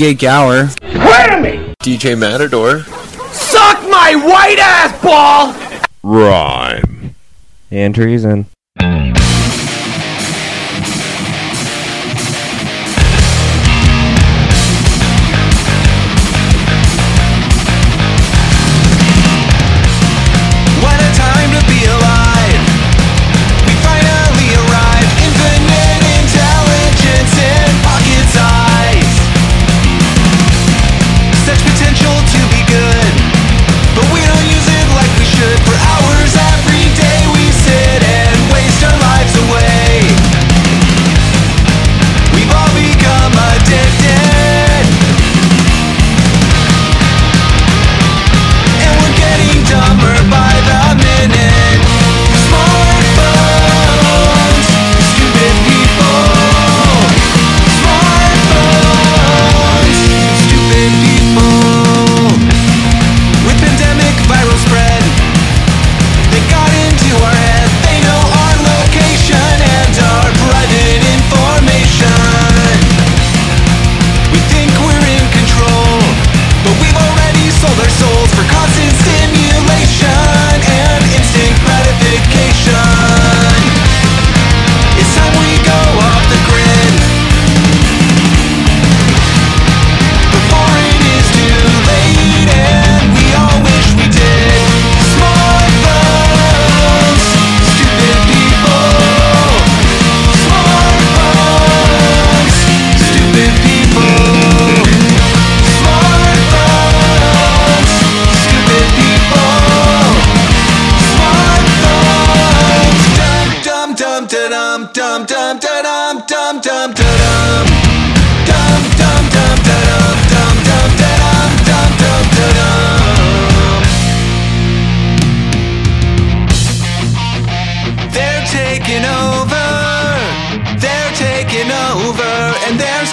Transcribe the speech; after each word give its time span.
DJ 0.00 0.18
Gower. 0.18 0.64
Whammy! 0.94 1.74
DJ 1.82 2.18
Matador. 2.18 2.84
Suck 3.32 3.82
my 3.90 4.14
white 4.14 4.56
ass 4.58 5.02
ball! 5.02 5.52
Rhyme. 6.02 7.14
And 7.70 7.94
treason. 7.94 8.46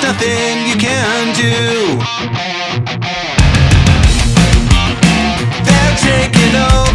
nothing 0.07 0.68
you 0.69 0.78
can 0.78 1.35
do. 1.35 1.97
They're 5.66 5.97
taking 5.97 6.56
over. 6.56 6.87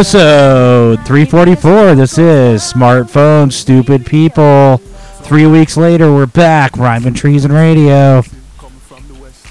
episode 0.00 0.96
344. 1.04 1.94
This 1.94 2.16
is 2.16 2.62
Smartphone 2.62 3.52
Stupid 3.52 4.06
People. 4.06 4.78
Three 4.78 5.44
weeks 5.44 5.76
later, 5.76 6.10
we're 6.10 6.24
back, 6.24 6.74
Rhyme 6.78 7.06
and 7.06 7.14
Treason 7.14 7.52
radio. 7.52 8.22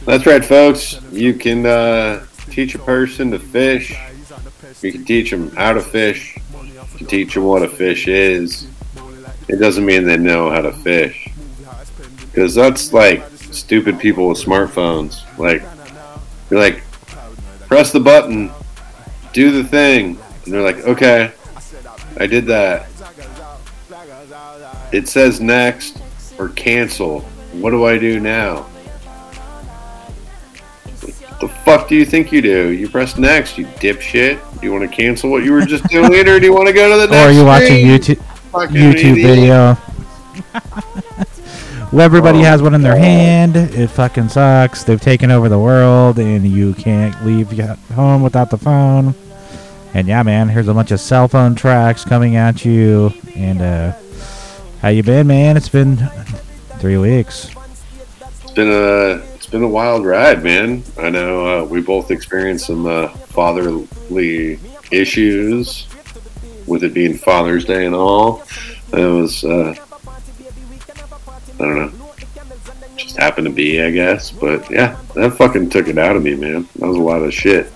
That's 0.08 0.26
right, 0.26 0.44
folks. 0.44 1.00
You 1.12 1.36
can 1.36 1.68
uh, 1.68 2.26
teach 2.50 2.74
a 2.74 2.80
person 2.80 3.30
to 3.30 3.38
fish. 3.38 3.96
You 4.82 4.92
can 4.92 5.06
teach 5.06 5.30
them 5.30 5.52
how 5.52 5.74
to 5.74 5.82
fish. 5.82 6.36
You 6.64 6.98
can 6.98 7.06
teach 7.06 7.36
them 7.36 7.44
what 7.44 7.62
a 7.62 7.70
fish 7.70 8.08
is. 8.08 8.66
It 9.48 9.58
doesn't 9.58 9.86
mean 9.86 10.04
they 10.04 10.18
know 10.18 10.50
how 10.50 10.62
to 10.62 10.72
fish. 10.72 11.30
Because 12.22 12.56
that's 12.56 12.92
like 12.92 13.24
stupid 13.52 14.00
people 14.00 14.28
with 14.28 14.44
smartphones. 14.44 15.22
Like, 15.38 15.62
you're 16.50 16.60
like, 16.60 16.82
press 17.68 17.92
the 17.92 18.00
button, 18.00 18.50
do 19.32 19.52
the 19.52 19.64
thing, 19.64 20.18
and 20.46 20.54
they're 20.54 20.62
like, 20.62 20.78
okay, 20.86 21.32
I 22.18 22.28
did 22.28 22.46
that. 22.48 22.88
It 24.92 25.08
says 25.08 25.40
next 25.40 26.02
or 26.38 26.50
cancel. 26.50 27.22
What 27.54 27.72
do 27.72 27.86
I 27.86 27.98
do 27.98 28.20
now? 28.20 28.66
The 31.40 31.48
fuck 31.64 31.88
do 31.88 31.96
you 31.96 32.06
think 32.06 32.32
you 32.34 32.42
do? 32.42 32.70
You 32.70 32.90
press 32.90 33.18
next, 33.18 33.58
you 33.58 33.66
dipshit. 33.66 34.40
Do 34.60 34.66
you 34.68 34.74
want 34.74 34.90
to 34.90 34.94
cancel 34.96 35.30
what 35.32 35.44
you 35.44 35.54
were 35.54 35.62
just 35.66 35.86
doing, 35.86 36.28
or 36.28 36.38
do 36.40 36.46
you 36.46 36.54
want 36.54 36.68
to 36.68 36.74
go 36.74 36.90
to 37.02 37.08
the 37.08 37.14
Or 37.18 37.28
are 37.28 37.32
you 37.32 37.46
watching? 37.46 37.86
YouTube 37.86 38.22
Fucking 38.52 38.76
YouTube 38.76 39.12
idiot. 39.18 39.26
video? 39.26 39.78
well, 41.94 42.02
everybody 42.02 42.40
Oh, 42.40 42.44
has 42.44 42.62
one 42.62 42.74
in 42.76 42.82
their 42.82 42.94
oh, 42.94 42.98
God. 42.98 43.04
hand. 43.04 43.56
It 43.56 43.88
fucking 43.90 44.28
sucks. 44.30 44.84
They've 44.84 45.00
taken 45.00 45.32
over 45.32 45.48
the 45.48 45.60
world, 45.60 46.20
and 46.20 46.46
you 46.46 46.74
can't 46.74 47.26
leave 47.26 47.54
your 47.54 47.68
home 47.96 48.22
without 48.22 48.50
the 48.50 48.58
phone. 48.58 49.16
And 49.94 50.08
yeah, 50.08 50.24
man, 50.24 50.50
here's 50.50 50.68
a 50.68 50.74
bunch 50.74 50.92
of 50.92 51.00
cell 51.00 51.28
phone 51.28 51.56
tracks 51.56 52.06
coming 52.06 52.36
at 52.36 52.64
you. 52.64 53.12
And 53.36 53.62
uh, 53.62 53.94
how 54.82 54.90
you 54.90 55.04
been, 55.04 55.28
man? 55.28 55.58
It's 55.58 55.70
been 55.70 55.98
three 56.80 56.98
weeks. 56.98 57.50
It's 58.44 58.52
been 58.52 58.70
a 58.70 59.24
it's 59.36 59.48
been 59.48 59.64
a 59.64 59.68
wild 59.68 60.06
ride, 60.06 60.44
man. 60.44 60.84
I 60.98 61.10
know 61.10 61.64
uh, 61.64 61.66
we 61.66 61.82
both 61.82 62.12
experienced 62.12 62.68
some 62.68 62.86
uh, 62.86 63.08
fatherly 63.10 64.60
issues 64.92 65.88
with 66.68 66.84
it 66.84 66.94
being 66.94 67.16
Father's 67.18 67.66
Day 67.66 67.86
and 67.86 67.96
all. 67.96 68.44
It 68.94 69.06
was 69.06 69.44
uh, 69.44 69.74
I 71.56 71.58
don't 71.58 71.76
know, 71.76 71.92
just 72.96 73.18
happened 73.18 73.48
to 73.48 73.54
be, 73.54 73.82
I 73.82 73.90
guess. 73.92 74.32
But 74.32 74.70
yeah, 74.70 75.00
that 75.16 75.32
fucking 75.32 75.72
took 75.72 75.88
it 75.88 75.98
out 75.98 76.16
of 76.16 76.24
me, 76.24 76.36
man. 76.36 76.68
That 76.76 76.88
was 76.88 76.98
a 76.98 77.02
lot 77.02 77.24
of 77.24 77.34
shit. 77.34 77.72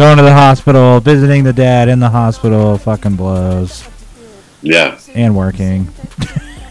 Going 0.00 0.16
to 0.16 0.22
the 0.22 0.32
hospital, 0.32 0.98
visiting 1.00 1.44
the 1.44 1.52
dad 1.52 1.90
in 1.90 2.00
the 2.00 2.08
hospital, 2.08 2.78
fucking 2.78 3.16
blows. 3.16 3.86
Yeah, 4.62 4.98
and 5.14 5.36
working. 5.36 5.90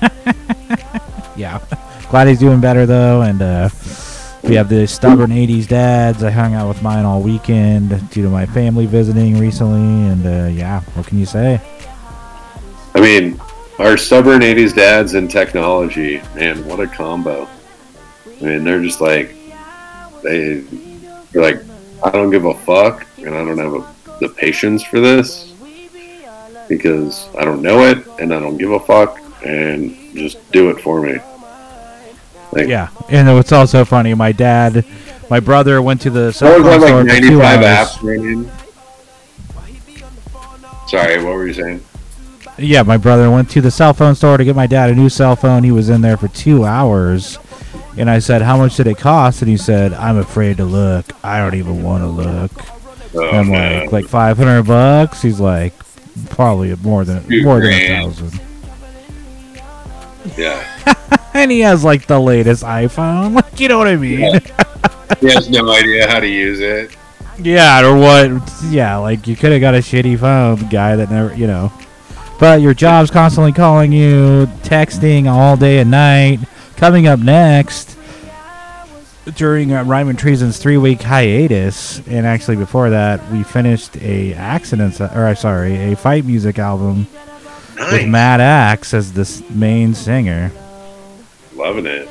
yeah. 1.37 1.63
Glad 2.09 2.27
he's 2.27 2.39
doing 2.39 2.59
better 2.59 2.87
though, 2.87 3.21
and 3.21 3.39
uh, 3.39 3.69
we 4.41 4.55
have 4.55 4.67
the 4.67 4.87
stubborn 4.87 5.29
'80s 5.29 5.67
dads. 5.67 6.23
I 6.23 6.31
hung 6.31 6.55
out 6.55 6.69
with 6.69 6.81
mine 6.81 7.05
all 7.05 7.21
weekend 7.21 7.89
due 8.09 8.23
to 8.23 8.29
my 8.29 8.47
family 8.47 8.87
visiting 8.87 9.37
recently, 9.37 10.09
and 10.09 10.25
uh, 10.25 10.47
yeah, 10.47 10.79
what 10.95 11.05
can 11.05 11.19
you 11.19 11.27
say? 11.27 11.61
I 12.95 12.99
mean, 12.99 13.39
our 13.77 13.95
stubborn 13.95 14.41
'80s 14.41 14.73
dads 14.73 15.13
and 15.13 15.29
technology, 15.29 16.19
man, 16.33 16.65
what 16.65 16.79
a 16.79 16.87
combo! 16.87 17.47
I 18.25 18.43
mean, 18.43 18.63
they're 18.63 18.81
just 18.81 19.01
like 19.01 19.35
they, 20.23 20.61
they're 21.31 21.43
like, 21.43 21.68
I 22.03 22.09
don't 22.11 22.29
give 22.29 22.45
a 22.45 22.53
fuck, 22.53 23.05
and 23.17 23.29
I 23.35 23.43
don't 23.43 23.57
have 23.57 23.73
a, 23.73 23.95
the 24.19 24.29
patience 24.29 24.83
for 24.83 24.99
this 24.99 25.53
because 26.67 27.27
I 27.35 27.43
don't 27.45 27.61
know 27.61 27.83
it, 27.85 28.05
and 28.19 28.33
I 28.33 28.39
don't 28.39 28.57
give 28.57 28.71
a 28.71 28.79
fuck, 28.79 29.19
and 29.45 29.95
just 30.15 30.37
do 30.51 30.69
it 30.69 30.79
for 30.81 31.01
me. 31.01 31.17
Like, 32.51 32.67
Yeah, 32.67 32.89
and 33.09 33.27
what's 33.35 33.51
also 33.51 33.83
funny, 33.85 34.13
my 34.13 34.31
dad, 34.31 34.85
my 35.29 35.39
brother 35.39 35.81
went 35.81 36.01
to 36.01 36.09
the 36.09 36.27
I 36.27 36.31
cell 36.31 36.61
phone 36.63 36.79
store 36.81 37.03
like 37.03 37.11
for 37.13 37.19
two 37.21 37.37
95 37.37 37.41
hours. 37.63 37.65
apps 37.89 38.03
ringing. 38.03 38.51
Sorry, 40.87 41.23
what 41.23 41.33
were 41.35 41.47
you 41.47 41.53
saying? 41.53 41.83
Yeah, 42.57 42.81
my 42.83 42.97
brother 42.97 43.29
went 43.29 43.49
to 43.51 43.61
the 43.61 43.71
cell 43.71 43.93
phone 43.93 44.15
store 44.15 44.37
to 44.37 44.43
get 44.43 44.55
my 44.55 44.67
dad 44.67 44.89
a 44.89 44.95
new 44.95 45.09
cell 45.09 45.35
phone. 45.35 45.63
He 45.63 45.71
was 45.71 45.89
in 45.89 46.01
there 46.01 46.17
for 46.17 46.27
two 46.29 46.65
hours. 46.65 47.37
And 47.97 48.09
I 48.09 48.19
said, 48.19 48.41
How 48.41 48.57
much 48.57 48.75
did 48.77 48.87
it 48.87 48.97
cost? 48.97 49.41
And 49.41 49.49
he 49.49 49.57
said, 49.57 49.93
I'm 49.93 50.17
afraid 50.17 50.57
to 50.57 50.65
look. 50.65 51.05
I 51.23 51.39
don't 51.39 51.55
even 51.55 51.83
want 51.83 52.03
to 52.03 52.07
look. 52.07 52.51
Oh, 53.15 53.29
I'm 53.29 53.49
like, 53.49 53.91
like 53.91 54.05
500 54.05 54.63
bucks? 54.63 55.21
He's 55.21 55.39
like, 55.39 55.73
probably 56.29 56.75
more 56.77 57.03
than 57.03 57.23
Two 57.27 57.43
more 57.43 57.59
than 57.59 57.73
a 57.73 57.87
grand. 57.87 58.15
thousand. 58.15 58.41
Yeah. 60.37 60.65
And 61.31 61.51
he 61.51 61.59
has 61.59 61.83
like 61.83 62.07
the 62.07 62.19
latest 62.19 62.63
iPhone. 62.63 63.33
Like, 63.35 63.59
you 63.59 63.67
know 63.69 63.77
what 63.77 63.87
I 63.87 63.95
mean? 63.95 64.19
Yeah. 64.19 64.39
he 65.21 65.27
has 65.31 65.47
no 65.49 65.69
idea 65.71 66.09
how 66.09 66.19
to 66.19 66.27
use 66.27 66.59
it. 66.59 66.95
Yeah, 67.37 67.85
or 67.85 67.95
what? 67.97 68.51
Yeah, 68.65 68.97
like 68.97 69.27
you 69.27 69.35
could 69.35 69.51
have 69.51 69.61
got 69.61 69.75
a 69.75 69.77
shitty 69.77 70.19
phone 70.19 70.67
guy 70.69 70.95
that 70.95 71.09
never, 71.11 71.33
you 71.35 71.45
know. 71.47 71.71
But 72.39 72.61
your 72.61 72.73
job's 72.73 73.11
constantly 73.11 73.51
calling 73.53 73.91
you, 73.91 74.47
texting 74.63 75.27
all 75.29 75.55
day 75.55 75.79
and 75.79 75.91
night. 75.91 76.39
Coming 76.79 77.07
up 77.07 77.19
next, 77.19 77.97
during 79.35 79.73
uh, 79.73 79.83
Rhyme 79.83 80.07
and 80.07 80.17
Treason's 80.17 80.57
three 80.59 80.77
week 80.77 81.01
hiatus, 81.01 81.99
and 82.07 82.25
actually 82.25 82.55
before 82.55 82.89
that, 82.91 83.29
we 83.31 83.43
finished 83.43 83.97
a 83.97 84.33
accidents, 84.33 85.01
or 85.01 85.27
uh, 85.27 85.35
sorry, 85.35 85.91
a 85.91 85.97
fight 85.97 86.23
music 86.23 86.57
album 86.57 87.07
with 87.75 87.91
Nice. 87.91 88.07
Matt 88.07 88.39
Axe 88.39 88.93
as 88.93 89.11
the 89.11 89.43
main 89.53 89.93
singer. 89.93 90.53
Loving 91.53 91.85
it. 91.85 92.07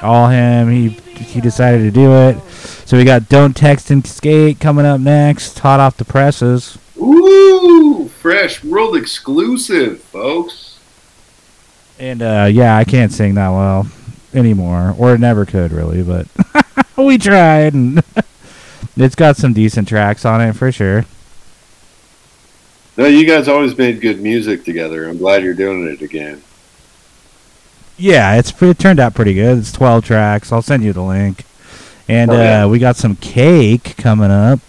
all 0.00 0.28
him. 0.28 0.70
He 0.70 0.90
he 0.90 1.40
decided 1.40 1.78
to 1.78 1.90
do 1.90 2.12
it. 2.12 2.40
So 2.86 2.96
we 2.96 3.02
got 3.02 3.28
"Don't 3.28 3.56
Text 3.56 3.90
and 3.90 4.06
Skate" 4.06 4.60
coming 4.60 4.86
up 4.86 5.00
next, 5.00 5.58
hot 5.58 5.80
off 5.80 5.96
the 5.96 6.04
presses. 6.04 6.78
Ooh, 6.96 8.08
fresh 8.08 8.62
world 8.62 8.94
exclusive, 8.96 10.00
folks. 10.00 10.73
And 11.98 12.22
uh, 12.22 12.48
yeah, 12.50 12.76
I 12.76 12.84
can't 12.84 13.12
sing 13.12 13.34
that 13.34 13.50
well 13.50 13.86
anymore, 14.32 14.94
or 14.98 15.16
never 15.16 15.44
could 15.46 15.70
really, 15.72 16.02
but 16.02 16.26
we 16.96 17.18
tried, 17.18 17.74
and 17.74 18.02
it's 18.96 19.14
got 19.14 19.36
some 19.36 19.52
decent 19.52 19.86
tracks 19.88 20.24
on 20.24 20.40
it 20.40 20.54
for 20.54 20.72
sure. 20.72 21.04
No, 22.96 23.06
you 23.06 23.26
guys 23.26 23.48
always 23.48 23.76
made 23.76 24.00
good 24.00 24.20
music 24.20 24.64
together. 24.64 25.08
I'm 25.08 25.18
glad 25.18 25.42
you're 25.42 25.54
doing 25.54 25.86
it 25.88 26.00
again. 26.02 26.42
Yeah, 27.96 28.36
it's 28.36 28.60
it 28.60 28.78
turned 28.78 28.98
out 29.00 29.14
pretty 29.14 29.34
good. 29.34 29.58
It's 29.58 29.72
twelve 29.72 30.04
tracks. 30.04 30.50
I'll 30.52 30.62
send 30.62 30.82
you 30.82 30.92
the 30.92 31.02
link. 31.02 31.44
And 32.08 32.30
Oh, 32.30 32.34
yeah. 32.34 32.64
uh, 32.64 32.68
we 32.68 32.78
got 32.78 32.96
some 32.96 33.16
cake 33.16 33.96
coming 33.96 34.30
up, 34.30 34.60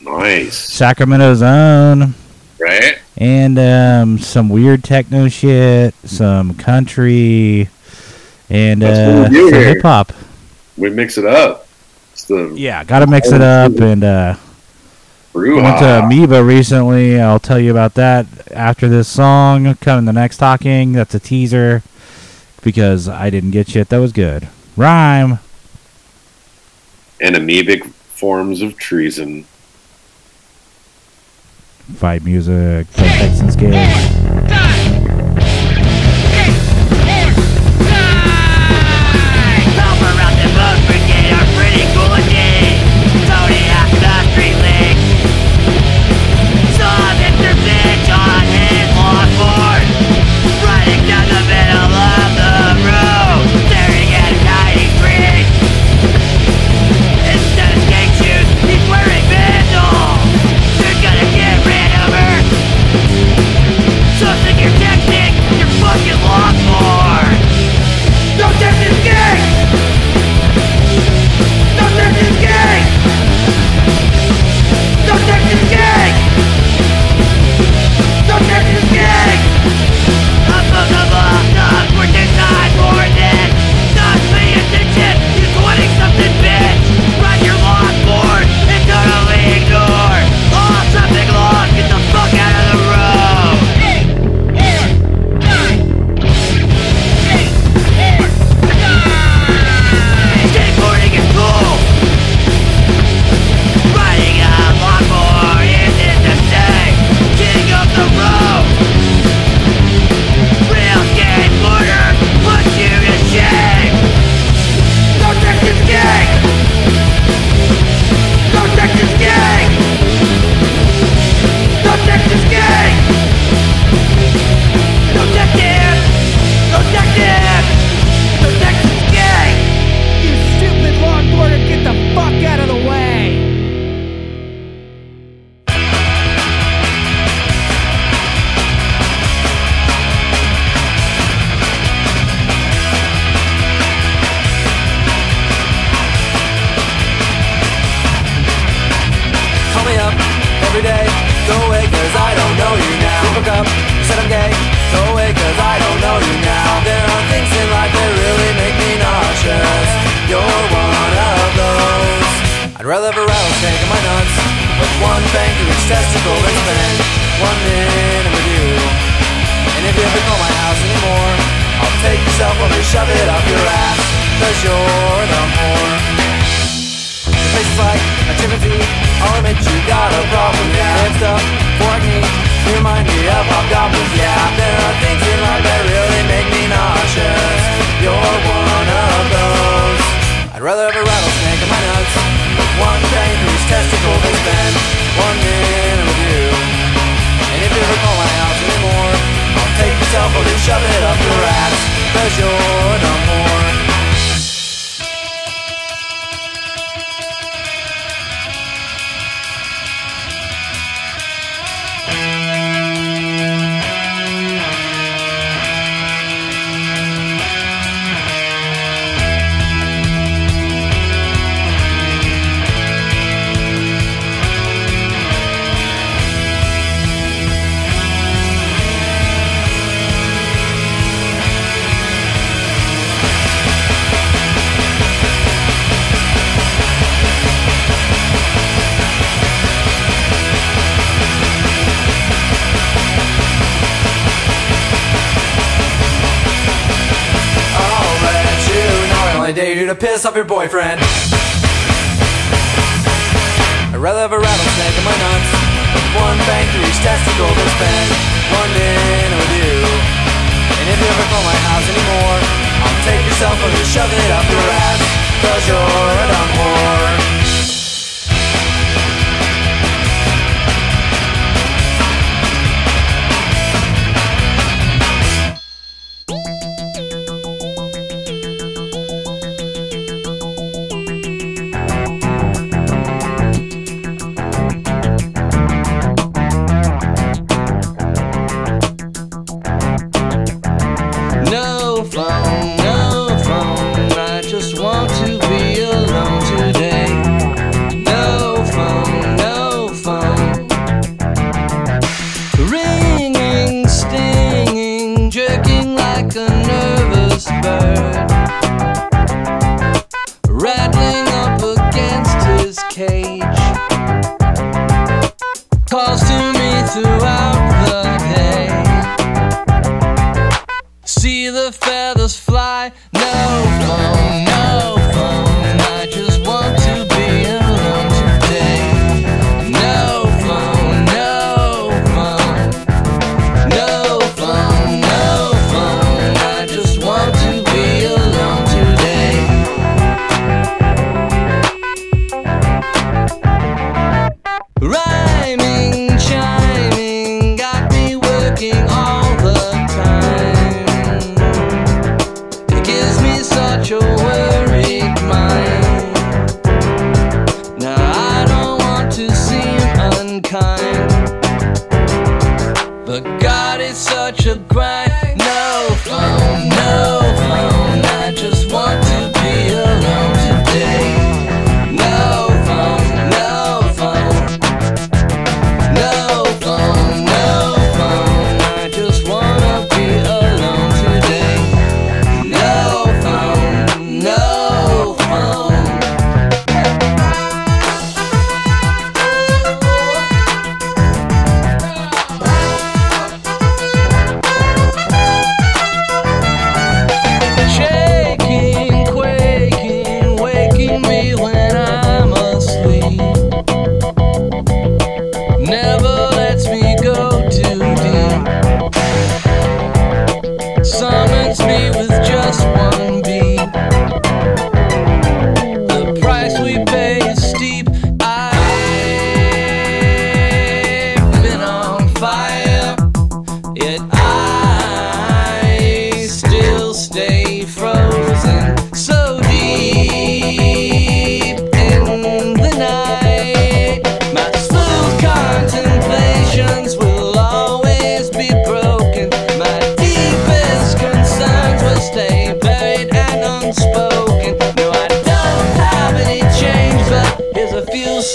Nice. 0.00 0.56
Sacramento's 0.56 1.42
own. 1.42 2.14
Right? 2.58 2.98
And 3.16 3.58
um, 3.58 4.18
some 4.18 4.48
weird 4.48 4.82
techno 4.82 5.28
shit, 5.28 5.94
some 6.04 6.54
country, 6.54 7.68
and 8.50 8.82
uh, 8.82 9.20
what 9.20 9.30
we 9.30 9.36
do 9.36 9.50
some 9.50 9.58
hip 9.60 9.82
hop. 9.82 10.12
We 10.76 10.90
mix 10.90 11.18
it 11.18 11.26
up. 11.26 11.66
The 12.26 12.54
Yeah, 12.54 12.84
got 12.84 13.00
to 13.00 13.06
mix 13.06 13.32
it 13.32 13.42
up. 13.42 13.72
And 13.76 14.02
uh, 14.02 14.36
went 15.34 15.78
to 15.80 16.04
Amoeba 16.04 16.42
recently. 16.42 17.20
I'll 17.20 17.38
tell 17.38 17.60
you 17.60 17.70
about 17.70 17.94
that 17.94 18.26
after 18.50 18.88
this 18.88 19.08
song. 19.08 19.74
Coming 19.76 20.06
the 20.06 20.12
next 20.12 20.38
talking. 20.38 20.92
That's 20.92 21.14
a 21.14 21.20
teaser 21.20 21.82
because 22.62 23.08
I 23.08 23.28
didn't 23.30 23.50
get 23.50 23.68
shit 23.68 23.90
that 23.90 23.98
was 23.98 24.12
good. 24.12 24.48
Rhyme. 24.76 25.38
and 27.20 27.36
amoebic 27.36 27.84
forms 27.86 28.62
of 28.62 28.76
treason. 28.76 29.44
Fight 31.92 32.24
music. 32.24 32.86
Play 32.92 33.08
Texans 33.08 33.56
game. 33.56 34.23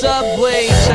Subway 0.09 0.88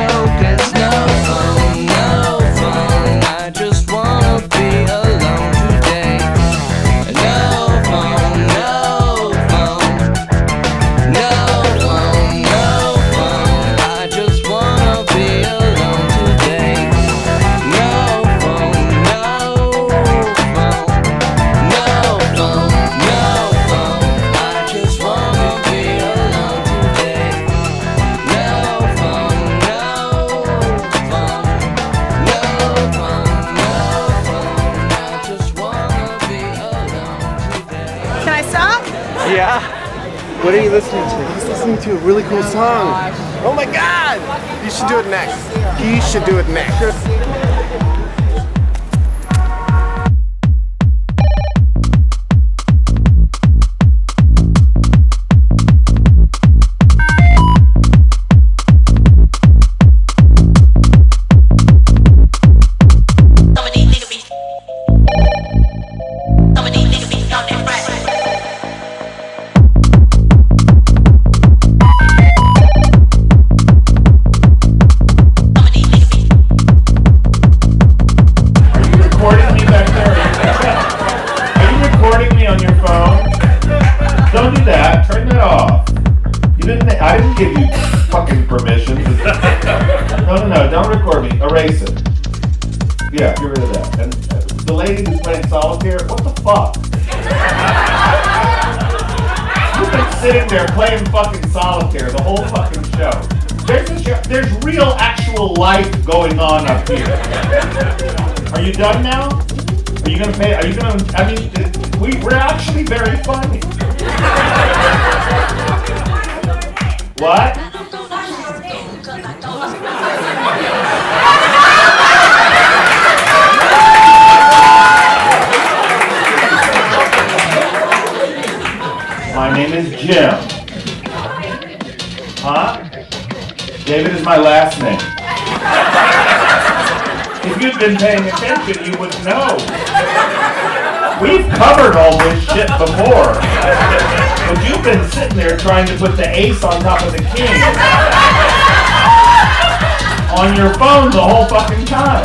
on 150.35 150.57
your 150.57 150.75
phone 150.75 151.11
the 151.11 151.23
whole 151.23 151.47
fucking 151.47 151.87
time. 151.87 152.25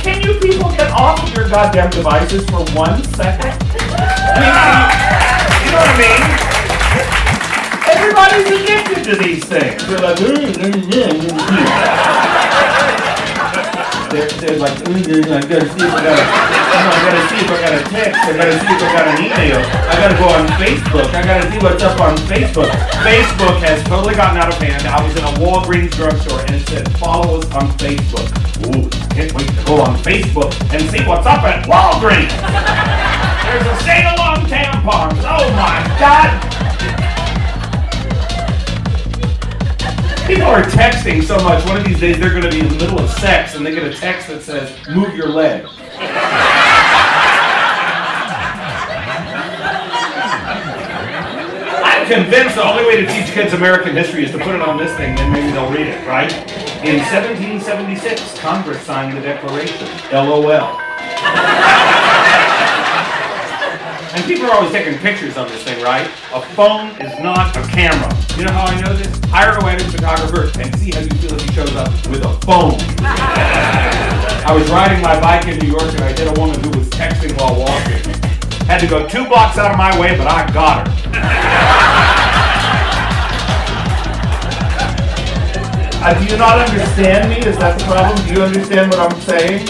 Can 0.00 0.22
you 0.22 0.34
people 0.38 0.70
get 0.70 0.92
off 0.92 1.22
of 1.22 1.34
your 1.34 1.48
goddamn 1.48 1.90
devices 1.90 2.44
for 2.48 2.64
one 2.76 3.02
second? 3.14 3.52
You 3.64 4.50
know 5.70 5.78
what 5.80 5.90
I 5.90 5.98
mean? 5.98 6.22
Everybody's 7.90 8.46
addicted 8.62 9.04
to 9.04 9.16
these 9.16 9.44
things. 9.44 9.86
They're 9.88 9.98
like, 9.98 10.16
"Mm, 10.18 10.52
mm, 10.54 10.72
mm, 10.72 11.30
mm." 11.30 12.83
They're, 14.14 14.30
they're 14.38 14.58
like, 14.62 14.78
"Mm, 14.86 15.26
I 15.26 15.40
gotta 15.42 15.66
see 15.74 15.82
if 15.82 15.90
I 15.90 16.00
got 16.06 16.14
a, 16.14 16.24
I 16.24 16.98
gotta 17.02 17.22
see 17.28 17.38
if 17.42 17.50
I 17.50 17.58
got 17.60 17.72
a 17.74 17.82
text. 17.90 18.20
I 18.22 18.32
gotta 18.38 18.56
see 18.62 18.70
if 18.70 18.82
I 18.82 18.88
got 18.94 19.04
an 19.10 19.16
email. 19.26 19.58
I 19.90 19.94
gotta 19.98 20.16
go 20.16 20.26
on 20.30 20.46
Facebook. 20.62 21.08
I 21.14 21.22
gotta 21.26 21.50
see 21.50 21.58
what's 21.58 21.82
up 21.82 22.00
on 22.00 22.16
Facebook. 22.30 22.70
Facebook 23.02 23.58
has 23.66 23.82
totally 23.84 24.14
gotten 24.14 24.38
out 24.38 24.48
of 24.48 24.58
hand. 24.62 24.86
I 24.86 25.02
was 25.02 25.16
in 25.16 25.24
a 25.24 25.32
Walgreens 25.42 25.90
drugstore 25.98 26.40
and 26.46 26.54
it 26.54 26.66
said, 26.68 26.86
follow 26.98 27.38
us 27.40 27.50
on 27.54 27.68
Facebook. 27.82 28.26
Ooh, 28.70 28.86
can't 29.14 29.32
wait 29.34 29.48
to 29.48 29.64
go 29.66 29.82
on 29.82 29.96
Facebook 29.98 30.54
and 30.72 30.82
see 30.90 31.02
what's 31.04 31.26
up 31.26 31.42
at 31.42 31.66
Walgreens. 31.66 32.30
There's 33.44 33.66
a 33.66 33.76
sale 33.82 34.14
on 34.22 34.46
tampons. 34.46 35.20
Oh 35.26 35.46
my 35.58 35.82
God. 35.98 36.63
People 40.26 40.44
are 40.44 40.62
texting 40.62 41.22
so 41.22 41.36
much. 41.44 41.64
One 41.66 41.76
of 41.76 41.84
these 41.84 42.00
days, 42.00 42.18
they're 42.18 42.30
going 42.30 42.44
to 42.44 42.50
be 42.50 42.60
in 42.60 42.68
the 42.68 42.76
middle 42.76 42.98
of 42.98 43.10
sex, 43.10 43.54
and 43.54 43.64
they 43.64 43.74
get 43.74 43.84
a 43.84 43.92
text 43.92 44.28
that 44.28 44.42
says, 44.42 44.74
"Move 44.88 45.14
your 45.14 45.28
leg." 45.28 45.66
I'm 51.84 52.06
convinced 52.06 52.54
the 52.54 52.64
only 52.64 52.84
way 52.84 53.04
to 53.04 53.06
teach 53.06 53.32
kids 53.34 53.52
American 53.52 53.94
history 53.94 54.24
is 54.24 54.30
to 54.30 54.38
put 54.38 54.54
it 54.54 54.62
on 54.62 54.78
this 54.78 54.96
thing, 54.96 55.14
then 55.14 55.30
maybe 55.30 55.52
they'll 55.52 55.70
read 55.70 55.88
it, 55.88 56.06
right? 56.08 56.32
In 56.82 57.00
1776, 57.00 58.38
Congress 58.38 58.80
signed 58.82 59.16
the 59.16 59.20
Declaration. 59.20 59.88
LOL. 60.10 60.80
And 64.14 64.24
people 64.26 64.46
are 64.46 64.54
always 64.54 64.70
taking 64.70 64.96
pictures 65.00 65.36
of 65.36 65.48
this 65.48 65.64
thing, 65.64 65.82
right? 65.82 66.06
A 66.32 66.40
phone 66.54 66.90
is 67.02 67.18
not 67.18 67.56
a 67.56 67.62
camera. 67.66 68.08
You 68.38 68.44
know 68.44 68.52
how 68.52 68.66
I 68.66 68.80
know 68.80 68.94
this? 68.94 69.10
Hire 69.24 69.58
a 69.58 69.64
wedding 69.64 69.88
photographer 69.90 70.52
and 70.60 70.78
see 70.78 70.92
how 70.92 71.00
you 71.00 71.10
feel 71.18 71.34
if 71.34 71.42
he 71.42 71.52
shows 71.52 71.74
up 71.74 71.90
with 72.06 72.22
a 72.22 72.32
phone. 72.46 72.78
I 74.46 74.54
was 74.54 74.70
riding 74.70 75.02
my 75.02 75.18
bike 75.18 75.48
in 75.48 75.58
New 75.58 75.66
York 75.66 75.82
and 75.82 76.02
I 76.02 76.12
hit 76.12 76.28
a 76.28 76.40
woman 76.40 76.62
who 76.62 76.78
was 76.78 76.88
texting 76.90 77.36
while 77.40 77.58
walking. 77.58 78.06
Had 78.68 78.78
to 78.82 78.86
go 78.86 79.04
two 79.08 79.26
blocks 79.26 79.58
out 79.58 79.72
of 79.72 79.76
my 79.76 79.98
way, 79.98 80.16
but 80.16 80.28
I 80.28 80.46
got 80.52 80.86
her. 80.86 80.94
Uh, 86.06 86.14
do 86.20 86.24
you 86.30 86.38
not 86.38 86.60
understand 86.60 87.30
me? 87.30 87.38
Is 87.38 87.58
that 87.58 87.80
the 87.80 87.84
problem? 87.86 88.28
Do 88.28 88.34
you 88.34 88.42
understand 88.42 88.92
what 88.92 89.00
I'm 89.00 89.20
saying? 89.22 89.66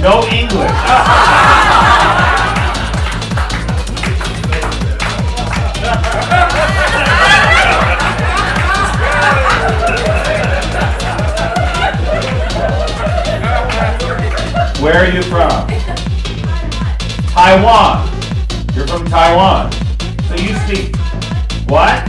No 0.00 0.24
English. 0.32 2.08
Where 14.82 14.96
are 14.96 15.06
you 15.06 15.22
from? 15.22 15.68
Taiwan. 17.28 18.08
You're 18.74 18.86
from 18.86 19.04
Taiwan. 19.06 19.70
So 20.28 20.34
you 20.34 20.54
speak 20.66 20.96
what? 21.68 22.04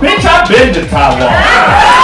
Bitch, 0.00 0.24
I've 0.24 0.48
been 0.48 0.74
to 0.74 0.88
Taiwan. 0.88 1.97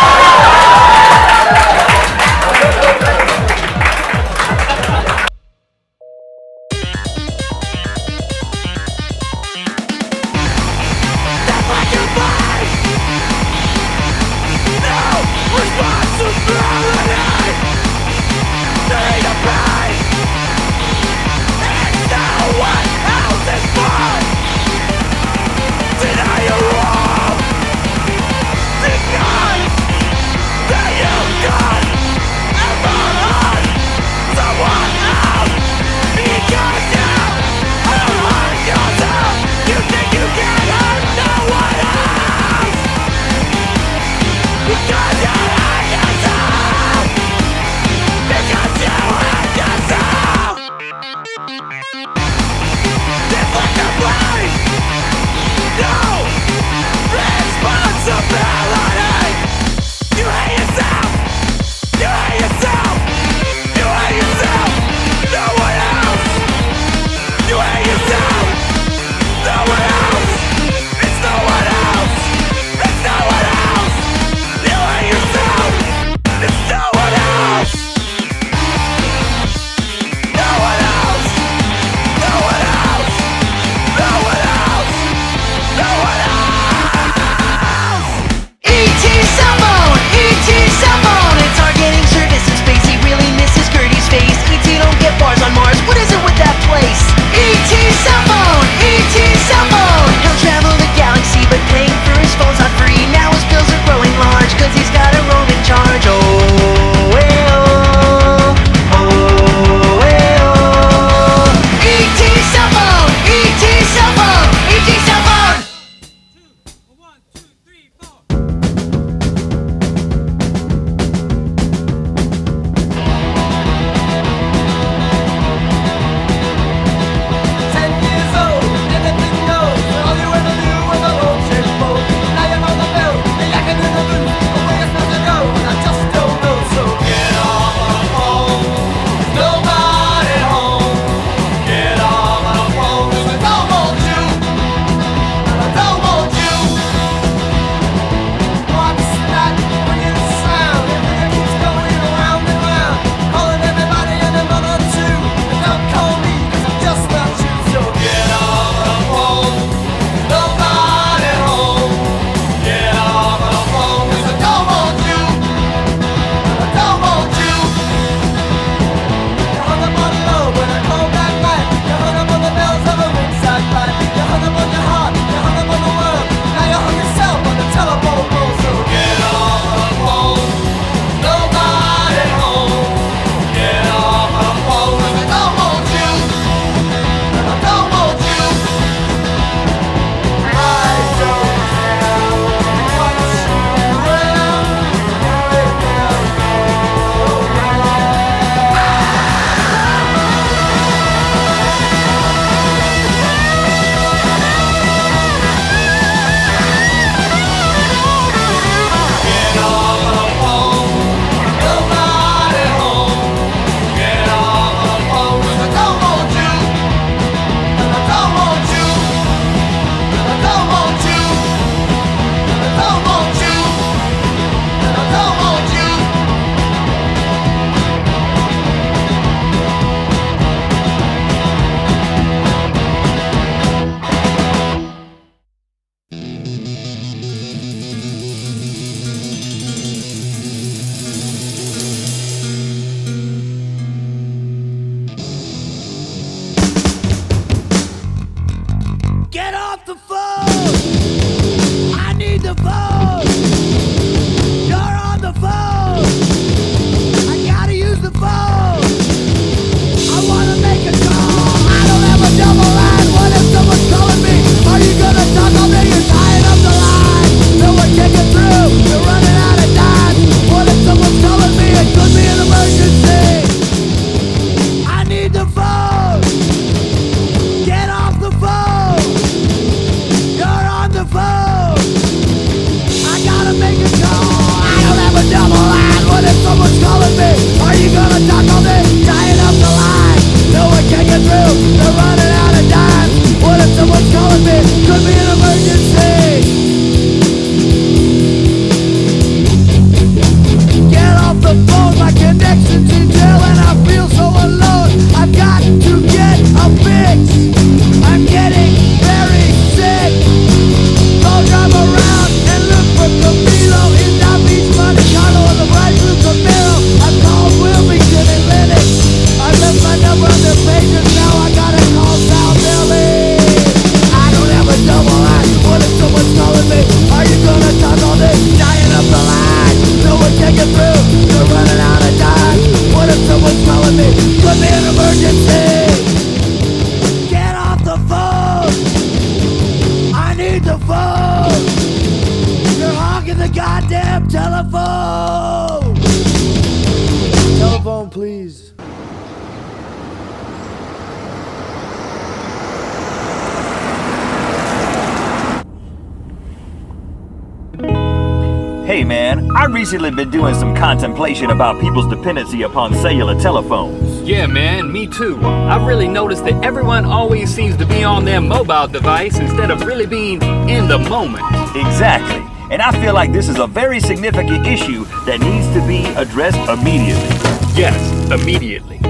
Hey 358.94 359.02
man, 359.02 359.50
I 359.57 359.64
recently 359.64 360.12
been 360.12 360.30
doing 360.30 360.54
some 360.54 360.72
contemplation 360.72 361.50
about 361.50 361.80
people's 361.80 362.07
dependency 362.07 362.62
upon 362.62 362.94
cellular 362.94 363.35
telephones. 363.35 364.22
Yeah, 364.22 364.46
man, 364.46 364.92
me 364.92 365.09
too. 365.09 365.37
I've 365.42 365.85
really 365.85 366.07
noticed 366.07 366.44
that 366.44 366.64
everyone 366.64 367.04
always 367.04 367.52
seems 367.52 367.76
to 367.78 367.87
be 367.87 368.04
on 368.04 368.24
their 368.24 368.40
mobile 368.40 368.87
device 368.87 369.37
instead 369.40 369.72
of 369.72 369.85
really 369.85 370.07
being 370.07 370.40
in 370.68 370.87
the 370.87 370.96
moment. 370.96 371.44
Exactly. 371.74 372.40
And 372.70 372.80
I 372.80 372.92
feel 373.02 373.14
like 373.14 373.33
this 373.33 373.48
is 373.48 373.59
a 373.59 373.66
very 373.66 373.98
significant 373.98 374.64
issue 374.64 375.04
that 375.26 375.40
needs 375.40 375.66
to 375.74 375.85
be 375.88 376.04
addressed 376.14 376.57
immediately. 376.68 377.37
Yes, 377.74 377.98
immediately. 378.30 379.00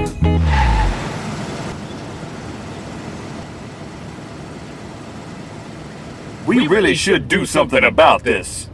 We 6.46 6.68
really 6.68 6.94
should 6.94 7.28
do 7.28 7.44
something 7.44 7.84
about 7.84 8.22
this. 8.24 8.70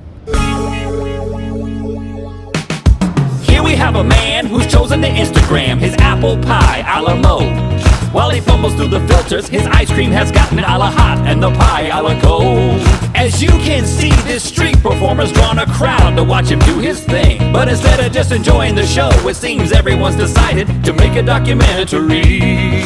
Have 3.80 3.96
a 3.96 4.04
man 4.04 4.44
who's 4.44 4.66
chosen 4.66 5.00
the 5.00 5.08
Instagram, 5.08 5.78
his 5.78 5.94
apple 6.00 6.36
pie 6.36 6.84
a 6.86 7.02
la 7.02 7.16
mode. 7.16 7.80
While 8.12 8.28
he 8.28 8.40
fumbles 8.40 8.74
through 8.74 8.88
the 8.88 9.00
filters, 9.08 9.48
his 9.48 9.66
ice 9.68 9.90
cream 9.90 10.10
has 10.10 10.30
gotten 10.30 10.58
a 10.58 10.62
la 10.62 10.90
hot 10.90 11.26
and 11.26 11.42
the 11.42 11.50
pie 11.52 11.88
a 11.88 12.02
la 12.02 12.20
cold. 12.20 12.78
As 13.16 13.42
you 13.42 13.48
can 13.48 13.86
see, 13.86 14.10
this 14.28 14.44
street 14.44 14.76
performer's 14.82 15.32
drawn 15.32 15.58
a 15.58 15.66
crowd 15.66 16.14
to 16.16 16.24
watch 16.24 16.48
him 16.48 16.58
do 16.60 16.78
his 16.78 17.02
thing. 17.02 17.52
But 17.54 17.68
instead 17.68 18.00
of 18.00 18.12
just 18.12 18.32
enjoying 18.32 18.74
the 18.74 18.86
show, 18.86 19.08
it 19.26 19.36
seems 19.36 19.72
everyone's 19.72 20.16
decided 20.16 20.66
to 20.84 20.92
make 20.92 21.16
a 21.16 21.22
documentary. 21.22 22.84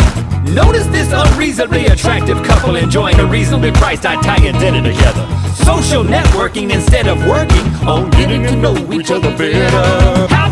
Notice 0.54 0.86
this 0.86 1.10
unreasonably 1.12 1.86
attractive 1.86 2.40
couple 2.44 2.76
enjoying 2.76 3.18
a 3.18 3.26
reasonably 3.26 3.72
priced 3.72 4.04
Italian 4.04 4.56
dinner 4.58 4.82
together. 4.82 5.26
Social 5.54 6.04
networking 6.04 6.72
instead 6.72 7.08
of 7.08 7.18
working 7.26 7.66
on 7.88 8.10
getting 8.10 8.44
to 8.44 8.54
know 8.54 8.76
each 8.92 9.10
other 9.10 9.36
better. 9.36 10.34
How 10.34 10.43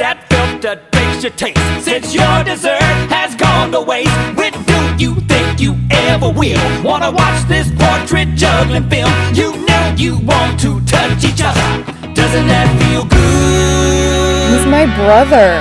that 0.00 0.24
filter 0.32 0.80
taste 0.92 1.22
your 1.22 1.32
taste? 1.32 1.84
Since 1.84 2.14
your 2.14 2.42
dessert 2.42 2.80
has 3.12 3.36
gone 3.36 3.70
to 3.72 3.80
waste, 3.80 4.10
when 4.34 4.52
do 4.64 4.80
you 4.96 5.14
think 5.28 5.60
you 5.60 5.76
ever 5.90 6.30
will? 6.30 6.58
Wanna 6.82 7.10
watch 7.10 7.44
this 7.48 7.68
portrait 7.76 8.34
juggling 8.34 8.88
film? 8.88 9.12
You 9.36 9.52
know 9.68 9.94
you 9.96 10.16
want 10.24 10.58
to 10.64 10.80
touch 10.88 11.22
each 11.22 11.42
other. 11.44 11.68
Doesn't 12.16 12.48
that 12.48 12.68
feel 12.80 13.04
good? 13.04 14.56
He's 14.56 14.66
my 14.66 14.88
brother. 14.96 15.60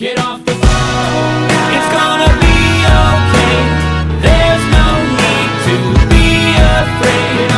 Get 0.00 0.16
off 0.18 0.40
the 0.48 0.56
phone. 0.56 1.52
It's 1.76 1.90
gonna 1.92 2.32
be 2.40 2.56
okay. 2.88 3.60
There's 4.24 4.64
no 4.72 4.88
need 5.20 5.50
to 5.68 5.76
be 6.08 6.56
afraid. 6.56 7.52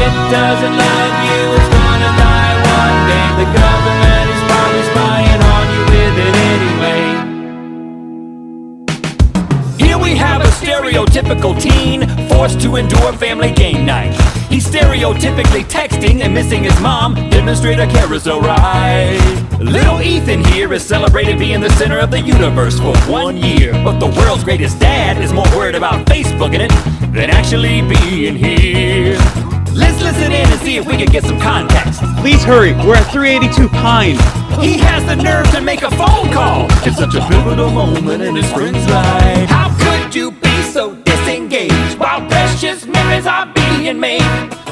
It 0.00 0.12
doesn't 0.32 0.74
love 0.80 1.14
you. 1.28 1.40
It's 1.60 1.70
gonna 1.76 2.10
die 2.24 2.56
one 2.72 2.96
day. 3.04 3.26
The 3.36 3.46
government 3.52 3.79
stereotypical 10.70 11.60
teen 11.60 12.06
forced 12.28 12.60
to 12.60 12.76
endure 12.76 13.12
family 13.14 13.50
game 13.50 13.84
night. 13.84 14.12
He's 14.48 14.64
stereotypically 14.64 15.64
texting 15.64 16.20
and 16.20 16.32
missing 16.32 16.62
his 16.62 16.78
mom. 16.80 17.14
Demonstrator 17.28 17.82
a 17.82 17.86
carousel 17.88 18.40
ride. 18.40 19.18
Little 19.58 20.00
Ethan 20.00 20.44
here 20.44 20.72
is 20.72 20.84
celebrated 20.84 21.40
being 21.40 21.60
the 21.60 21.70
center 21.70 21.98
of 21.98 22.12
the 22.12 22.20
universe 22.20 22.78
for 22.78 22.96
one 23.10 23.36
year. 23.36 23.72
But 23.84 23.98
the 23.98 24.06
world's 24.06 24.44
greatest 24.44 24.78
dad 24.78 25.20
is 25.20 25.32
more 25.32 25.48
worried 25.56 25.74
about 25.74 26.06
Facebooking 26.06 26.60
it 26.60 27.12
than 27.12 27.30
actually 27.30 27.82
being 27.82 28.36
here. 28.36 29.59
Let's 29.74 30.02
listen 30.02 30.32
in 30.32 30.50
and 30.50 30.60
see 30.60 30.76
if 30.76 30.86
we 30.86 30.96
can 30.96 31.06
get 31.06 31.24
some 31.24 31.40
context. 31.40 32.00
Please 32.18 32.42
hurry. 32.42 32.72
We're 32.86 32.96
at 32.96 33.10
382 33.12 33.68
Pine. 33.68 34.16
He 34.60 34.78
has 34.78 35.04
the 35.06 35.16
nerve 35.16 35.50
to 35.52 35.60
make 35.60 35.82
a 35.82 35.90
phone 35.90 36.30
call. 36.32 36.66
It's 36.86 36.98
such 36.98 37.14
a 37.14 37.20
pivotal 37.28 37.70
moment 37.70 38.22
in 38.22 38.36
his 38.36 38.50
friend's 38.52 38.84
life. 38.90 39.48
How 39.48 39.70
could 39.78 40.14
you 40.14 40.32
be 40.32 40.62
so 40.62 40.94
disengaged 40.96 41.98
while 41.98 42.26
precious 42.28 42.86
memories 42.86 43.26
are 43.26 43.46
being 43.54 43.98
made? 43.98 44.22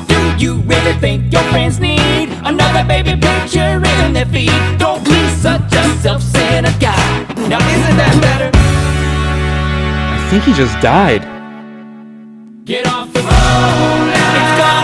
Do 0.09 0.37
you 0.39 0.57
really 0.63 0.95
think 1.01 1.33
your 1.33 1.43
friends 1.45 1.79
need 1.81 2.29
another 2.45 2.85
baby 2.87 3.15
picture 3.21 3.81
in 4.05 4.13
their 4.13 4.27
feed? 4.27 4.51
Don't 4.79 5.05
be 5.05 5.29
such 5.37 5.73
a 5.73 5.85
self-centered 6.03 6.79
guy. 6.81 7.25
Now 7.49 7.59
isn't 7.59 7.97
that 7.97 8.19
better? 8.21 8.51
I 10.15 10.31
think 10.31 10.45
he 10.45 10.53
just 10.53 10.79
died. 10.81 11.23
Get 12.67 12.87
off 12.87 13.13
the 13.13 13.21
phone. 13.21 14.09
It's 14.11 14.55
gonna 14.61 14.78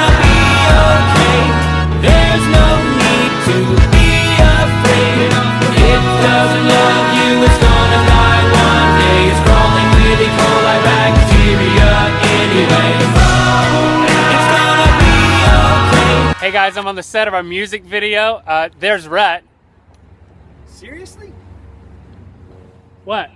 Hey 16.44 16.52
guys, 16.52 16.76
I'm 16.76 16.86
on 16.86 16.94
the 16.94 17.02
set 17.02 17.26
of 17.26 17.32
our 17.32 17.42
music 17.42 17.84
video. 17.84 18.42
Uh, 18.46 18.68
there's 18.78 19.08
Rhett. 19.08 19.44
Seriously? 20.66 21.32
What? 23.06 23.30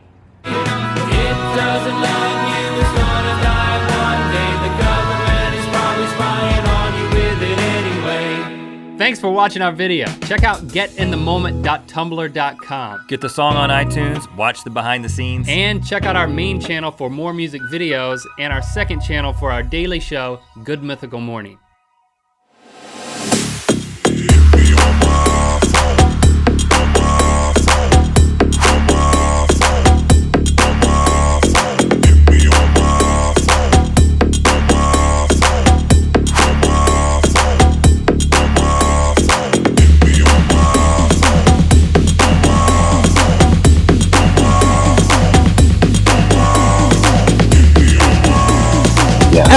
Thanks 8.99 9.19
for 9.21 9.31
watching 9.31 9.63
our 9.63 9.71
video. 9.71 10.09
Check 10.27 10.43
out 10.43 10.63
getinthemoment.tumblr.com. 10.63 13.05
Get 13.07 13.21
the 13.21 13.29
song 13.29 13.55
on 13.55 13.71
iTunes, 13.71 14.37
watch 14.37 14.65
the 14.65 14.71
behind 14.71 15.05
the 15.05 15.09
scenes. 15.09 15.47
And 15.49 15.87
check 15.87 16.05
out 16.05 16.17
our 16.17 16.27
main 16.27 16.61
channel 16.61 16.91
for 16.91 17.09
more 17.09 17.33
music 17.33 17.63
videos 17.63 18.21
and 18.41 18.53
our 18.53 18.61
second 18.61 18.99
channel 19.01 19.33
for 19.33 19.53
our 19.53 19.63
daily 19.63 20.01
show, 20.01 20.41
Good 20.65 20.83
Mythical 20.83 21.21
Morning. 21.21 21.61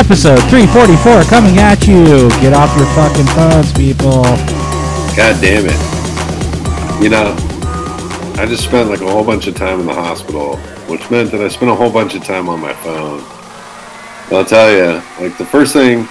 Episode 0.01 0.39
344 0.49 1.21
coming 1.29 1.59
at 1.59 1.85
you. 1.85 2.27
Get 2.41 2.53
off 2.53 2.75
your 2.75 2.87
fucking 2.95 3.27
phones, 3.27 3.71
people. 3.71 4.23
God 5.15 5.39
damn 5.39 5.67
it. 5.67 7.03
You 7.03 7.09
know, 7.09 7.35
I 8.41 8.47
just 8.47 8.63
spent 8.63 8.89
like 8.89 9.01
a 9.01 9.07
whole 9.07 9.23
bunch 9.23 9.45
of 9.45 9.53
time 9.53 9.79
in 9.79 9.85
the 9.85 9.93
hospital, 9.93 10.57
which 10.87 11.11
meant 11.11 11.29
that 11.31 11.41
I 11.41 11.49
spent 11.49 11.69
a 11.69 11.75
whole 11.75 11.91
bunch 11.91 12.15
of 12.15 12.23
time 12.23 12.49
on 12.49 12.59
my 12.59 12.73
phone. 12.73 13.21
I'll 14.35 14.43
tell 14.43 14.71
you, 14.71 15.03
like 15.23 15.37
the 15.37 15.45
first 15.45 15.71
thing 15.71 16.07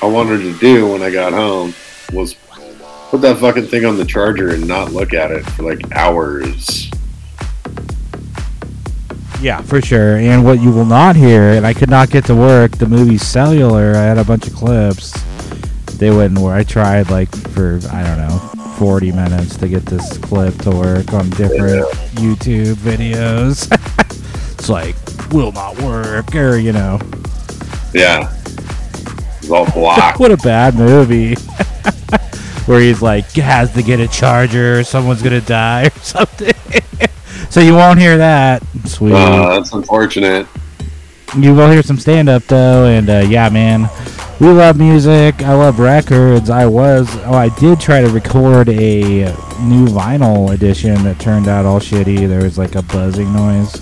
I 0.00 0.06
wanted 0.06 0.38
to 0.42 0.56
do 0.60 0.92
when 0.92 1.02
I 1.02 1.10
got 1.10 1.32
home 1.32 1.74
was 2.12 2.34
put 3.10 3.20
that 3.22 3.38
fucking 3.38 3.66
thing 3.66 3.84
on 3.84 3.96
the 3.96 4.04
charger 4.04 4.54
and 4.54 4.66
not 4.66 4.92
look 4.92 5.12
at 5.12 5.32
it 5.32 5.42
for 5.42 5.64
like 5.64 5.90
hours. 5.90 6.88
Yeah, 9.40 9.60
for 9.62 9.82
sure. 9.82 10.16
And 10.16 10.44
what 10.44 10.60
you 10.60 10.70
will 10.70 10.86
not 10.86 11.14
hear, 11.14 11.50
and 11.50 11.66
I 11.66 11.74
could 11.74 11.90
not 11.90 12.10
get 12.10 12.24
to 12.26 12.34
work, 12.34 12.72
the 12.72 12.86
movie 12.86 13.18
Cellular, 13.18 13.94
I 13.94 14.02
had 14.02 14.18
a 14.18 14.24
bunch 14.24 14.46
of 14.46 14.54
clips. 14.54 15.12
They 15.98 16.10
wouldn't 16.10 16.40
work. 16.40 16.58
I 16.58 16.62
tried 16.64 17.10
like 17.10 17.34
for, 17.50 17.80
I 17.92 18.02
don't 18.02 18.18
know, 18.18 18.38
40 18.76 19.12
minutes 19.12 19.56
to 19.58 19.68
get 19.68 19.84
this 19.86 20.18
clip 20.18 20.56
to 20.62 20.70
work 20.70 21.12
on 21.12 21.30
different 21.30 21.86
YouTube 22.16 22.74
videos. 22.74 23.68
it's 24.58 24.68
like, 24.68 24.96
will 25.32 25.52
not 25.52 25.80
work, 25.80 26.34
or, 26.34 26.56
you 26.56 26.72
know. 26.72 26.98
Yeah. 27.92 28.34
It's 29.38 29.50
all 29.50 29.70
blocked. 29.70 30.18
what 30.18 30.30
a 30.30 30.36
bad 30.38 30.74
movie. 30.74 31.34
Where 32.66 32.80
he's 32.80 33.00
like, 33.00 33.30
has 33.32 33.72
to 33.74 33.82
get 33.82 34.00
a 34.00 34.08
charger, 34.08 34.80
or 34.80 34.84
someone's 34.84 35.22
going 35.22 35.40
to 35.40 35.46
die, 35.46 35.86
or 35.86 36.00
something. 36.00 36.52
So 37.50 37.60
you 37.60 37.74
won't 37.74 37.98
hear 37.98 38.16
that. 38.18 38.62
Sweet. 38.84 39.12
Uh, 39.12 39.54
that's 39.56 39.72
unfortunate. 39.72 40.46
You 41.36 41.54
will 41.54 41.70
hear 41.70 41.82
some 41.82 41.98
stand 41.98 42.28
up 42.28 42.44
though, 42.44 42.86
and 42.86 43.08
uh, 43.10 43.24
yeah, 43.28 43.48
man, 43.48 43.88
We 44.40 44.48
love 44.48 44.78
music. 44.78 45.42
I 45.42 45.54
love 45.54 45.78
records. 45.78 46.50
I 46.50 46.66
was. 46.66 47.08
Oh, 47.24 47.34
I 47.34 47.48
did 47.58 47.80
try 47.80 48.00
to 48.02 48.08
record 48.08 48.68
a 48.68 49.24
new 49.62 49.86
vinyl 49.86 50.52
edition 50.52 51.02
that 51.04 51.18
turned 51.18 51.48
out 51.48 51.64
all 51.64 51.80
shitty. 51.80 52.28
There 52.28 52.42
was 52.42 52.58
like 52.58 52.74
a 52.74 52.82
buzzing 52.82 53.32
noise. 53.32 53.72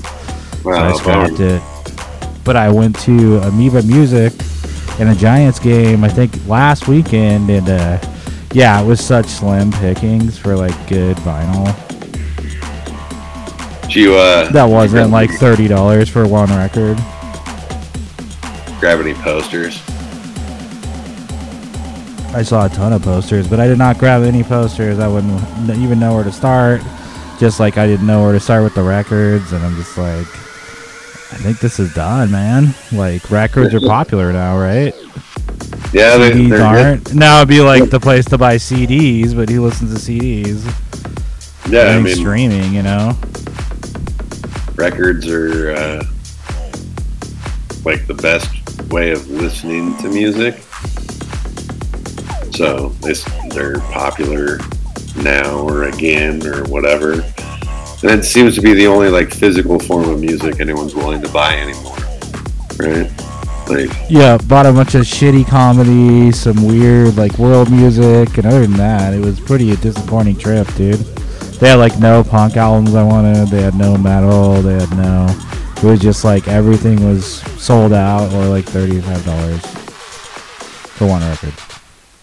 So 0.62 0.70
I 0.70 0.88
Wow, 0.88 0.92
scrapped 0.94 1.40
it. 1.40 1.62
But 2.44 2.57
I 2.57 2.70
went 2.70 2.98
to 3.00 3.38
Amoeba 3.38 3.83
Music 3.83 4.33
in 5.00 5.09
a 5.09 5.14
Giants 5.14 5.59
game, 5.59 6.05
I 6.05 6.09
think 6.09 6.33
last 6.46 6.88
weekend, 6.88 7.50
and 7.50 7.68
uh, 7.68 7.98
yeah, 8.53 8.81
it 8.81 8.87
was 8.87 9.05
such 9.05 9.27
slim 9.27 9.72
pickings 9.72 10.38
for 10.38 10.55
like 10.57 10.74
good 10.88 11.16
vinyl. 11.18 11.74
You 13.90 14.14
uh, 14.16 14.51
That 14.51 14.64
wasn't 14.64 15.11
like 15.11 15.31
thirty 15.31 15.68
dollars 15.68 16.09
for 16.09 16.27
one 16.27 16.49
record. 16.51 16.97
grab 18.81 19.01
any 19.01 19.14
posters? 19.14 19.81
I 22.35 22.42
saw 22.42 22.66
a 22.66 22.68
ton 22.68 22.92
of 22.92 23.03
posters, 23.03 23.47
but 23.47 23.61
I 23.61 23.68
did 23.68 23.79
not 23.79 23.99
grab 23.99 24.23
any 24.25 24.42
posters. 24.42 24.99
I 24.99 25.07
wouldn't 25.07 25.40
even 25.79 26.01
know 26.01 26.14
where 26.14 26.25
to 26.25 26.33
start. 26.33 26.81
Just 27.38 27.61
like 27.61 27.79
I 27.79 27.87
didn't 27.87 28.07
know 28.07 28.23
where 28.25 28.33
to 28.33 28.40
start 28.40 28.64
with 28.64 28.75
the 28.75 28.83
records, 28.83 29.53
and 29.53 29.64
I'm 29.64 29.77
just 29.77 29.97
like, 29.97 30.27
I 30.27 31.37
think 31.37 31.61
this 31.61 31.79
is 31.79 31.94
done, 31.94 32.33
man. 32.33 32.75
Like 32.92 33.31
records 33.31 33.73
are 33.75 33.81
popular 33.81 34.33
now, 34.33 34.59
right? 34.59 34.92
Yeah, 35.92 36.16
they, 36.16 36.33
CDs 36.33 36.61
aren't. 36.61 37.14
Now 37.14 37.37
it'd 37.38 37.49
be 37.49 37.61
like 37.61 37.90
the 37.90 38.01
place 38.01 38.25
to 38.27 38.38
buy 38.38 38.57
CDs, 38.57 39.37
but 39.37 39.49
he 39.49 39.61
listens 39.61 39.94
to 39.94 40.01
CDs. 40.12 40.64
Yeah, 41.70 41.97
I 41.97 42.01
mean- 42.01 42.16
streaming, 42.16 42.73
you 42.75 42.83
know. 42.83 43.16
Records 44.77 45.29
are 45.29 45.73
uh, 45.73 46.05
like 47.85 48.07
the 48.07 48.19
best 48.21 48.49
way 48.91 49.13
of 49.13 49.29
listening 49.31 49.97
to 49.99 50.09
music. 50.09 50.57
So 52.55 52.91
they're 53.51 53.81
popular 53.81 54.59
now 55.17 55.59
or 55.59 55.85
again 55.85 56.47
or 56.47 56.65
whatever. 56.65 57.13
And 58.03 58.21
it 58.21 58.25
seems 58.25 58.55
to 58.57 58.61
be 58.61 58.75
the 58.75 58.87
only 58.87 59.09
like 59.09 59.33
physical 59.33 59.79
form 59.79 60.09
of 60.09 60.21
music 60.21 60.61
anyone's 60.61 60.95
willing 60.95 61.23
to 61.23 61.29
buy 61.31 61.57
anymore. 61.57 61.97
Right? 62.79 63.11
Like 63.69 63.91
Yeah, 64.11 64.37
bought 64.47 64.67
a 64.67 64.73
bunch 64.73 64.95
of 64.95 65.03
shitty 65.03 65.47
comedy, 65.47 66.31
some 66.33 66.67
weird 66.67 67.17
like 67.17 67.39
world 67.39 67.71
music, 67.71 68.37
and 68.37 68.47
other 68.47 68.63
than 68.63 68.75
that, 68.75 69.15
it 69.15 69.21
was 69.21 69.41
pretty 69.41 69.73
a 69.73 69.77
disappointing 69.77 70.37
trip, 70.37 70.73
dude. 70.75 71.05
They 71.59 71.69
had 71.69 71.77
like 71.77 71.99
no 71.99 72.25
punk 72.25 72.57
albums 72.57 72.95
I 72.95 73.03
wanted. 73.03 73.49
They 73.49 73.62
had 73.62 73.75
no 73.75 73.97
metal. 73.97 74.61
They 74.62 74.75
had 74.75 74.90
no. 74.97 75.27
It 75.77 75.85
was 75.85 76.01
just 76.01 76.25
like 76.25 76.49
everything 76.49 77.05
was 77.07 77.40
sold 77.62 77.93
out 77.93 78.33
or 78.33 78.47
like 78.47 78.64
thirty-five 78.64 79.25
dollars 79.25 79.61
for 80.95 81.07
one 81.07 81.23
record. 81.23 81.55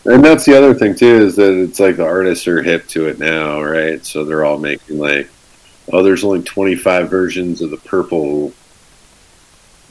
And 0.06 0.24
that's 0.26 0.46
the 0.46 0.58
other 0.58 0.74
thing 0.74 0.96
too 0.96 1.26
is 1.26 1.36
that 1.36 1.54
it's 1.54 1.80
like 1.80 1.98
the 1.98 2.06
artists 2.06 2.48
are 2.48 2.64
hip 2.64 2.88
to 2.88 3.08
it 3.08 3.20
now, 3.20 3.62
right? 3.62 4.04
So 4.06 4.24
they're 4.24 4.46
all 4.46 4.58
making 4.58 4.98
like, 4.98 5.30
oh, 5.94 6.02
there's 6.02 6.24
only 6.24 6.42
25 6.42 7.10
versions 7.10 7.62
of 7.62 7.70
the 7.70 7.78
purple 7.78 8.52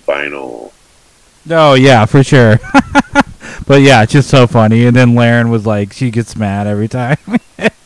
vinyl. 0.06 0.72
Oh 1.48 1.74
yeah, 1.74 2.06
for 2.06 2.24
sure. 2.24 2.58
but 3.66 3.82
yeah, 3.82 4.02
it's 4.02 4.12
just 4.12 4.28
so 4.28 4.46
funny. 4.48 4.86
And 4.86 4.96
then 4.96 5.14
Laren 5.14 5.50
was 5.50 5.64
like, 5.64 5.92
she 5.92 6.10
gets 6.10 6.34
mad 6.34 6.66
every 6.66 6.88
time. 6.88 7.18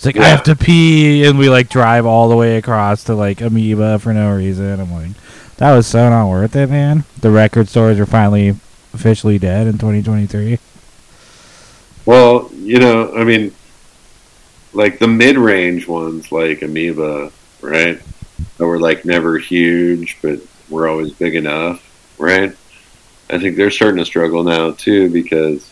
She's 0.00 0.06
like, 0.06 0.16
I 0.16 0.28
have 0.28 0.44
to 0.44 0.56
pee, 0.56 1.26
and 1.26 1.38
we 1.38 1.50
like 1.50 1.68
drive 1.68 2.06
all 2.06 2.30
the 2.30 2.36
way 2.36 2.56
across 2.56 3.04
to 3.04 3.14
like 3.14 3.42
Amoeba 3.42 3.98
for 3.98 4.14
no 4.14 4.34
reason. 4.34 4.80
I'm 4.80 4.90
like, 4.90 5.10
that 5.58 5.74
was 5.74 5.86
so 5.86 6.08
not 6.08 6.26
worth 6.26 6.56
it, 6.56 6.70
man. 6.70 7.04
The 7.20 7.30
record 7.30 7.68
stores 7.68 8.00
are 8.00 8.06
finally 8.06 8.56
officially 8.94 9.38
dead 9.38 9.66
in 9.66 9.74
2023. 9.74 10.58
Well, 12.06 12.50
you 12.54 12.78
know, 12.78 13.14
I 13.14 13.24
mean, 13.24 13.54
like 14.72 14.98
the 14.98 15.06
mid-range 15.06 15.86
ones, 15.86 16.32
like 16.32 16.62
Amoeba, 16.62 17.30
right? 17.60 18.00
That 18.56 18.66
were 18.66 18.80
like 18.80 19.04
never 19.04 19.36
huge, 19.36 20.16
but 20.22 20.40
were 20.70 20.88
always 20.88 21.12
big 21.12 21.34
enough, 21.34 21.84
right? 22.16 22.56
I 23.28 23.38
think 23.38 23.56
they're 23.56 23.70
starting 23.70 23.98
to 23.98 24.06
struggle 24.06 24.44
now 24.44 24.70
too 24.70 25.10
because 25.10 25.70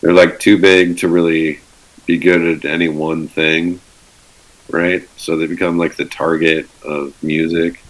they're 0.00 0.12
like 0.12 0.40
too 0.40 0.58
big 0.58 0.98
to 0.98 1.08
really 1.08 1.60
be 2.06 2.18
good 2.18 2.64
at 2.64 2.70
any 2.70 2.88
one 2.88 3.28
thing, 3.28 3.80
right? 4.70 5.08
So 5.16 5.36
they 5.36 5.46
become 5.46 5.78
like 5.78 5.96
the 5.96 6.04
target 6.04 6.68
of 6.84 7.14
music. 7.22 7.82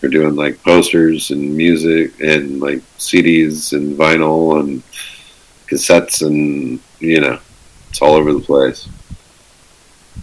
They're 0.00 0.10
doing 0.10 0.34
like 0.34 0.62
posters 0.62 1.30
and 1.30 1.56
music 1.56 2.20
and 2.20 2.60
like 2.60 2.80
CDs 2.98 3.72
and 3.72 3.96
vinyl 3.96 4.60
and 4.60 4.82
cassettes 5.68 6.26
and 6.26 6.80
you 6.98 7.20
know 7.20 7.38
it's 7.88 8.02
all 8.02 8.14
over 8.14 8.32
the 8.32 8.40
place. 8.40 8.88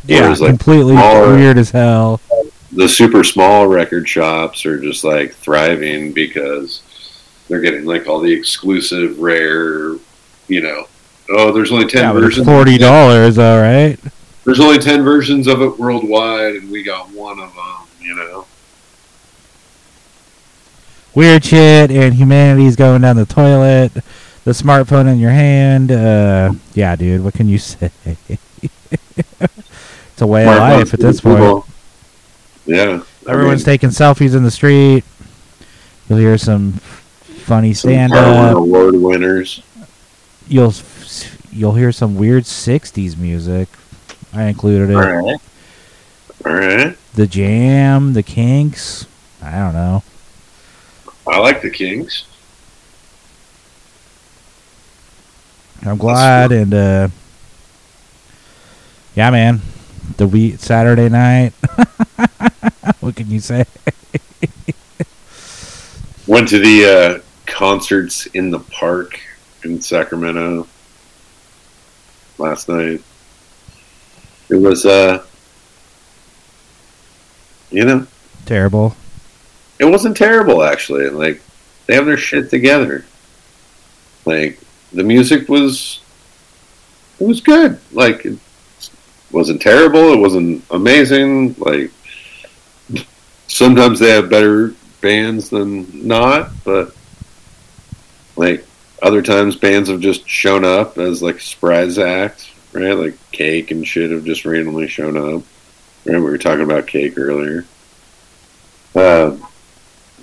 Yeah, 0.06 0.22
Whereas, 0.22 0.42
like, 0.42 0.50
completely 0.50 0.96
smaller- 0.96 1.36
weird 1.36 1.58
as 1.58 1.72
hell. 1.72 2.20
The 2.72 2.88
super 2.90 3.24
small 3.24 3.68
record 3.68 4.08
shops 4.08 4.66
are 4.66 4.80
just 4.80 5.04
like 5.04 5.34
thriving 5.34 6.14
because 6.14 6.82
they're 7.48 7.62
getting 7.62 7.86
like 7.86 8.08
all 8.08 8.20
the 8.20 8.32
exclusive, 8.32 9.20
rare, 9.20 9.96
you 10.48 10.62
know. 10.62 10.88
Oh, 11.32 11.52
there's 11.52 11.72
only 11.72 11.86
ten 11.88 12.04
Yeah, 12.04 12.14
versions. 12.14 12.46
forty 12.46 12.78
dollars, 12.78 13.38
all 13.38 13.60
right. 13.60 13.98
There's 14.46 14.60
only 14.60 14.80
ten 14.80 15.04
versions 15.04 15.48
of 15.48 15.62
it 15.62 15.78
worldwide, 15.78 16.56
and 16.56 16.72
we 16.72 16.84
got 16.84 17.12
one 17.12 17.40
of 17.40 17.54
them. 17.54 17.76
You 18.02 18.16
know. 18.16 18.46
Weird 21.14 21.44
shit, 21.44 21.92
and 21.92 22.14
humanity's 22.14 22.76
going 22.76 23.02
down 23.02 23.16
the 23.16 23.26
toilet. 23.26 23.94
The 24.46 24.52
smartphone 24.52 25.12
in 25.12 25.20
your 25.20 25.32
hand. 25.32 25.92
Uh, 25.92 26.54
yeah, 26.74 26.96
dude. 26.96 27.24
What 27.24 27.34
can 27.34 27.48
you 27.50 27.58
say? 27.58 27.92
it's 29.40 30.22
a 30.22 30.28
way 30.28 30.44
of 30.44 30.56
life 30.56 30.94
at 30.94 31.00
this 31.00 31.22
point. 31.22 31.66
Yeah. 32.66 33.02
I 33.28 33.32
Everyone's 33.32 33.62
mean, 33.62 33.74
taking 33.74 33.90
selfies 33.90 34.36
in 34.36 34.44
the 34.44 34.52
street. 34.52 35.04
You'll 36.08 36.20
hear 36.20 36.38
some 36.38 36.74
funny 36.74 37.74
stand 37.74 38.14
up. 38.14 38.58
Award 38.58 38.96
winners. 38.96 39.62
You'll 40.48 40.72
you'll 41.52 41.74
hear 41.74 41.92
some 41.92 42.16
weird 42.16 42.44
'60s 42.44 43.18
music. 43.18 43.70
I 44.34 44.44
included 44.46 44.90
it. 44.90 44.96
All 44.96 45.02
right. 45.02 45.40
All 46.46 46.54
right. 46.54 46.98
The 47.14 47.28
Jam, 47.28 48.14
the 48.14 48.24
Kinks. 48.24 49.08
I 49.42 49.52
don't 49.52 49.74
know. 49.74 50.04
I 51.28 51.40
like 51.40 51.62
the 51.62 51.70
Kings. 51.70 52.26
I'm 55.86 55.98
glad, 55.98 56.52
and 56.52 56.74
uh, 56.74 57.08
yeah, 59.16 59.32
man. 59.32 59.62
The 60.18 60.28
week 60.28 60.60
Saturday 60.60 61.08
night. 61.08 61.52
what 63.00 63.16
can 63.16 63.30
you 63.30 63.40
say? 63.40 63.66
Went 66.28 66.50
to 66.50 66.60
the 66.60 66.86
uh, 66.86 67.20
concerts 67.46 68.26
in 68.28 68.52
the 68.52 68.60
park 68.60 69.20
in 69.64 69.82
Sacramento 69.82 70.68
last 72.40 72.70
night. 72.70 73.02
It 74.50 74.56
was, 74.56 74.86
uh, 74.86 75.24
you 77.72 77.86
know, 77.86 78.08
Terrible. 78.46 78.96
it 79.78 79.86
wasn't 79.86 80.18
terrible 80.18 80.64
actually. 80.64 81.10
Like 81.10 81.42
they 81.86 81.94
have 81.96 82.06
their 82.06 82.18
shit 82.18 82.50
together. 82.50 83.06
Like 84.26 84.60
the 84.92 85.04
music 85.04 85.48
was, 85.50 86.02
it 87.20 87.28
was 87.28 87.42
good. 87.42 87.80
Like 87.92 88.26
it 88.26 88.40
wasn't 89.32 89.62
terrible. 89.62 90.14
It 90.14 90.20
wasn't 90.20 90.64
amazing. 90.72 91.54
Like 91.60 91.92
sometimes 93.48 94.00
they 94.00 94.10
have 94.12 94.30
better 94.30 94.74
bands 95.02 95.50
than 95.50 96.08
not, 96.08 96.50
but 96.64 96.96
like 98.36 98.66
other 99.02 99.22
times 99.22 99.56
bands 99.56 99.90
have 99.90 100.00
just 100.00 100.28
shown 100.28 100.66
up 100.66 100.98
as 100.98 101.22
like 101.22 101.40
surprise 101.40 101.98
acts, 101.98 102.50
right? 102.74 102.94
Like 102.94 103.32
Cake 103.32 103.72
and 103.72 103.88
shit 103.88 104.12
have 104.12 104.26
just 104.26 104.46
randomly 104.46 104.88
shown 104.88 105.18
up. 105.18 105.44
Right, 106.06 106.16
we 106.16 106.22
were 106.22 106.38
talking 106.38 106.64
about 106.64 106.88
Cake 106.88 107.18
earlier. 107.18 107.66
Uh, 108.96 109.38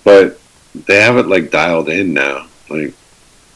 but 0.05 0.41
they 0.75 1.01
have 1.01 1.17
it 1.17 1.27
like 1.27 1.51
dialed 1.51 1.89
in 1.89 2.13
now. 2.15 2.47
Like 2.69 2.95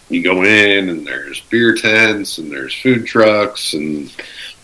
you 0.08 0.22
go 0.22 0.42
in 0.44 0.88
and 0.88 1.06
there's 1.06 1.40
beer 1.42 1.74
tents 1.74 2.38
and 2.38 2.50
there's 2.50 2.74
food 2.74 3.06
trucks 3.06 3.74
and 3.74 4.12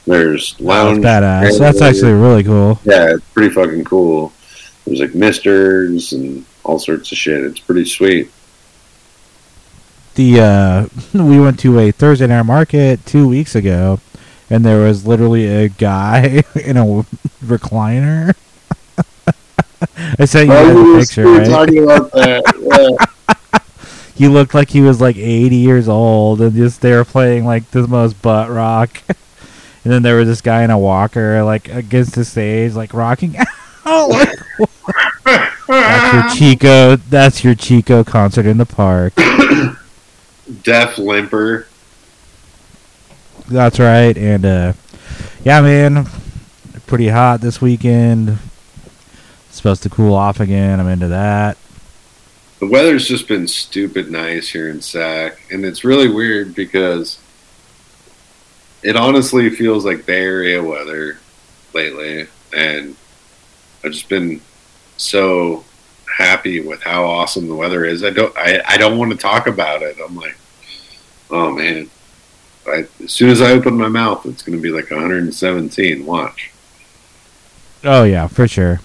there's 0.06 0.52
That's 0.52 0.60
lounge. 0.60 1.04
badass. 1.04 1.58
That's 1.58 1.80
actually 1.80 2.12
really 2.12 2.44
cool. 2.44 2.78
Yeah, 2.84 3.14
it's 3.14 3.24
pretty 3.30 3.54
fucking 3.54 3.84
cool. 3.84 4.32
There's 4.84 5.00
like 5.00 5.14
misters 5.14 6.12
and 6.12 6.44
all 6.64 6.78
sorts 6.78 7.10
of 7.10 7.18
shit. 7.18 7.42
It's 7.44 7.58
pretty 7.60 7.84
sweet. 7.84 8.30
The 10.16 10.40
uh, 10.40 10.86
we 11.22 11.38
went 11.38 11.60
to 11.60 11.78
a 11.78 11.92
Thursday 11.92 12.26
night 12.26 12.42
market 12.42 13.04
two 13.04 13.28
weeks 13.28 13.54
ago, 13.54 14.00
and 14.48 14.64
there 14.64 14.80
was 14.80 15.06
literally 15.06 15.46
a 15.46 15.68
guy 15.68 16.42
in 16.54 16.78
a 16.78 17.04
recliner. 17.44 18.34
I 20.18 20.24
sent 20.24 20.48
you 20.48 20.54
a 20.54 20.98
picture, 20.98 21.26
right? 21.26 21.46
talking 21.46 21.84
about 21.84 22.10
that. 22.12 23.08
he 24.14 24.26
looked 24.26 24.54
like 24.54 24.70
he 24.70 24.80
was 24.80 25.02
like 25.02 25.16
80 25.16 25.54
years 25.54 25.86
old, 25.86 26.40
and 26.40 26.56
just 26.56 26.80
they 26.80 26.92
were 26.92 27.04
playing 27.04 27.44
like 27.44 27.70
the 27.72 27.86
most 27.86 28.22
butt 28.22 28.48
rock. 28.48 29.02
and 29.08 29.92
then 29.92 30.02
there 30.02 30.16
was 30.16 30.28
this 30.28 30.40
guy 30.40 30.62
in 30.64 30.70
a 30.70 30.78
walker, 30.78 31.42
like 31.44 31.68
against 31.68 32.14
the 32.14 32.24
stage, 32.24 32.72
like 32.72 32.94
rocking. 32.94 33.36
out. 33.84 34.26
that's 35.66 36.14
your 36.14 36.30
Chico. 36.30 36.96
That's 36.96 37.44
your 37.44 37.54
Chico 37.54 38.02
concert 38.02 38.46
in 38.46 38.56
the 38.56 38.64
park. 38.64 39.12
Def 40.62 40.98
Limper. 40.98 41.66
That's 43.48 43.78
right, 43.78 44.16
and 44.16 44.44
uh, 44.44 44.72
yeah, 45.44 45.60
man, 45.60 46.06
pretty 46.86 47.08
hot 47.08 47.40
this 47.40 47.60
weekend. 47.60 48.38
supposed 49.50 49.82
to 49.84 49.90
cool 49.90 50.14
off 50.14 50.40
again. 50.40 50.80
I'm 50.80 50.88
into 50.88 51.08
that. 51.08 51.56
The 52.58 52.66
weather's 52.66 53.06
just 53.06 53.28
been 53.28 53.46
stupid 53.46 54.10
nice 54.10 54.48
here 54.48 54.68
in 54.68 54.80
Sac, 54.80 55.40
and 55.52 55.64
it's 55.64 55.84
really 55.84 56.08
weird 56.08 56.54
because 56.54 57.18
it 58.82 58.96
honestly 58.96 59.50
feels 59.50 59.84
like 59.84 60.06
Bay 60.06 60.22
Area 60.22 60.62
weather 60.62 61.18
lately, 61.74 62.26
and 62.56 62.96
I've 63.84 63.92
just 63.92 64.08
been 64.08 64.40
so 64.96 65.64
happy 66.16 66.60
with 66.60 66.82
how 66.82 67.04
awesome 67.04 67.46
the 67.46 67.54
weather 67.54 67.84
is. 67.84 68.02
I 68.02 68.10
don't, 68.10 68.34
I, 68.36 68.62
I 68.66 68.76
don't 68.78 68.98
want 68.98 69.12
to 69.12 69.18
talk 69.18 69.46
about 69.46 69.82
it. 69.82 69.96
I'm 70.02 70.16
like, 70.16 70.36
oh 71.30 71.52
man, 71.52 71.90
I, 72.66 72.86
as 73.02 73.12
soon 73.12 73.30
as 73.30 73.42
I 73.42 73.50
open 73.52 73.76
my 73.76 73.88
mouth, 73.88 74.24
it's 74.26 74.42
going 74.42 74.56
to 74.56 74.62
be 74.62 74.70
like 74.70 74.90
117. 74.90 76.06
Watch. 76.06 76.52
Oh 77.84 78.04
yeah, 78.04 78.26
for 78.26 78.48
sure. 78.48 78.80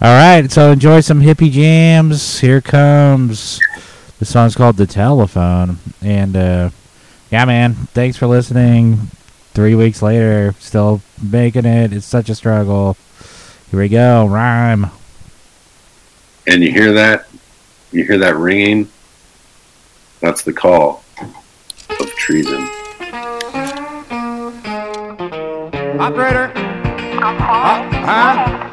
All 0.00 0.12
right, 0.12 0.50
so 0.50 0.72
enjoy 0.72 1.00
some 1.00 1.20
hippie 1.20 1.50
jams. 1.50 2.40
Here 2.40 2.60
comes 2.60 3.60
the 4.18 4.24
song's 4.24 4.54
called 4.54 4.76
"The 4.76 4.86
Telephone," 4.86 5.78
and 6.02 6.36
uh, 6.36 6.70
yeah, 7.30 7.44
man, 7.44 7.74
thanks 7.74 8.16
for 8.16 8.26
listening. 8.26 9.08
Three 9.54 9.74
weeks 9.74 10.02
later, 10.02 10.54
still 10.58 11.00
making 11.22 11.64
it. 11.64 11.92
It's 11.92 12.06
such 12.06 12.28
a 12.28 12.34
struggle. 12.34 12.96
Here 13.70 13.80
we 13.80 13.88
go, 13.88 14.26
rhyme. 14.26 14.90
And 16.46 16.62
you 16.62 16.70
hear 16.70 16.92
that? 16.92 17.26
You 17.90 18.04
hear 18.04 18.18
that 18.18 18.36
ringing? 18.36 18.90
That's 20.20 20.42
the 20.42 20.52
call 20.52 21.02
of 21.20 22.10
treason. 22.16 22.68
Operator. 25.98 26.52
Uh, 27.16 27.88
huh? 28.04 28.64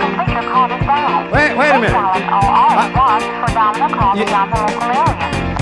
Wait, 1.31 1.55
wait 1.57 1.71
a 1.71 1.79
minute. 1.79 1.95
Uh, 1.95 2.91
you, 4.17 4.25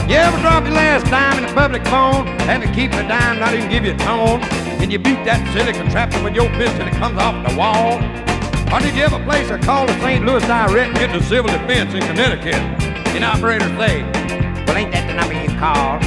you 0.09 0.15
ever 0.15 0.37
drop 0.41 0.63
your 0.63 0.73
last 0.73 1.05
dime 1.11 1.37
in 1.37 1.45
a 1.45 1.53
public 1.53 1.85
phone? 1.85 2.25
Have 2.47 2.63
to 2.63 2.71
keep 2.71 2.91
the 2.91 3.03
dime, 3.03 3.37
not 3.39 3.53
even 3.53 3.69
give 3.69 3.85
you 3.85 3.93
a 3.93 3.97
tone? 3.97 4.41
And 4.81 4.91
you 4.91 4.97
beat 4.97 5.23
that 5.25 5.47
silly 5.53 5.73
contraption 5.73 6.23
with 6.23 6.33
your 6.33 6.49
fist 6.53 6.73
and 6.79 6.89
it 6.89 6.95
comes 6.95 7.19
off 7.19 7.47
the 7.47 7.55
wall? 7.55 8.28
Or 8.71 8.79
did 8.79 8.95
you 8.95 9.01
ever 9.01 9.17
place 9.25 9.49
a 9.49 9.57
call 9.57 9.87
to 9.87 9.93
St. 9.99 10.23
Louis 10.23 10.45
Direct 10.45 10.89
and 10.89 10.97
get 10.97 11.11
the 11.11 11.23
civil 11.25 11.49
defense 11.49 11.93
in 11.95 12.01
Connecticut? 12.01 12.61
And 13.17 13.23
operators 13.25 13.67
say, 13.81 14.03
well, 14.69 14.77
ain't 14.77 14.91
that 14.93 15.09
the 15.09 15.17
number 15.17 15.33
you 15.33 15.49
called? 15.57 16.05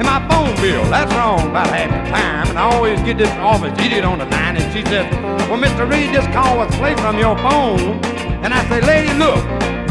And 0.00 0.08
my 0.08 0.24
phone 0.24 0.56
bill, 0.56 0.82
that's 0.88 1.12
wrong 1.12 1.50
about 1.50 1.68
half 1.68 1.92
the 1.92 2.10
time. 2.10 2.48
And 2.48 2.58
I 2.58 2.64
always 2.72 2.98
get 3.02 3.18
this 3.18 3.28
office 3.36 3.78
idiot 3.84 4.04
on 4.04 4.18
the 4.18 4.24
line, 4.24 4.56
and 4.56 4.64
she 4.72 4.80
says, 4.88 5.04
Well, 5.52 5.60
Mr. 5.60 5.84
Reed, 5.84 6.16
this 6.16 6.24
call 6.32 6.56
was 6.56 6.74
played 6.76 6.98
from 6.98 7.18
your 7.18 7.36
phone. 7.36 8.00
And 8.40 8.54
I 8.54 8.64
say, 8.72 8.80
Lady, 8.80 9.12
look, 9.20 9.44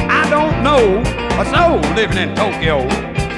I 0.09 0.27
don't 0.27 0.63
know 0.65 1.05
a 1.37 1.45
soul 1.53 1.77
living 1.93 2.17
in 2.17 2.33
Tokyo. 2.35 2.81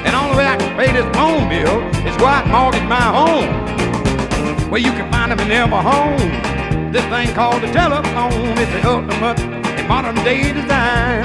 And 0.08 0.16
only 0.16 0.38
way 0.38 0.48
I 0.48 0.56
can 0.56 0.72
pay 0.74 0.90
this 0.90 1.04
phone 1.14 1.52
bill 1.52 1.84
is 2.08 2.16
go 2.16 2.24
out 2.24 2.48
and 2.48 2.52
mortgage 2.56 2.88
my 2.88 3.12
home. 3.12 4.70
Well, 4.70 4.80
you 4.80 4.90
can 4.92 5.12
find 5.12 5.30
them 5.30 5.40
in 5.40 5.52
every 5.52 5.76
home. 5.76 6.53
This 6.94 7.04
thing 7.06 7.34
called 7.34 7.60
the 7.60 7.72
telephone 7.72 8.56
is 8.56 8.68
the 8.68 8.88
ultimate 8.88 9.40
in 9.80 9.88
modern 9.88 10.14
day 10.22 10.52
design. 10.52 11.24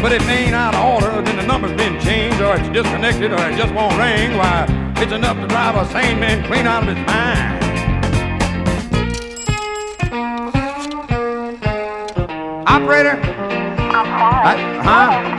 But 0.00 0.12
if 0.12 0.22
it 0.22 0.30
ain't 0.30 0.54
out 0.54 0.74
of 0.74 0.82
order, 0.82 1.20
then 1.20 1.36
the 1.36 1.42
number's 1.42 1.76
been 1.76 2.00
changed, 2.00 2.40
or 2.40 2.56
it's 2.56 2.66
disconnected, 2.70 3.30
or 3.30 3.50
it 3.50 3.58
just 3.58 3.74
won't 3.74 3.94
ring. 3.98 4.38
Why, 4.38 4.64
it's 4.96 5.12
enough 5.12 5.36
to 5.36 5.46
drive 5.48 5.76
a 5.76 5.84
sane 5.92 6.18
man 6.18 6.42
clean 6.46 6.66
out 6.66 6.88
of 6.88 6.96
his 6.96 7.06
mind. 7.06 7.62
Operator? 12.66 13.20
I'm 13.20 14.06
sorry. 14.16 14.46
Uh, 14.48 14.48
I, 14.48 14.56
huh? 14.80 15.32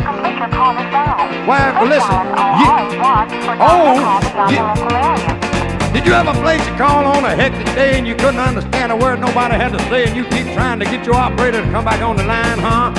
Well, 1.47 1.73
well, 1.73 1.87
listen. 1.89 2.13
You, 2.61 2.69
oh, 3.59 3.97
you, 4.51 5.32
did 6.03 6.09
you 6.09 6.15
ever 6.15 6.33
place 6.41 6.59
a 6.67 6.77
call 6.77 7.05
on 7.05 7.23
a 7.23 7.33
hectic 7.33 7.65
day 7.75 7.97
and 7.97 8.05
you 8.05 8.13
couldn't 8.13 8.39
understand 8.39 8.91
a 8.91 8.95
word 8.95 9.21
nobody 9.21 9.55
had 9.55 9.71
to 9.71 9.79
say, 9.87 10.03
and 10.03 10.13
you 10.17 10.25
keep 10.25 10.45
trying 10.53 10.77
to 10.77 10.83
get 10.83 11.05
your 11.05 11.15
operator 11.15 11.63
to 11.63 11.71
come 11.71 11.85
back 11.85 12.01
on 12.01 12.17
the 12.17 12.23
line, 12.23 12.59
huh? 12.59 12.91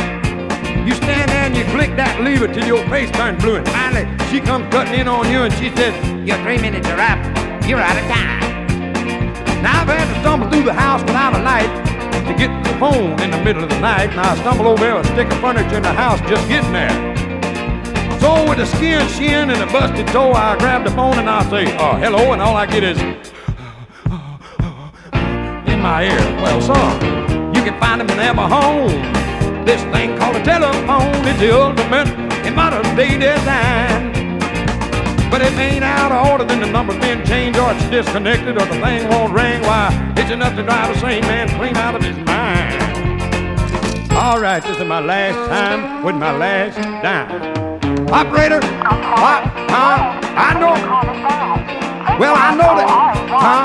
You 0.86 0.94
stand 0.94 1.30
there 1.30 1.44
and 1.44 1.54
you 1.54 1.64
click 1.64 1.96
that 1.96 2.22
lever 2.24 2.48
till 2.48 2.64
your 2.64 2.80
face 2.88 3.10
turns 3.10 3.42
blue, 3.44 3.56
and 3.56 3.68
finally 3.68 4.08
she 4.32 4.40
comes 4.40 4.64
cutting 4.72 5.00
in 5.00 5.06
on 5.06 5.30
you 5.30 5.42
and 5.42 5.52
she 5.52 5.68
says, 5.76 5.92
Your 6.26 6.40
three 6.48 6.56
minutes 6.56 6.88
are 6.88 6.96
up. 6.96 7.20
You're 7.68 7.84
out 7.84 7.92
of 7.92 8.08
time. 8.08 8.40
Now 9.60 9.84
I've 9.84 9.88
had 9.88 10.08
to 10.08 10.20
stumble 10.24 10.48
through 10.48 10.64
the 10.64 10.72
house 10.72 11.02
without 11.02 11.36
a 11.36 11.42
light 11.44 11.68
to 12.24 12.32
get 12.32 12.48
to 12.48 12.72
the 12.72 12.78
phone 12.78 13.20
in 13.20 13.30
the 13.30 13.42
middle 13.44 13.62
of 13.62 13.68
the 13.68 13.80
night, 13.80 14.16
and 14.16 14.20
I 14.20 14.34
stumble 14.40 14.66
over 14.66 14.80
a 14.80 15.04
stick 15.12 15.28
of 15.28 15.38
furniture 15.44 15.76
in 15.76 15.82
the 15.82 15.92
house 15.92 16.20
just 16.24 16.48
getting 16.48 16.72
there. 16.72 17.33
So 18.24 18.48
with 18.48 18.58
a 18.58 18.64
skin 18.64 19.06
shin 19.08 19.50
and 19.50 19.60
a 19.60 19.66
busted 19.66 20.06
toe, 20.06 20.32
I 20.32 20.56
grab 20.56 20.82
the 20.82 20.90
phone 20.92 21.18
and 21.18 21.28
I 21.28 21.44
say, 21.50 21.66
uh, 21.76 21.98
hello, 21.98 22.32
and 22.32 22.40
all 22.40 22.56
I 22.56 22.64
get 22.64 22.82
is 22.82 22.98
in 25.68 25.82
my 25.82 26.04
ear. 26.04 26.24
Well, 26.40 26.58
son, 26.62 27.54
you 27.54 27.62
can 27.62 27.78
find 27.78 28.00
them 28.00 28.08
in 28.08 28.18
every 28.18 28.44
home. 28.44 28.88
This 29.66 29.82
thing 29.92 30.16
called 30.16 30.36
a 30.36 30.42
telephone 30.42 31.22
is 31.28 31.38
the 31.38 31.52
ultimate 31.54 32.08
in 32.46 32.54
modern 32.54 32.96
day 32.96 33.18
design. 33.18 34.12
But 35.30 35.42
it 35.42 35.52
ain't 35.58 35.84
out 35.84 36.10
of 36.10 36.26
order, 36.26 36.44
then 36.44 36.60
the 36.60 36.70
number's 36.72 36.96
been 36.96 37.22
changed, 37.26 37.58
or 37.58 37.72
it's 37.72 37.84
disconnected, 37.90 38.56
or 38.56 38.64
the 38.64 38.80
thing 38.80 39.06
won't 39.10 39.34
ring. 39.34 39.60
Why, 39.64 40.14
it's 40.16 40.30
enough 40.30 40.56
to 40.56 40.62
drive 40.62 40.96
a 40.96 40.98
sane 40.98 41.20
man 41.24 41.50
clean 41.58 41.76
out 41.76 41.94
of 41.94 42.02
his 42.02 42.16
mind. 42.24 42.80
All 44.14 44.40
right, 44.40 44.62
this 44.62 44.78
is 44.78 44.84
my 44.86 45.00
last 45.00 45.36
time 45.50 46.02
with 46.02 46.16
my 46.16 46.34
last 46.34 46.76
dime. 47.02 47.53
Operator, 48.12 48.60
what? 48.60 49.40
Huh? 49.72 50.20
I 50.36 50.52
know. 50.60 50.76
Well, 52.20 52.36
I 52.36 52.52
know 52.52 52.76
that. 52.76 52.88
Huh? 53.32 53.64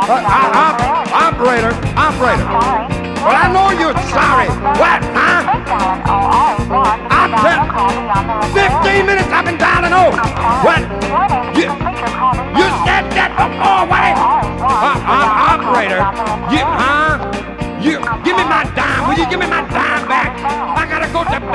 Uh, 0.00 0.24
I, 0.24 0.48
I, 0.56 1.28
operator, 1.28 1.72
operator. 1.92 2.46
Well, 3.20 3.36
I 3.36 3.52
know 3.52 3.68
you're 3.76 3.92
sorry. 4.08 4.48
What, 4.80 5.04
huh? 5.12 5.44
I 7.10 7.28
tell 7.36 7.68
15 8.80 9.06
minutes 9.06 9.28
I've 9.28 9.44
been 9.44 9.58
dialing 9.58 9.92
over. 9.92 10.16
What? 10.64 10.80
You, 11.52 11.68
you 12.56 12.66
said 12.88 13.12
that 13.12 13.36
before, 13.36 13.84
what? 13.92 14.16
Uh, 14.56 15.04
uh, 15.04 15.52
operator, 15.52 16.00
you, 16.48 16.64
huh? 16.64 17.30
You, 17.80 18.00
give 18.24 18.36
me 18.36 18.44
my 18.44 18.64
dime. 18.76 19.08
Will 19.08 19.16
you 19.16 19.28
give 19.28 19.40
me 19.40 19.46
my 19.46 19.60
dime 19.68 20.08
back? 20.08 20.36
I 20.44 20.88
gotta 20.88 21.12
go 21.12 21.24
to 21.24 21.49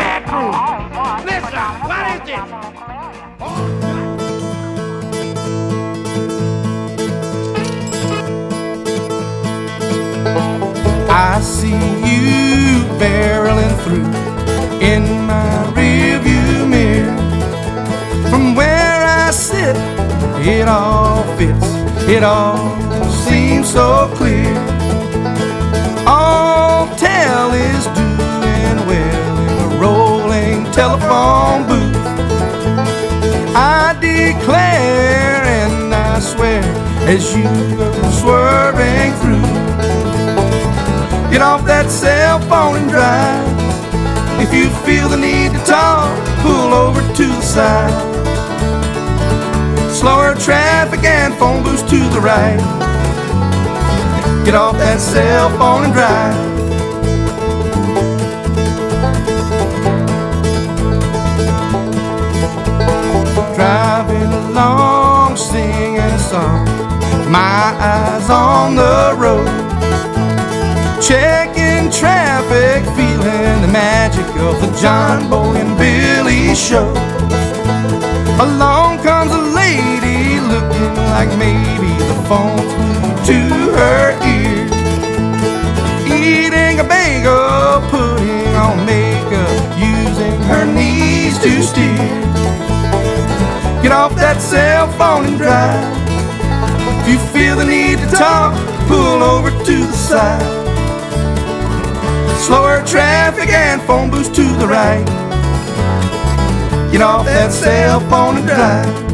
I 11.18 11.40
see 11.40 11.70
you 11.70 12.84
barreling 13.00 13.74
through 13.86 14.12
in 14.84 15.26
my 15.26 15.48
rearview 15.74 16.68
mirror. 16.68 17.16
From 18.30 18.54
where 18.54 19.02
I 19.02 19.32
sit, 19.32 19.78
it 20.46 20.68
all 20.68 21.24
fits, 21.38 21.68
it 22.10 22.22
all 22.22 22.68
seems 23.10 23.72
so 23.72 24.12
clear. 24.16 24.58
All 26.06 26.94
tell 26.98 27.54
is 27.54 27.86
doing 27.96 28.78
well 28.86 29.38
in 29.48 29.56
a 29.68 29.80
rolling 29.80 30.70
telephone 30.74 31.66
booth. 31.66 31.96
I 33.56 33.96
declare 34.02 35.46
and 35.64 35.96
I 35.96 36.20
swear 36.20 36.62
as 37.08 37.34
you 37.34 37.44
go 37.78 38.10
swerving 38.10 39.14
through. 39.22 39.55
Get 41.36 41.42
off 41.42 41.66
that 41.66 41.92
cell 41.92 42.40
phone 42.48 42.78
and 42.78 42.90
drive. 42.90 43.44
If 44.40 44.54
you 44.54 44.70
feel 44.88 45.10
the 45.10 45.18
need 45.18 45.52
to 45.52 45.60
talk, 45.66 46.08
pull 46.40 46.74
over 46.74 47.02
to 47.02 47.26
the 47.28 47.42
side. 47.42 47.92
Slower 49.92 50.34
traffic 50.36 51.04
and 51.04 51.34
phone 51.36 51.62
booths 51.62 51.82
to 51.92 52.00
the 52.16 52.22
right. 52.22 52.56
Get 54.46 54.56
off 54.56 54.78
that 54.78 55.02
cell 55.02 55.50
phone 55.60 55.84
and 55.84 55.94
drive. 55.94 56.40
Driving 63.58 64.32
along 64.32 65.36
singing 65.36 65.98
a 65.98 66.18
song. 66.18 66.64
My 67.30 67.76
eyes 67.78 68.30
on 68.30 68.78
the 68.78 69.16
road. 69.18 69.65
Traffic, 72.56 72.86
feeling 72.96 73.62
the 73.62 73.68
magic 73.68 74.26
of 74.40 74.62
the 74.62 74.72
John 74.80 75.30
Boy 75.30 75.56
and 75.60 75.78
Billy 75.78 76.56
show. 76.56 76.88
Along 78.40 78.98
comes 79.04 79.34
a 79.34 79.44
lady 79.62 80.40
looking 80.40 80.96
like 81.12 81.28
maybe 81.38 81.92
the 82.00 82.16
phone's 82.30 82.72
to 83.28 83.40
her 83.76 84.16
ear. 84.24 84.64
Eating 86.08 86.80
a 86.80 86.84
bagel, 86.88 87.82
putting 87.92 88.56
on 88.56 88.86
makeup, 88.86 89.60
using 89.78 90.40
her 90.48 90.66
knees 90.66 91.38
to 91.40 91.62
steer. 91.62 92.08
Get 93.84 93.92
off 93.92 94.16
that 94.16 94.38
cell 94.40 94.88
phone 94.94 95.26
and 95.26 95.38
drive. 95.38 95.84
If 97.02 97.08
you 97.10 97.20
feel 97.34 97.58
the 97.58 97.66
need 97.66 98.00
to 98.00 98.08
talk, 98.16 98.56
pull 98.88 99.24
over 99.24 99.50
to 99.50 99.76
the 99.76 99.92
side. 99.92 100.65
Slower 102.38 102.84
traffic 102.86 103.50
and 103.50 103.82
phone 103.82 104.12
booths 104.12 104.30
to 104.30 104.44
the 104.44 104.68
right. 104.68 105.06
Get 106.92 107.02
off 107.02 107.26
that 107.26 107.52
cell 107.52 108.00
phone 108.02 108.38
and 108.38 108.48
drive. 108.48 109.06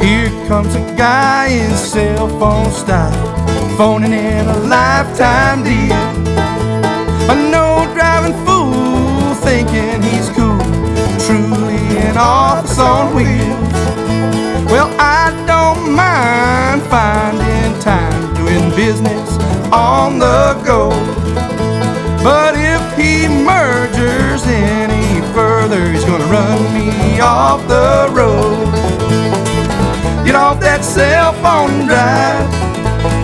Here 0.00 0.30
comes 0.48 0.74
a 0.76 0.94
guy 0.96 1.48
in 1.48 1.74
cell 1.74 2.28
phone 2.38 2.70
style, 2.70 3.76
phoning 3.76 4.12
in 4.12 4.46
a 4.46 4.58
lifetime 4.60 5.64
deal. 5.64 5.92
A 7.30 7.34
no 7.50 7.84
driving 7.94 8.36
fool 8.46 9.34
thinking 9.34 10.00
he's 10.02 10.30
cool, 10.30 10.58
truly 11.26 11.98
an 11.98 12.16
office 12.16 12.78
on 12.78 13.14
wheels. 13.14 13.57
I 15.00 15.30
don't 15.46 15.94
mind 15.94 16.82
finding 16.90 17.78
time 17.80 18.34
doing 18.34 18.70
business 18.74 19.38
on 19.72 20.18
the 20.18 20.60
go. 20.66 20.90
But 22.24 22.54
if 22.56 22.82
he 22.98 23.28
mergers 23.28 24.42
any 24.44 25.20
further, 25.32 25.92
he's 25.92 26.04
gonna 26.04 26.24
run 26.24 26.74
me 26.74 27.20
off 27.20 27.66
the 27.68 28.08
road. 28.12 28.66
Get 30.26 30.34
off 30.34 30.58
that 30.60 30.84
cell 30.84 31.32
phone 31.34 31.86
drive. 31.86 32.48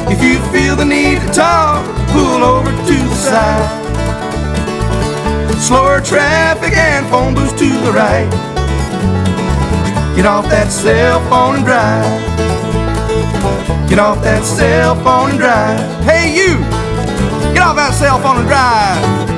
If 0.09 0.23
you 0.23 0.39
feel 0.53 0.77
the 0.77 0.85
need 0.85 1.21
to 1.23 1.29
talk, 1.33 1.85
pull 2.13 2.45
over 2.45 2.71
to 2.71 2.95
the 2.95 3.15
side. 3.17 3.83
Slower 5.61 6.01
traffic 6.01 6.77
and 6.77 7.05
phone 7.09 7.35
booths 7.35 7.53
to 7.55 7.69
the 7.69 7.91
right. 7.91 8.54
Get 10.17 10.27
off 10.27 10.49
that 10.49 10.71
cell 10.71 11.19
phone 11.29 11.57
and 11.57 11.65
drive. 11.65 12.05
Get 13.89 13.99
off 13.99 14.23
that 14.23 14.45
cell 14.45 14.95
phone 15.03 15.31
and 15.31 15.39
drive. 15.41 16.05
Hey, 16.05 16.33
you! 16.33 16.59
Get 17.53 17.63
off 17.63 17.75
that 17.75 17.93
cell 17.95 18.21
phone 18.21 18.39
and 18.39 18.47
drive. 18.47 19.34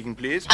Speaking, 0.00 0.14
please? 0.14 0.49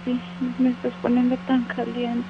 Papi, 0.00 0.20
me 0.58 0.70
estás 0.70 0.92
poniendo 1.02 1.36
tan 1.46 1.64
caliente. 1.64 2.28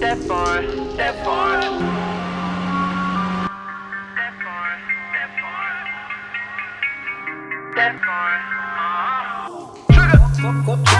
That 0.00 0.18
far, 0.26 0.62
that 0.96 1.24
far. 1.24 2.02
Colombiano, 10.42 10.91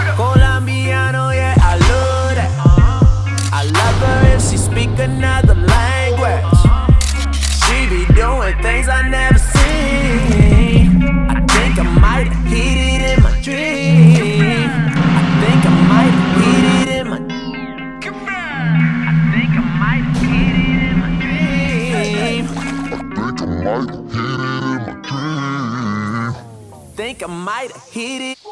might 27.43 27.71
hit 27.91 28.21
it. 28.21 28.42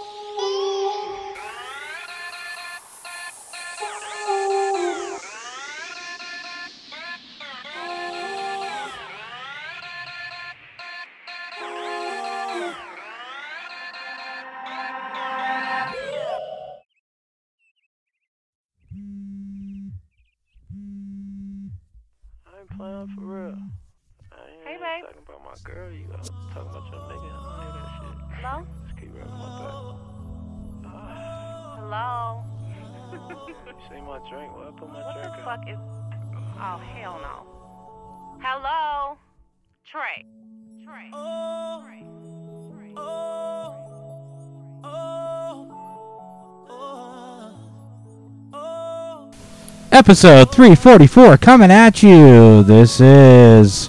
Episode 50.02 50.52
344 50.52 51.38
coming 51.38 51.70
at 51.70 52.02
you. 52.02 52.64
This 52.64 53.00
is 53.00 53.88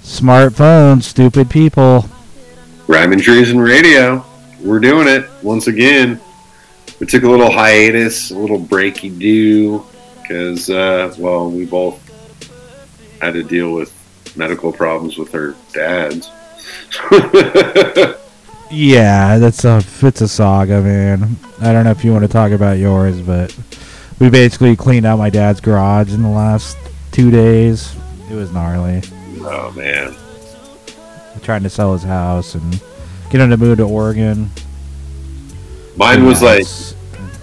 Smartphone 0.00 1.02
Stupid 1.02 1.50
People. 1.50 2.04
Rhyme 2.86 3.18
Treason 3.18 3.58
Radio. 3.58 4.24
We're 4.60 4.78
doing 4.78 5.08
it 5.08 5.28
once 5.42 5.66
again. 5.66 6.20
We 7.00 7.08
took 7.08 7.24
a 7.24 7.28
little 7.28 7.50
hiatus, 7.50 8.30
a 8.30 8.38
little 8.38 8.60
breaky 8.60 9.18
do, 9.18 9.84
because, 10.22 10.70
uh, 10.70 11.12
well, 11.18 11.50
we 11.50 11.66
both 11.66 11.98
had 13.20 13.32
to 13.32 13.42
deal 13.42 13.72
with 13.72 13.92
medical 14.36 14.72
problems 14.72 15.18
with 15.18 15.34
our 15.34 15.56
dads. 15.72 16.30
Yeah, 18.72 19.38
that's 19.38 19.64
a 19.64 19.82
it's 20.00 20.20
a 20.20 20.28
saga, 20.28 20.80
man. 20.80 21.36
I 21.60 21.72
don't 21.72 21.82
know 21.82 21.90
if 21.90 22.04
you 22.04 22.12
want 22.12 22.22
to 22.22 22.28
talk 22.28 22.52
about 22.52 22.78
yours, 22.78 23.20
but 23.20 23.52
we 24.20 24.28
basically 24.28 24.76
cleaned 24.76 25.06
out 25.06 25.18
my 25.18 25.30
dad's 25.30 25.60
garage 25.60 26.12
in 26.12 26.22
the 26.22 26.28
last 26.28 26.76
two 27.10 27.30
days. 27.30 27.96
It 28.30 28.34
was 28.34 28.52
gnarly. 28.52 29.02
Oh 29.40 29.72
man, 29.72 30.14
trying 31.42 31.62
to 31.62 31.70
sell 31.70 31.94
his 31.94 32.02
house 32.02 32.54
and 32.54 32.80
get 33.30 33.40
him 33.40 33.50
to 33.50 33.56
move 33.56 33.78
to 33.78 33.84
Oregon. 33.84 34.50
Mine 35.96 36.24
was 36.24 36.42
like 36.42 36.66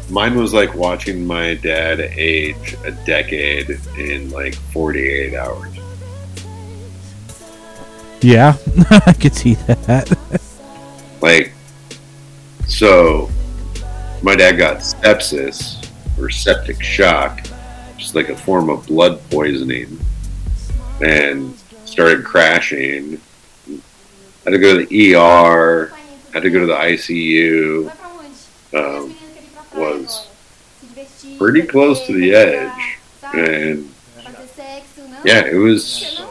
mine 0.09 0.35
was 0.35 0.53
like 0.53 0.73
watching 0.75 1.25
my 1.25 1.55
dad 1.55 1.99
age 1.99 2.77
a 2.85 2.91
decade 2.91 3.79
in 3.97 4.29
like 4.29 4.55
48 4.55 5.33
hours. 5.33 5.73
Yeah, 8.21 8.55
I 8.89 9.13
could 9.13 9.35
see 9.35 9.55
that. 9.55 10.17
Like, 11.21 11.53
so 12.67 13.29
my 14.21 14.35
dad 14.35 14.53
got 14.53 14.77
sepsis 14.77 15.76
or 16.19 16.29
septic 16.29 16.81
shock, 16.81 17.41
is 17.99 18.15
like 18.15 18.29
a 18.29 18.35
form 18.35 18.69
of 18.69 18.85
blood 18.87 19.19
poisoning, 19.29 19.99
and 21.01 21.57
started 21.85 22.25
crashing. 22.25 23.21
Had 24.43 24.51
to 24.51 24.59
go 24.59 24.77
to 24.77 24.85
the 24.85 25.15
ER, 25.15 25.91
had 26.33 26.43
to 26.43 26.49
go 26.49 26.59
to 26.59 26.65
the 26.65 26.73
ICU. 26.73 27.91
Um, 28.73 29.15
was 29.73 30.27
pretty 31.37 31.61
close 31.61 32.05
to 32.07 32.13
the 32.13 32.33
edge, 32.33 32.97
and 33.33 33.93
yeah, 35.23 35.45
it 35.45 35.55
was 35.55 36.21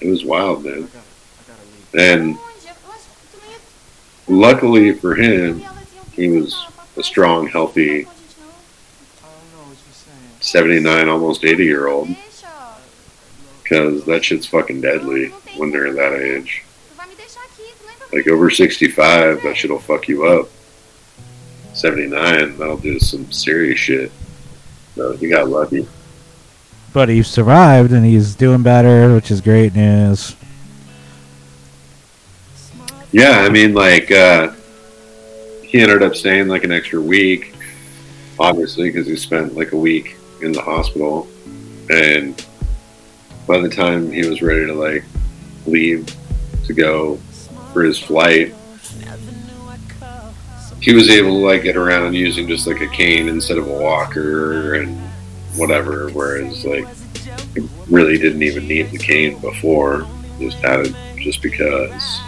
it 0.00 0.08
was 0.08 0.24
wild, 0.24 0.64
man. 0.64 0.88
And 1.98 2.38
luckily 4.28 4.92
for 4.92 5.14
him, 5.14 5.62
he 6.12 6.28
was 6.28 6.66
a 6.96 7.02
strong, 7.02 7.48
healthy, 7.48 8.06
79, 10.40 11.08
almost 11.08 11.44
80 11.44 11.64
year 11.64 11.86
old. 11.88 12.08
Because 13.62 14.04
that 14.06 14.24
shit's 14.24 14.46
fucking 14.46 14.80
deadly 14.80 15.28
when 15.56 15.70
they're 15.70 15.92
that 15.92 16.12
age. 16.14 16.64
Like 18.12 18.26
over 18.26 18.50
65, 18.50 19.42
that 19.42 19.56
shit'll 19.56 19.78
fuck 19.78 20.08
you 20.08 20.26
up. 20.26 20.48
79, 21.74 22.56
that'll 22.58 22.76
do 22.78 22.98
some 22.98 23.30
serious 23.30 23.78
shit. 23.78 24.10
So 24.96 25.16
he 25.16 25.28
got 25.28 25.48
lucky. 25.48 25.86
but 26.92 27.08
he 27.08 27.22
survived 27.22 27.92
and 27.92 28.04
he's 28.04 28.34
doing 28.34 28.62
better, 28.64 29.14
which 29.14 29.30
is 29.30 29.40
great 29.40 29.74
news. 29.76 30.34
Yeah, 33.12 33.40
I 33.40 33.48
mean, 33.48 33.74
like, 33.74 34.10
uh, 34.10 34.52
he 35.62 35.80
ended 35.80 36.02
up 36.02 36.16
staying 36.16 36.48
like 36.48 36.64
an 36.64 36.72
extra 36.72 37.00
week, 37.00 37.54
obviously, 38.38 38.90
because 38.90 39.06
he 39.06 39.14
spent 39.16 39.54
like 39.54 39.70
a 39.72 39.76
week 39.76 40.16
in 40.42 40.52
the 40.52 40.62
hospital. 40.62 41.28
And 41.90 42.44
by 43.46 43.58
the 43.58 43.68
time 43.68 44.10
he 44.10 44.26
was 44.26 44.42
ready 44.42 44.66
to 44.66 44.74
like 44.74 45.04
leave 45.66 46.14
to 46.66 46.72
go 46.72 47.16
for 47.72 47.82
his 47.82 47.98
flight, 47.98 48.54
he 50.80 50.94
was 50.94 51.10
able 51.10 51.40
to 51.40 51.46
like 51.46 51.62
get 51.62 51.76
around 51.76 52.14
using 52.14 52.48
just 52.48 52.66
like 52.66 52.80
a 52.80 52.88
cane 52.88 53.28
instead 53.28 53.58
of 53.58 53.66
a 53.66 53.72
walker 53.72 54.74
and 54.74 54.98
whatever. 55.56 56.08
Whereas, 56.10 56.64
like, 56.64 56.86
he 57.54 57.68
really 57.88 58.18
didn't 58.18 58.42
even 58.42 58.66
need 58.66 58.90
the 58.90 58.98
cane 58.98 59.38
before, 59.40 60.06
just 60.38 60.56
had 60.58 60.86
it 60.86 60.94
just 61.16 61.42
because. 61.42 62.20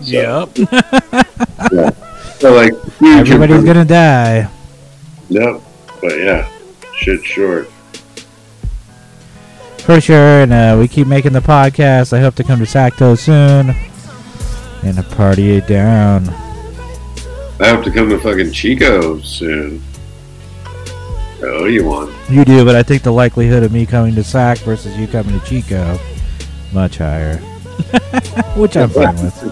Yep. 0.00 0.48
yeah. 1.72 1.90
So 2.38 2.52
like 2.52 2.72
Everybody's 3.02 3.62
gonna 3.62 3.84
die. 3.84 4.50
Yep. 5.28 5.60
But 6.02 6.18
yeah, 6.18 6.50
shit 6.96 7.24
short. 7.24 7.70
For 9.78 10.00
sure, 10.00 10.42
and 10.42 10.52
uh, 10.52 10.76
we 10.78 10.88
keep 10.88 11.06
making 11.06 11.32
the 11.32 11.40
podcast. 11.40 12.12
I 12.12 12.20
hope 12.20 12.34
to 12.36 12.44
come 12.44 12.58
to 12.58 12.66
Sacto 12.66 13.16
soon 13.16 13.74
and 14.82 14.96
to 14.96 15.02
party 15.16 15.52
it 15.52 15.66
down. 15.66 16.28
I 17.60 17.68
hope 17.68 17.84
to 17.84 17.90
come 17.90 18.08
to 18.10 18.18
fucking 18.18 18.52
Chico 18.52 19.20
soon. 19.20 19.82
I 20.66 21.46
owe 21.46 21.64
you 21.64 21.84
one. 21.84 22.12
You 22.28 22.44
do, 22.44 22.64
but 22.64 22.76
I 22.76 22.82
think 22.82 23.02
the 23.02 23.12
likelihood 23.12 23.62
of 23.62 23.72
me 23.72 23.86
coming 23.86 24.14
to 24.16 24.24
Sac 24.24 24.58
versus 24.58 24.96
you 24.96 25.06
coming 25.06 25.38
to 25.38 25.46
Chico 25.46 25.98
much 26.72 26.98
higher. 26.98 27.36
Which 28.56 28.76
I'm 28.76 28.90
fine 28.90 29.14
with. 29.16 29.42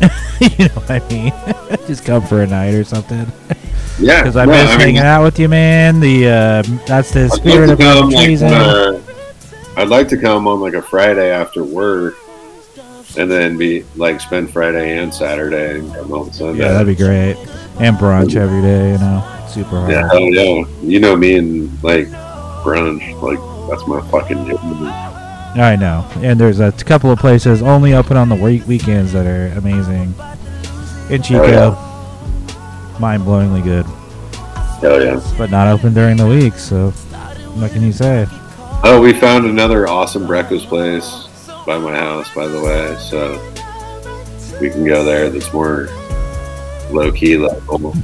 you 0.40 0.66
know 0.66 0.74
what 0.74 0.90
I 0.90 1.08
mean? 1.08 1.32
Just 1.86 2.04
come 2.04 2.22
for 2.22 2.42
a 2.42 2.46
night 2.46 2.74
or 2.74 2.84
something. 2.84 3.26
Yeah, 4.00 4.22
Because 4.22 4.36
I 4.36 4.44
no, 4.44 4.52
miss 4.52 4.62
I 4.70 4.70
mean- 4.72 4.80
hanging 4.80 4.98
out 4.98 5.24
with 5.24 5.38
you, 5.38 5.48
man. 5.48 6.00
The 6.00 6.28
uh, 6.28 6.62
that's 6.86 7.10
the 7.12 7.24
I'd 7.24 7.32
spirit 7.32 7.68
like 7.68 7.72
of 7.72 7.78
the 7.78 7.84
come, 7.84 8.10
like, 8.10 8.42
uh, 8.42 9.80
I'd 9.80 9.88
like 9.88 10.08
to 10.08 10.16
come 10.16 10.46
on 10.46 10.60
like 10.60 10.74
a 10.74 10.82
Friday 10.82 11.30
after 11.32 11.64
work, 11.64 12.14
and 13.16 13.30
then 13.30 13.56
be 13.58 13.84
like 13.96 14.20
spend 14.20 14.52
Friday 14.52 14.98
and 14.98 15.12
Saturday 15.12 15.80
and 15.80 15.92
come 15.94 16.08
home 16.10 16.32
Sunday. 16.32 16.62
yeah, 16.64 16.72
that'd 16.72 16.86
be 16.86 16.94
great. 16.94 17.36
And 17.80 17.96
brunch 17.96 18.36
every 18.36 18.60
day, 18.62 18.92
you 18.92 18.98
know. 18.98 19.24
super 19.48 19.80
hard. 19.80 19.90
Yeah, 19.90 20.08
hell 20.08 20.20
yeah. 20.20 20.64
You 20.82 21.00
know 21.00 21.16
me 21.16 21.36
and 21.36 21.82
like 21.82 22.06
brunch, 22.62 23.20
like 23.22 23.38
that's 23.68 23.86
my 23.88 24.00
fucking. 24.10 24.38
I 25.60 25.74
know. 25.76 26.06
And 26.16 26.38
there's 26.38 26.60
a 26.60 26.70
couple 26.70 27.10
of 27.10 27.18
places 27.18 27.62
only 27.62 27.94
open 27.94 28.16
on 28.16 28.28
the 28.28 28.34
week- 28.36 28.66
weekends 28.68 29.12
that 29.12 29.26
are 29.26 29.46
amazing. 29.58 30.14
In 31.10 31.22
Chico, 31.22 31.72
mind-blowingly 33.00 33.62
good. 33.62 33.86
Hell 34.80 35.02
yeah. 35.02 35.20
But 35.36 35.50
not 35.50 35.68
open 35.68 35.92
during 35.94 36.16
the 36.16 36.26
week, 36.26 36.54
so 36.54 36.90
what 37.60 37.72
can 37.72 37.82
you 37.82 37.92
say? 37.92 38.26
Oh, 38.84 39.00
we 39.02 39.12
found 39.12 39.44
another 39.44 39.88
awesome 39.88 40.26
breakfast 40.26 40.66
place 40.66 41.26
by 41.66 41.78
my 41.78 41.96
house, 41.96 42.32
by 42.34 42.46
the 42.46 42.62
way. 42.62 42.96
So 42.98 43.40
we 44.60 44.70
can 44.70 44.84
go 44.84 45.04
there. 45.04 45.30
That's 45.30 45.52
more 45.52 45.88
low 46.90 47.10
key 47.10 47.36
level. 47.36 47.94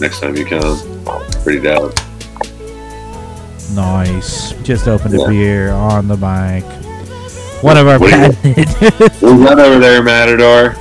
Next 0.00 0.20
time 0.20 0.36
you 0.36 0.44
come, 0.44 0.78
pretty 1.42 1.60
dope. 1.60 1.94
Nice. 3.72 4.52
Just 4.62 4.86
opened 4.88 5.14
a 5.14 5.26
beer 5.26 5.72
on 5.72 6.06
the 6.06 6.16
mic. 6.16 6.64
One 7.62 7.78
of 7.78 7.88
our 7.88 7.98
What 7.98 8.10
patented. 8.10 8.68
What's 9.20 9.20
that 9.20 9.58
over 9.58 9.78
there, 9.78 10.02
Matador? 10.02 10.76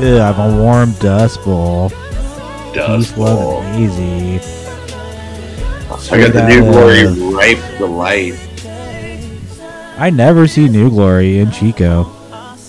Ew, 0.00 0.18
I 0.18 0.32
have 0.32 0.38
a 0.38 0.56
warm 0.62 0.92
dust 0.94 1.42
bowl. 1.44 1.90
Dust 2.74 3.10
Peace, 3.10 3.18
love, 3.18 3.62
and 3.64 3.82
easy. 3.84 4.46
I 6.10 6.18
got 6.20 6.32
the 6.32 6.46
new 6.48 6.60
glory 6.62 7.02
of- 7.02 7.18
ripe 7.34 7.58
delight. 7.78 8.34
I 9.98 10.08
never 10.08 10.46
see 10.46 10.68
New 10.68 10.88
Glory 10.88 11.40
in 11.40 11.50
Chico. 11.50 12.10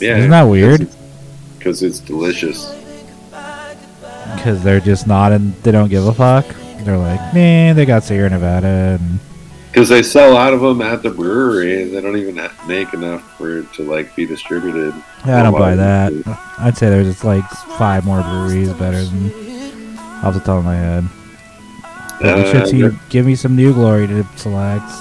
Yeah, 0.02 0.18
Isn't 0.18 0.32
that 0.32 0.44
weird? 0.44 0.90
Because 1.58 1.82
it's 1.84 2.00
delicious. 2.00 2.74
Because 4.36 4.62
they're 4.64 4.82
just 4.82 5.08
not 5.08 5.32
and 5.32 5.54
They 5.64 5.72
don't 5.72 5.88
give 5.90 6.06
a 6.08 6.14
fuck. 6.14 6.46
They're 6.84 6.98
like, 6.98 7.34
man, 7.34 7.76
they 7.78 7.86
got 7.86 8.04
Sierra 8.04 8.30
Nevada, 8.30 8.98
and 9.00 9.20
Because 9.72 9.88
they 9.88 10.04
sell 10.04 10.36
out 10.36 10.54
of 10.54 10.60
them 10.60 10.82
at 10.82 11.02
the 11.02 11.10
brewery, 11.10 11.86
they 11.86 12.02
don't 12.02 12.18
even 12.18 12.36
make 12.68 12.94
enough 12.94 13.38
for 13.38 13.60
it 13.60 13.72
to 13.74 13.84
like 13.84 14.14
be 14.18 14.26
distributed. 14.26 14.94
Yeah, 15.26 15.40
I 15.40 15.44
don't 15.44 15.54
buy 15.54 15.76
that. 15.76 16.12
I'd 16.60 16.78
say 16.78 16.90
there's 16.90 17.08
just 17.08 17.24
like 17.24 17.48
five 17.78 18.06
more 18.06 18.22
breweries 18.22 18.74
better 18.74 19.02
than 19.04 19.98
off 20.24 20.34
the 20.34 20.42
top 20.42 20.60
of 20.60 20.66
my 20.66 20.76
head. 20.76 21.06
But 22.20 22.28
Uh, 22.40 22.52
should 22.52 22.68
see, 22.68 22.98
give 23.10 23.26
me 23.26 23.36
some 23.36 23.56
New 23.56 23.74
Glory 23.74 24.08
to 24.08 24.26
select. 24.36 24.92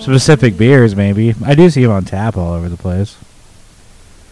Specific 0.00 0.56
beers, 0.56 0.96
maybe. 0.96 1.34
I 1.44 1.54
do 1.54 1.68
see 1.70 1.82
them 1.82 1.92
on 1.92 2.04
tap 2.04 2.36
all 2.36 2.54
over 2.54 2.68
the 2.68 2.76
place. 2.76 3.16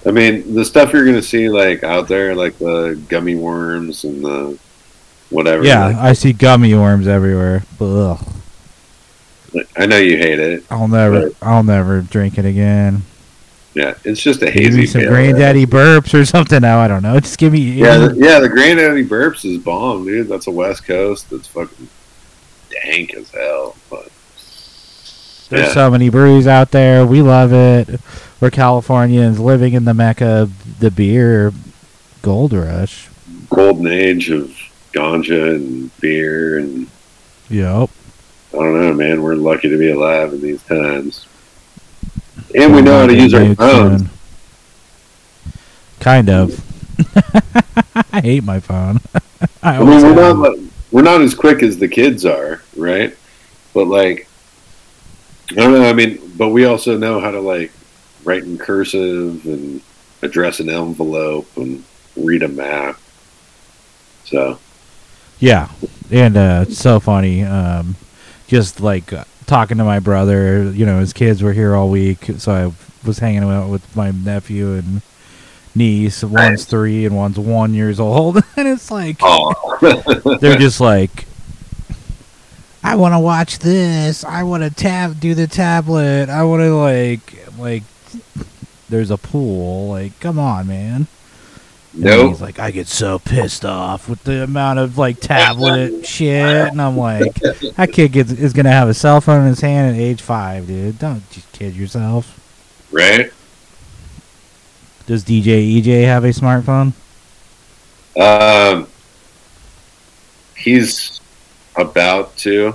I 0.07 0.11
mean, 0.13 0.55
the 0.55 0.65
stuff 0.65 0.93
you're 0.95 1.05
gonna 1.05 1.21
see 1.23 1.49
like 1.51 1.85
out 1.85 2.09
there, 2.09 2.35
like 2.35 2.59
the 2.59 2.99
gummy 3.09 3.35
worms 3.35 4.03
and 4.05 4.25
the 4.25 4.59
whatever. 5.29 5.63
Yeah, 5.63 5.89
like- 5.89 5.97
I 5.97 6.13
see 6.15 6.33
gummy 6.33 6.75
worms 6.75 7.07
everywhere. 7.07 7.65
Ugh. 7.81 8.19
I 9.77 9.87
know 9.87 9.97
you 9.99 10.17
hate 10.19 10.39
it. 10.39 10.65
I'll 10.71 10.89
never, 10.89 11.31
I'll 11.43 11.63
never 11.63 12.01
drink 12.03 12.39
it 12.39 12.45
again. 12.45 13.03
yeah, 13.75 13.95
it's 14.05 14.21
just 14.23 14.43
a 14.43 14.47
Give 14.47 14.55
hazy. 14.55 14.79
me 14.81 14.87
some 14.87 15.03
granddaddy 15.05 15.67
burps 15.67 16.13
or 16.19 16.25
something. 16.25 16.61
Now 16.61 16.79
I 16.81 16.89
don't 16.89 17.03
know. 17.03 17.19
Just 17.21 17.39
give 17.39 17.53
me. 17.53 17.61
Yeah, 17.61 17.99
the, 17.99 18.17
yeah, 18.17 18.41
the 18.41 18.49
Granddaddy 18.49 19.05
Burps 19.07 19.45
is 19.45 19.59
bomb, 19.59 20.05
dude. 20.05 20.29
That's 20.29 20.47
a 20.47 20.51
West 20.51 20.85
Coast. 20.85 21.31
That's 21.31 21.47
fucking 21.49 21.89
dank 22.85 23.15
as 23.15 23.31
hell. 23.31 23.77
But 23.89 24.09
There's 25.51 25.67
yeah. 25.69 25.73
so 25.75 25.91
many 25.91 26.09
breweries 26.11 26.47
out 26.47 26.71
there. 26.73 27.05
We 27.07 27.23
love 27.23 27.53
it. 27.53 28.01
We're 28.41 28.51
Californians 28.51 29.39
living 29.39 29.75
in 29.75 29.85
the 29.85 29.95
mecca 29.95 30.27
of 30.43 30.81
the 30.81 30.91
beer 30.91 31.53
gold 32.23 32.53
rush. 32.53 33.09
golden 33.51 33.87
age 33.89 34.31
of 34.31 34.51
ganja 34.93 35.55
and 35.57 35.97
beer, 36.01 36.59
and 36.59 36.87
Yep. 37.51 37.91
I 38.53 38.57
don't 38.57 38.81
know, 38.81 38.93
man. 38.93 39.23
We're 39.23 39.35
lucky 39.35 39.69
to 39.69 39.79
be 39.79 39.91
alive 39.91 40.33
in 40.33 40.41
these 40.41 40.63
times, 40.65 41.27
and 42.55 42.75
we 42.75 42.83
know 42.83 43.01
how 43.01 43.07
to 43.07 43.15
use 43.15 43.33
our 43.35 43.55
phones. 43.55 44.09
Kind 46.01 46.31
of. 46.31 46.65
I 48.13 48.21
hate 48.21 48.45
my 48.45 48.61
phone. 48.61 49.01
I 49.63 49.77
I 49.77 49.79
mean, 49.79 50.03
we're 50.03 50.15
not 50.15 50.37
like, 50.37 50.61
we're 50.91 51.03
not 51.03 51.21
as 51.21 51.35
quick 51.35 51.63
as 51.63 51.79
the 51.79 51.89
kids 51.89 52.25
are, 52.25 52.63
right? 52.77 53.17
But 53.73 53.87
like, 53.87 54.29
I 55.51 55.55
don't 55.55 55.73
know. 55.73 55.89
I 55.89 55.93
mean, 55.93 56.33
but 56.37 56.49
we 56.49 56.65
also 56.65 56.97
know 56.97 57.21
how 57.21 57.31
to 57.31 57.41
like 57.41 57.73
write 58.25 58.45
in 58.45 58.59
cursive 58.59 59.45
and 59.47 59.81
address 60.23 60.61
an 60.61 60.69
envelope 60.69 61.49
and 61.57 61.85
read 62.17 62.43
a 62.43 62.49
map. 62.49 62.99
So 64.25 64.59
Yeah, 65.39 65.71
and 66.11 66.37
uh, 66.37 66.65
it's 66.67 66.79
so 66.79 67.01
funny. 67.01 67.43
Um, 67.43 67.97
just 68.51 68.81
like 68.81 69.13
talking 69.47 69.79
to 69.79 69.85
my 69.85 70.01
brother, 70.01 70.73
you 70.73 70.85
know, 70.85 70.99
his 70.99 71.13
kids 71.13 71.41
were 71.41 71.53
here 71.53 71.73
all 71.73 71.89
week, 71.89 72.25
so 72.39 72.53
I 72.53 73.07
was 73.07 73.21
hanging 73.21 73.45
out 73.45 73.71
with 73.71 73.95
my 73.95 74.11
nephew 74.11 74.73
and 74.73 75.03
niece. 75.77 76.25
One's 76.25 76.65
three 76.65 77.07
and 77.07 77.17
one's 77.17 77.39
one 77.39 77.75
years 77.75 78.01
old, 78.01 78.43
and 78.57 78.67
it's 78.67 78.91
like 78.91 79.19
Oh. 79.23 80.37
they're 80.41 80.59
just 80.59 80.81
like, 80.81 81.27
I 82.83 82.97
want 82.97 83.15
to 83.15 83.21
watch 83.21 83.61
this. 83.61 84.25
I 84.25 84.43
want 84.43 84.65
to 84.65 84.71
tab 84.71 85.21
do 85.21 85.33
the 85.35 85.47
tablet. 85.47 86.29
I 86.29 86.43
want 86.43 86.63
to 86.63 86.75
like 86.75 87.57
like. 87.57 87.85
There's 88.89 89.13
a 89.13 89.17
pool. 89.17 89.89
Like, 89.91 90.19
come 90.19 90.41
on, 90.41 90.67
man. 90.67 91.07
And 91.93 92.05
Nope. 92.05 92.29
He's 92.29 92.41
like, 92.41 92.59
I 92.61 92.71
get 92.71 92.87
so 92.87 93.19
pissed 93.19 93.65
off 93.65 94.09
with 94.09 94.23
the 94.25 94.45
amount 94.45 94.79
of 94.79 94.97
like 94.97 95.19
tablet 95.21 96.07
shit, 96.07 96.31
and 96.71 96.81
I'm 96.81 96.97
like, 96.97 97.35
that 97.35 97.91
kid 97.93 98.13
gets, 98.13 98.31
is 98.31 98.53
gonna 98.53 98.71
have 98.71 98.89
a 98.89 98.95
cell 98.95 99.21
phone 99.21 99.43
in 99.43 99.49
his 99.49 99.61
hand 99.61 99.97
at 99.97 100.01
age 100.01 100.23
five, 100.23 100.67
dude. 100.69 100.99
Don't 101.01 101.29
just 101.31 101.51
kid 101.53 101.75
yourself. 101.75 102.39
right? 102.93 103.33
Does 105.07 105.25
DJ 105.25 105.83
EJ 105.83 106.05
have 106.05 106.23
a 106.23 106.29
smartphone? 106.29 106.93
Um, 108.17 108.87
he's 110.57 111.21
about 111.77 112.37
to. 112.39 112.75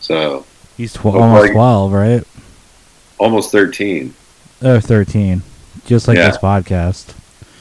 So 0.00 0.44
He's 0.76 0.92
tw- 0.94 1.06
almost 1.06 1.42
like- 1.44 1.52
twelve, 1.52 1.92
right? 1.92 2.22
almost 3.18 3.50
thirteen. 3.52 4.14
Or 4.62 4.80
thirteen, 4.80 5.42
just 5.90 6.08
like 6.08 6.16
Yeah. 6.16 6.28
this 6.28 6.38
podcast. 6.38 7.12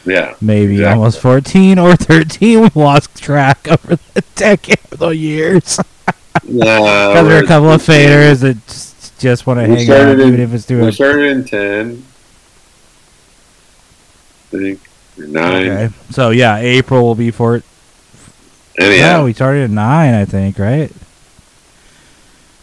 Yeah, 0.05 0.33
Maybe 0.39 0.75
exactly. 0.75 0.97
almost 0.97 1.19
fourteen 1.19 1.77
or 1.77 1.95
thirteen. 1.97 2.61
We 2.61 2.69
lost 2.73 3.21
track 3.21 3.67
over 3.69 3.97
the 4.13 4.23
decade, 4.35 4.79
the 4.91 5.09
years. 5.09 5.77
Because 6.41 6.57
there 6.63 7.17
are 7.17 7.23
we're- 7.25 7.43
a 7.43 7.47
couple 7.47 7.69
of 7.71 7.81
faders 7.83 8.39
that 8.41 8.65
just, 8.67 9.19
just 9.19 9.45
want 9.45 9.59
to 9.59 9.65
hang 9.67 9.79
out, 9.79 9.83
started 9.83 10.19
even 10.21 10.35
in, 10.35 10.39
if 10.41 10.53
it's 10.53 10.65
through 10.65 10.83
we 10.83 10.87
a 10.87 10.91
started 10.93 11.25
in 11.31 11.43
ten. 11.45 12.05
I 14.53 14.57
think 14.57 14.79
or 15.19 15.27
nine. 15.27 15.67
Okay. 15.69 15.93
So 16.11 16.29
yeah, 16.29 16.57
April 16.57 17.03
will 17.03 17.15
be 17.15 17.29
for 17.31 17.57
it. 17.57 17.63
Anyhow, 18.79 18.95
Yeah, 19.19 19.23
we 19.23 19.33
started 19.33 19.65
at 19.65 19.69
nine, 19.69 20.13
I 20.13 20.23
think, 20.25 20.57
right? 20.57 20.91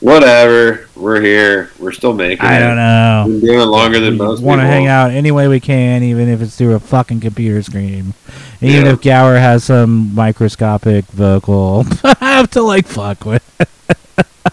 Whatever. 0.00 0.88
We're 0.96 1.20
here. 1.20 1.70
We're 1.78 1.92
still 1.92 2.12
making. 2.14 2.44
I 2.44 2.56
it. 2.56 2.60
don't 2.60 2.76
know. 2.76 3.24
We've 3.28 3.40
been 3.42 3.50
doing 3.56 3.68
longer 3.68 4.00
than 4.00 4.16
most 4.16 4.40
Want 4.42 4.60
to 4.60 4.64
people. 4.64 4.72
hang 4.72 4.86
out 4.86 5.10
any 5.10 5.30
way 5.30 5.48
we 5.48 5.60
can, 5.60 6.02
even 6.02 6.28
if 6.28 6.40
it's 6.42 6.56
through 6.56 6.74
a 6.74 6.80
fucking 6.80 7.20
computer 7.20 7.62
screen. 7.62 8.14
Even 8.60 8.86
Yeah. 8.86 8.92
if 8.92 9.02
Gower 9.02 9.36
has 9.36 9.64
some 9.64 10.14
microscopic 10.14 11.04
vocal, 11.06 11.84
I 12.04 12.16
have 12.20 12.50
to 12.52 12.62
like 12.62 12.86
fuck 12.86 13.24
with. 13.24 13.42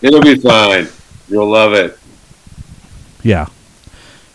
It'll 0.02 0.22
be 0.22 0.36
fine. 0.36 0.88
You'll 1.30 1.50
love 1.50 1.74
it. 1.74 1.98
Yeah. 3.24 3.48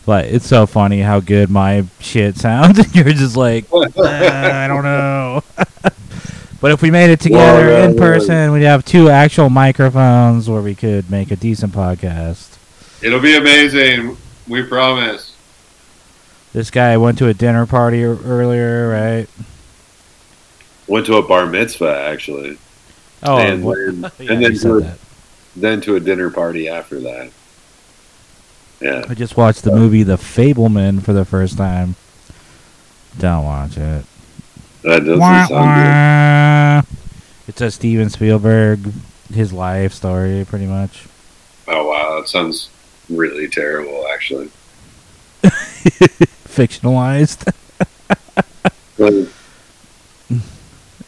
But 0.07 0.25
it's 0.25 0.47
so 0.47 0.65
funny 0.65 1.01
how 1.03 1.21
good 1.21 1.51
my 1.51 1.85
shit 2.01 2.37
sounds, 2.39 2.79
and 2.79 2.95
you're 2.95 3.11
just 3.13 3.37
like, 3.37 3.67
"Uh, 3.73 3.83
I 3.99 4.67
don't 4.67 4.83
know. 4.85 5.43
But 6.61 6.73
if 6.73 6.83
we 6.83 6.91
made 6.91 7.11
it 7.11 7.21
together 7.21 7.69
Well, 7.69 7.89
in 7.89 7.95
yeah, 7.95 8.01
person, 8.01 8.53
we'd 8.53 8.63
have 8.65 8.85
two 8.85 9.09
actual 9.09 9.49
microphones 9.49 10.51
where 10.51 10.61
we 10.61 10.75
could 10.75 11.09
make 11.11 11.31
a 11.31 11.37
decent 11.37 11.73
podcast. 11.73 12.57
It'll 13.01 13.21
be 13.21 13.37
amazing. 13.37 14.17
We 14.49 14.65
promise. 14.65 15.35
This 16.53 16.71
guy 16.71 16.97
went 16.97 17.19
to 17.19 17.29
a 17.29 17.35
dinner 17.35 17.67
party 17.67 18.03
er, 18.03 18.19
earlier, 18.25 18.89
right? 18.89 19.29
Went 20.89 21.07
to 21.07 21.17
a 21.17 21.23
bar 21.23 21.47
mitzvah 21.47 22.07
actually. 22.09 22.59
Oh, 23.23 23.39
and, 23.39 23.63
what- 23.63 23.77
then, 23.77 24.01
Yeah, 24.19 24.33
and 24.33 24.45
then 24.45 24.55
to 24.59 24.79
a, 24.79 24.95
then 25.55 25.81
to 25.83 25.97
a 25.97 26.01
dinner 26.01 26.31
party 26.31 26.69
after 26.69 26.99
that. 27.01 27.31
Yeah. 28.81 29.05
I 29.09 29.15
just 29.15 29.37
watched 29.37 29.65
the 29.65 29.73
movie 29.75 30.03
The 30.05 30.17
Fabelman 30.17 31.03
for 31.03 31.13
the 31.13 31.25
first 31.25 31.57
time. 31.57 31.97
Don't 33.19 33.45
watch 33.45 33.77
it. 33.77 34.05
That 34.83 35.01
doesn't 35.01 35.19
Wah, 35.19 35.47
sound 35.47 36.87
wah. 36.87 36.97
It's 37.49 37.61
a 37.61 37.71
Steven 37.71 38.11
Spielberg, 38.11 38.93
his 39.33 39.53
life 39.53 39.93
story, 39.93 40.45
pretty 40.49 40.67
much. 40.67 41.07
Oh 41.67 41.89
wow, 41.89 42.21
that 42.21 42.29
sounds 42.29 42.71
really 43.09 43.49
terrible 43.49 44.07
actually. 44.13 44.51
Fictionalized. 45.43 47.53
But 48.97 49.13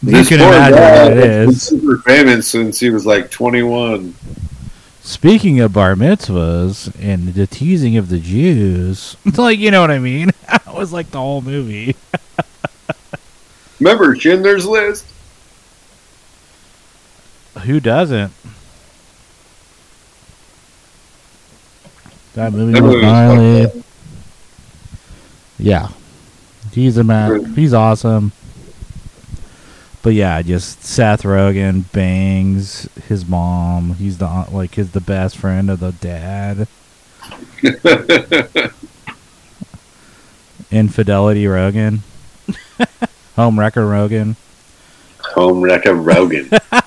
You 0.03 0.25
can 0.25 0.41
imagine 0.41 0.79
what 0.79 1.13
it 1.19 1.47
been 1.47 1.55
super 1.55 1.99
famous 1.99 2.49
since 2.49 2.81
he 2.81 2.89
was 2.89 3.05
like 3.05 3.31
21. 3.31 4.15
Speaking 5.03 5.61
of 5.61 5.75
bar 5.75 5.95
mitzvahs 5.95 6.95
and 6.99 7.35
the 7.35 7.47
teasing 7.47 7.99
of 7.99 8.09
the 8.09 8.19
Jews, 8.19 9.17
like 9.37 9.59
you 9.59 9.71
know 9.71 9.83
what 9.83 9.91
I 9.91 9.99
mean. 9.99 10.31
That 10.49 10.75
was 10.75 10.91
like 10.93 11.11
the 11.11 11.19
whole 11.19 11.43
movie. 11.43 11.97
Remember 13.81 14.15
Schindler's 14.15 14.67
List? 14.67 15.07
Who 17.65 17.81
doesn't? 17.81 18.33
That 22.35 22.53
movie 22.53 22.75
That 22.75 22.83
was 22.83 23.03
gnarly. 23.03 23.85
Yeah, 25.59 25.89
he's 26.73 26.97
a 26.97 27.05
man. 27.05 27.55
He's 27.55 27.75
awesome. 27.75 28.33
But 30.03 30.15
yeah, 30.15 30.41
just 30.41 30.83
Seth 30.83 31.23
Rogen 31.23 31.91
bangs 31.93 32.89
his 33.09 33.27
mom. 33.27 33.95
He's 33.95 34.19
the 34.19 34.47
like 34.51 34.77
his 34.77 34.93
the 34.93 35.01
best 35.01 35.37
friend 35.37 35.69
of 35.71 35.81
the 35.81 35.93
dad. 35.93 36.69
Infidelity 40.71 41.45
Rogen. 41.45 42.01
Home 43.41 43.59
Wrecker 43.59 43.87
Rogen. 43.87 44.37
Home 45.35 45.63
Wrecker 45.63 45.95
Rogen. 45.95 46.59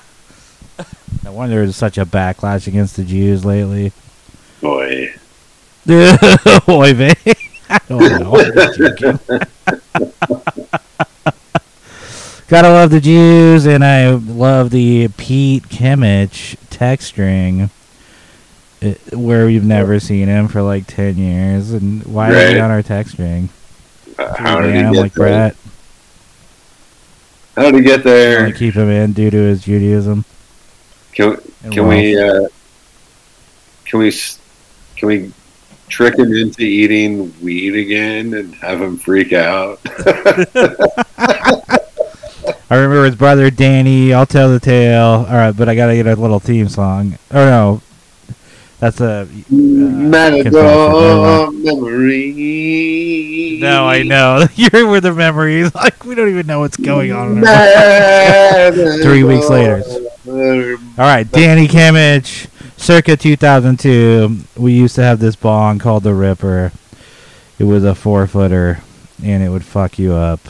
No 1.24 1.32
wonder 1.32 1.56
there's 1.56 1.74
such 1.74 1.96
a 1.96 2.04
backlash 2.04 2.66
against 2.66 2.96
the 2.96 3.02
Jews 3.02 3.46
lately. 3.46 3.92
Boy. 4.60 5.14
Boy, 5.86 6.92
man. 6.92 7.14
I 7.70 7.78
don't 7.88 8.20
know. 8.20 8.36
I'm 8.36 8.52
just 8.52 8.78
joking. 8.78 9.18
Gotta 12.46 12.68
love 12.68 12.90
the 12.90 13.00
Jews, 13.00 13.64
and 13.64 13.82
I 13.82 14.10
love 14.10 14.68
the 14.68 15.08
Pete 15.16 15.62
Kimmich 15.70 16.56
text 16.68 17.08
string, 17.08 17.70
uh, 18.82 18.90
where 19.14 19.46
we've 19.46 19.64
never 19.64 19.98
seen 19.98 20.28
him 20.28 20.46
for 20.48 20.60
like 20.60 20.86
10 20.86 21.16
years. 21.16 21.72
And 21.72 22.04
why 22.04 22.32
is 22.32 22.52
he 22.52 22.60
on 22.60 22.70
our 22.70 22.82
text 22.82 23.14
string? 23.14 23.48
Uh, 24.18 24.34
how 24.36 24.60
did 24.60 24.74
he 24.74 24.82
get 24.82 24.92
like? 24.92 25.14
Brett? 25.14 25.56
How 27.56 27.70
did 27.70 27.74
he 27.74 27.80
get 27.82 28.02
there? 28.02 28.52
Keep 28.52 28.74
him 28.74 28.88
in 28.88 29.12
due 29.12 29.30
to 29.30 29.36
his 29.36 29.62
Judaism. 29.64 30.24
Can, 31.12 31.36
can 31.70 31.86
we 31.86 32.20
uh, 32.20 32.48
can 33.84 34.00
we 34.00 34.12
can 34.96 35.08
we 35.08 35.32
trick 35.88 36.18
him 36.18 36.32
into 36.34 36.62
eating 36.62 37.32
weed 37.40 37.76
again 37.76 38.34
and 38.34 38.54
have 38.56 38.82
him 38.82 38.96
freak 38.96 39.32
out? 39.32 39.78
I 42.70 42.76
remember 42.76 43.04
his 43.04 43.14
brother 43.14 43.50
Danny. 43.50 44.12
I'll 44.12 44.26
tell 44.26 44.50
the 44.50 44.58
tale. 44.58 45.26
All 45.28 45.34
right, 45.34 45.52
but 45.52 45.68
I 45.68 45.76
gotta 45.76 45.94
get 45.94 46.06
a 46.06 46.16
little 46.16 46.40
theme 46.40 46.68
song. 46.68 47.18
Oh 47.30 47.44
no, 47.44 47.82
that's 48.80 49.00
a 49.00 49.22
uh, 49.22 49.26
Matador 49.50 51.50
memory. 51.52 53.58
No, 53.60 53.86
I 53.86 54.02
know. 54.02 54.46
You're 54.54 54.88
with 54.88 55.04
the 55.04 55.12
memories. 55.12 55.72
Like 55.84 56.04
we 56.04 56.14
don't 56.14 56.28
even 56.30 56.46
know 56.46 56.60
what's 56.60 56.76
going 56.76 57.12
on. 57.12 57.38
in 57.38 57.46
our 57.46 58.72
Three 59.02 59.22
weeks 59.24 59.48
later. 59.50 59.82
All 60.26 60.76
right, 60.98 61.30
Danny 61.30 61.68
Kimmich, 61.68 62.46
circa 62.78 63.16
2002. 63.16 64.38
We 64.56 64.72
used 64.72 64.94
to 64.96 65.02
have 65.02 65.18
this 65.20 65.36
bong 65.36 65.78
called 65.78 66.02
the 66.04 66.14
Ripper. 66.14 66.72
It 67.58 67.64
was 67.64 67.84
a 67.84 67.94
four 67.94 68.26
footer, 68.26 68.80
and 69.22 69.42
it 69.42 69.50
would 69.50 69.64
fuck 69.64 69.98
you 69.98 70.14
up. 70.14 70.40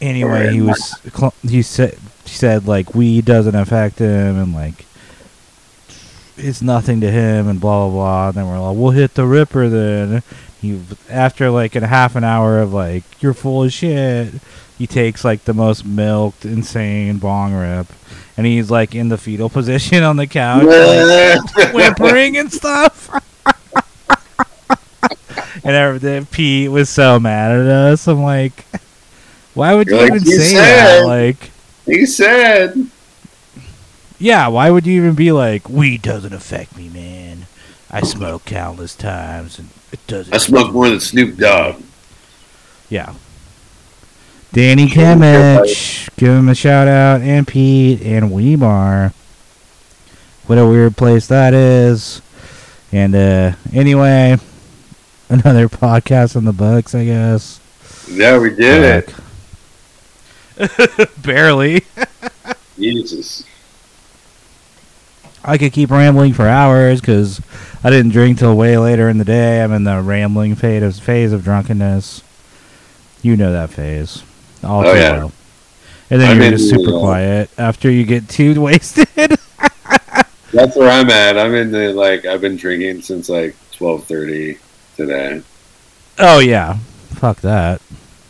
Anyway, 0.00 0.52
he 0.52 0.60
was 0.60 0.98
he 1.42 1.62
said 1.62 1.96
he 2.24 2.30
said 2.30 2.66
like 2.66 2.94
weed 2.94 3.24
doesn't 3.24 3.54
affect 3.54 3.98
him, 4.00 4.36
and 4.38 4.52
like 4.52 4.84
it's 6.36 6.62
nothing 6.62 7.00
to 7.00 7.10
him, 7.10 7.48
and 7.48 7.60
blah 7.60 7.86
blah 7.88 7.94
blah. 7.94 8.28
And 8.28 8.34
then 8.36 8.48
we're 8.48 8.58
like, 8.58 8.76
we'll 8.76 8.90
hit 8.90 9.14
the 9.14 9.26
Ripper 9.26 9.68
then. 9.68 10.22
He 10.60 10.80
after 11.10 11.50
like 11.50 11.74
a 11.74 11.86
half 11.86 12.14
an 12.14 12.24
hour 12.24 12.60
of 12.60 12.72
like 12.72 13.02
you're 13.20 13.34
full 13.34 13.64
of 13.64 13.72
shit. 13.72 14.32
He 14.78 14.86
takes 14.86 15.24
like 15.24 15.44
the 15.44 15.54
most 15.54 15.84
milked, 15.84 16.44
insane 16.44 17.18
bong 17.18 17.52
rip, 17.52 17.86
and 18.36 18.46
he's 18.46 18.70
like 18.70 18.94
in 18.94 19.08
the 19.08 19.18
fetal 19.18 19.48
position 19.48 20.02
on 20.02 20.16
the 20.16 20.26
couch, 20.26 20.64
like, 20.64 21.40
whimpering 21.74 22.36
and 22.36 22.52
stuff. 22.52 23.10
and 25.64 25.74
everything. 25.74 26.26
Pete 26.26 26.70
was 26.70 26.88
so 26.88 27.20
mad 27.20 27.52
at 27.52 27.66
us. 27.66 28.08
I'm 28.08 28.22
like, 28.22 28.64
why 29.54 29.74
would 29.74 29.88
you 29.88 29.96
like, 29.96 30.08
even 30.08 30.20
say 30.20 30.54
said." 30.54 31.02
that? 31.02 31.06
Like, 31.06 31.50
He 31.86 32.06
said, 32.06 32.86
yeah, 34.22 34.46
why 34.46 34.70
would 34.70 34.86
you 34.86 34.94
even 35.02 35.14
be 35.14 35.32
like, 35.32 35.68
weed 35.68 36.00
doesn't 36.02 36.32
affect 36.32 36.76
me, 36.76 36.88
man. 36.88 37.46
I 37.90 38.02
smoke 38.02 38.44
countless 38.44 38.94
times, 38.94 39.58
and 39.58 39.68
it 39.90 40.06
doesn't. 40.06 40.32
"I 40.32 40.38
smoke 40.38 40.72
more 40.72 40.88
than 40.88 41.00
Snoop 41.00 41.36
Dogg." 41.36 41.82
Yeah. 42.88 43.14
Danny 44.52 44.86
Kimmich, 44.86 46.08
give 46.16 46.28
him 46.28 46.48
a 46.48 46.54
shout 46.54 46.86
out, 46.86 47.20
and 47.20 47.46
Pete, 47.46 48.00
and 48.02 48.30
Weimar. 48.30 49.12
What 50.46 50.58
a 50.58 50.66
weird 50.66 50.96
place 50.96 51.26
that 51.26 51.52
is. 51.52 52.22
And 52.92 53.14
uh 53.14 53.52
anyway, 53.72 54.36
another 55.28 55.68
podcast 55.68 56.36
on 56.36 56.44
the 56.44 56.52
books, 56.52 56.94
I 56.94 57.04
guess. 57.04 57.60
Yeah, 58.08 58.38
we 58.38 58.50
did 58.50 59.04
it. 60.58 61.12
Barely. 61.22 61.84
Jesus. 62.78 63.44
I 65.44 65.58
could 65.58 65.72
keep 65.72 65.90
rambling 65.90 66.34
for 66.34 66.46
hours 66.46 67.00
because 67.00 67.40
I 67.82 67.90
didn't 67.90 68.12
drink 68.12 68.38
till 68.38 68.56
way 68.56 68.78
later 68.78 69.08
in 69.08 69.18
the 69.18 69.24
day. 69.24 69.62
I'm 69.62 69.72
in 69.72 69.84
the 69.84 70.00
rambling 70.00 70.54
phase 70.54 70.82
of, 70.98 71.02
phase 71.04 71.32
of 71.32 71.42
drunkenness. 71.44 72.22
You 73.22 73.36
know 73.36 73.52
that 73.52 73.70
phase. 73.70 74.22
All 74.62 74.86
Oh, 74.86 74.92
too 74.92 74.98
yeah. 74.98 75.12
well. 75.18 75.32
And 76.10 76.20
then 76.20 76.30
I'm 76.32 76.40
you're 76.42 76.50
just 76.52 76.70
the, 76.70 76.76
super 76.78 76.96
uh, 76.96 77.00
quiet 77.00 77.50
after 77.58 77.90
you 77.90 78.04
get 78.04 78.28
too 78.28 78.60
wasted. 78.60 79.08
That's 80.52 80.76
where 80.76 80.90
I'm 80.90 81.08
at. 81.10 81.38
I'm 81.38 81.54
in 81.54 81.70
the 81.72 81.92
like 81.94 82.24
I've 82.26 82.40
been 82.42 82.56
drinking 82.56 83.02
since 83.02 83.28
like 83.28 83.56
twelve 83.72 84.04
thirty 84.04 84.58
today. 84.96 85.42
oh 86.18 86.38
yeah, 86.40 86.76
fuck 87.14 87.40
that. 87.40 87.80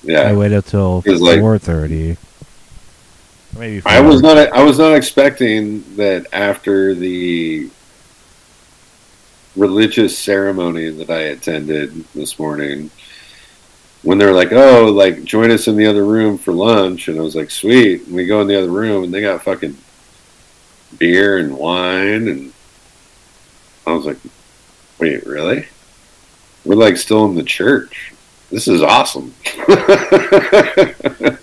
Yeah. 0.05 0.21
I 0.23 0.33
waited 0.35 0.65
till 0.67 1.03
It's 1.05 1.21
like- 1.21 1.41
four. 3.53 3.61
Maybe 3.61 3.83
I 3.87 4.01
was 4.01 4.23
not 4.23 4.39
I 4.39 4.63
was 4.63 4.79
not 4.79 4.95
expecting 4.95 5.97
that 5.97 6.27
after 6.33 6.95
the 6.95 7.71
religious 9.57 10.19
ceremony 10.19 10.91
that 10.91 11.11
I 11.11 11.21
attended 11.21 12.05
this 12.15 12.39
morning 12.39 12.91
when 14.03 14.19
they're 14.19 14.33
like, 14.33 14.53
"Oh, 14.53 14.87
like 14.87 15.25
join 15.25 15.51
us 15.51 15.69
in 15.69 15.77
the 15.77 15.87
other 15.87 16.05
room 16.05 16.39
for 16.39 16.53
lunch," 16.53 17.09
and 17.09 17.19
I 17.19 17.23
was 17.23 17.37
like, 17.37 17.51
"Sweet." 17.51 18.07
And 18.07 18.15
we 18.15 18.27
go 18.27 18.41
in 18.41 18.49
the 18.49 18.59
other 18.59 18.71
room, 18.71 19.05
and 19.05 19.15
they 19.15 19.21
got 19.21 19.43
fucking 19.43 19.77
beer 20.99 21.39
and 21.39 21.57
wine, 21.57 22.29
and 22.29 22.53
I 23.87 23.93
was 23.93 24.07
like, 24.07 24.19
"Wait, 24.99 25.27
really? 25.27 25.67
We're 26.65 26.77
like 26.77 26.97
still 26.97 27.25
in 27.27 27.35
the 27.35 27.43
church. 27.43 28.13
This 28.51 28.69
is 28.69 28.83
awesome." 28.83 29.35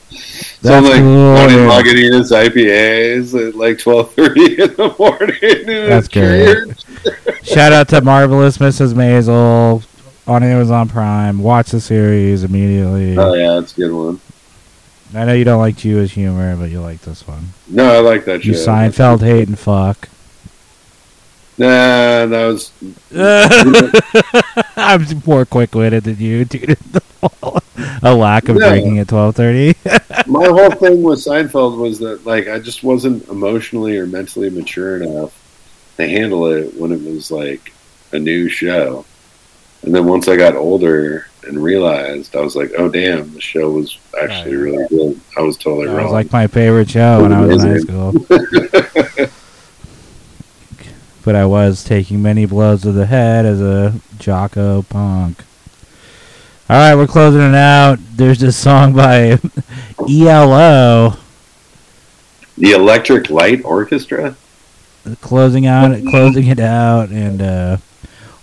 So 0.62 0.68
That's 0.68 0.88
like 0.88 1.00
cool. 1.00 1.36
Lagunitas 1.70 2.32
IPAs 2.34 3.48
at 3.48 3.56
like 3.56 3.80
twelve 3.80 4.14
thirty 4.14 4.62
in 4.62 4.76
the 4.76 4.94
morning. 5.00 5.66
That's 5.88 6.10
good. 6.10 6.76
Shout 7.44 7.72
out 7.72 7.88
to 7.90 8.02
Marvelous 8.02 8.58
Mrs. 8.58 8.94
Maisel 8.94 9.86
on 10.28 10.44
Amazon 10.44 10.90
Prime. 10.90 11.40
Watch 11.40 11.70
the 11.72 11.80
series 11.80 12.44
immediately. 12.44 13.18
Oh 13.18 13.34
yeah, 13.36 13.60
that's 13.60 13.72
a 13.72 13.76
good 13.76 13.94
one. 13.94 14.20
I 15.14 15.26
know 15.26 15.34
you 15.34 15.46
don't 15.46 15.60
like 15.60 15.78
Jewish 15.78 16.14
humor, 16.14 16.56
but 16.58 16.70
you 16.70 16.82
like 16.82 17.02
this 17.02 17.26
one. 17.26 17.54
No, 17.68 17.92
I 17.94 18.00
like 18.00 18.26
that 18.26 18.44
You 18.44 18.54
show. 18.54 18.68
Seinfeld 18.68 19.22
hate 19.22 19.48
and 19.48 19.58
fuck. 19.58 20.10
Nah, 21.60 22.26
that 22.26 22.46
was. 22.48 22.72
I'm 24.78 25.06
more 25.26 25.46
quick 25.46 25.76
witted 25.76 26.06
than 26.06 26.18
you, 26.18 26.46
dude. 26.46 26.78
A 28.02 28.16
lack 28.16 28.48
of 28.48 28.56
No. 28.56 28.70
drinking 28.70 29.00
at 29.00 29.10
twelve 29.10 29.36
thirty. 29.36 29.76
My 30.26 30.46
whole 30.46 30.72
thing 30.72 31.04
with 31.04 31.20
Seinfeld 31.20 31.78
was 31.78 32.00
that 32.00 32.26
like 32.26 32.48
I 32.48 32.60
just 32.60 32.82
wasn't 32.84 33.28
emotionally 33.28 33.98
or 33.98 34.06
mentally 34.08 34.50
mature 34.50 35.04
enough 35.04 35.34
to 35.98 36.08
handle 36.08 36.46
it 36.46 36.74
when 36.80 36.94
it 36.94 37.04
was 37.04 37.30
like 37.30 37.74
a 38.14 38.20
new 38.20 38.48
show. 38.48 39.04
And 39.82 39.94
then 39.94 40.06
once 40.06 40.30
I 40.30 40.38
got 40.38 40.56
older 40.56 41.28
and 41.46 41.62
realized, 41.62 42.38
I 42.38 42.40
was 42.42 42.56
like, 42.56 42.72
"Oh 42.78 42.88
damn, 42.90 43.34
the 43.34 43.42
show 43.42 43.70
was 43.72 43.98
actually 44.22 44.56
really 44.56 44.88
good." 44.88 45.20
I 45.38 45.42
was 45.42 45.58
totally 45.58 45.88
That 45.88 45.92
wrong. 45.94 46.00
It 46.02 46.04
was 46.06 46.14
like 46.14 46.32
my 46.32 46.48
favorite 46.48 46.90
show 46.90 47.22
when 47.22 47.34
I 47.34 47.42
was 47.46 47.62
in 47.64 47.70
high 47.70 47.80
school. 47.80 49.30
But 51.24 51.36
I 51.36 51.46
was 51.46 51.84
taking 51.84 52.22
many 52.22 52.46
blows 52.46 52.82
to 52.84 52.92
the 52.92 53.06
head 53.06 53.46
as 53.46 53.62
a 53.62 53.96
Jocko 54.18 54.84
punk. 54.84 55.44
All 56.70 56.78
right, 56.78 56.96
we're 56.96 57.08
closing 57.08 57.42
it 57.42 57.56
out. 57.56 57.98
There's 58.16 58.40
this 58.40 58.56
song 58.58 58.94
by 58.94 59.40
ELO 60.10 61.18
The 62.58 62.72
Electric 62.72 63.30
Light 63.30 63.64
Orchestra. 63.66 64.36
closing 65.22 65.66
out, 65.66 66.00
closing 66.10 66.48
it 66.48 66.60
out, 66.60 67.10
and 67.10 67.42
uh, 67.42 67.78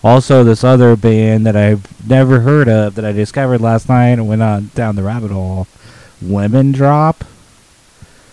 also 0.02 0.42
this 0.42 0.64
other 0.64 0.96
band 0.96 1.46
that 1.46 1.56
I've 1.56 2.09
never 2.09 2.40
heard 2.40 2.68
of 2.68 2.94
that 2.96 3.05
I 3.05 3.12
discovered 3.12 3.60
last 3.60 3.88
night 3.88 4.10
and 4.10 4.26
went 4.28 4.42
on 4.42 4.70
down 4.74 4.96
the 4.96 5.02
rabbit 5.02 5.30
hole. 5.30 5.66
Lemon 6.22 6.72
Drop. 6.72 7.24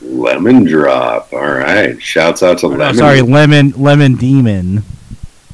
Lemon 0.03 0.63
Drop. 0.65 1.31
All 1.33 1.39
right. 1.51 2.01
Shouts 2.01 2.43
out 2.43 2.59
to 2.59 2.67
Oh, 2.67 2.69
Lemon. 2.69 2.95
sorry, 2.95 3.21
Lemon 3.21 3.71
Lemon 3.77 4.15
Demon. 4.15 4.83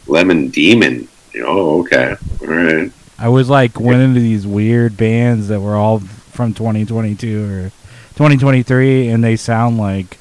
Lemon 0.07 0.49
Demon. 0.49 1.07
Oh, 1.41 1.81
okay. 1.81 2.15
All 2.41 2.47
right. 2.47 2.91
I 3.17 3.29
was 3.29 3.49
like 3.49 3.79
went 3.79 4.01
into 4.01 4.19
these 4.19 4.47
weird 4.47 4.97
bands 4.97 5.47
that 5.49 5.59
were 5.59 5.75
all 5.75 5.99
from 5.99 6.53
2022 6.53 7.43
or 7.45 7.69
2023, 8.15 9.09
and 9.09 9.23
they 9.23 9.35
sound 9.35 9.77
like 9.77 10.17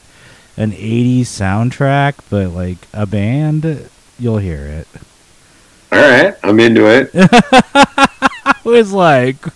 an 0.56 0.72
80s 0.72 1.20
soundtrack, 1.22 2.14
but 2.28 2.48
like 2.50 2.78
a 2.92 3.06
band. 3.06 3.88
You'll 4.18 4.38
hear 4.38 4.66
it. 4.66 4.88
All 5.92 5.98
right. 6.00 6.34
I'm 6.42 6.58
into 6.60 6.86
it. 6.86 7.10
I 7.14 8.54
was 8.64 8.92
like, 8.92 9.36
is 9.46 9.52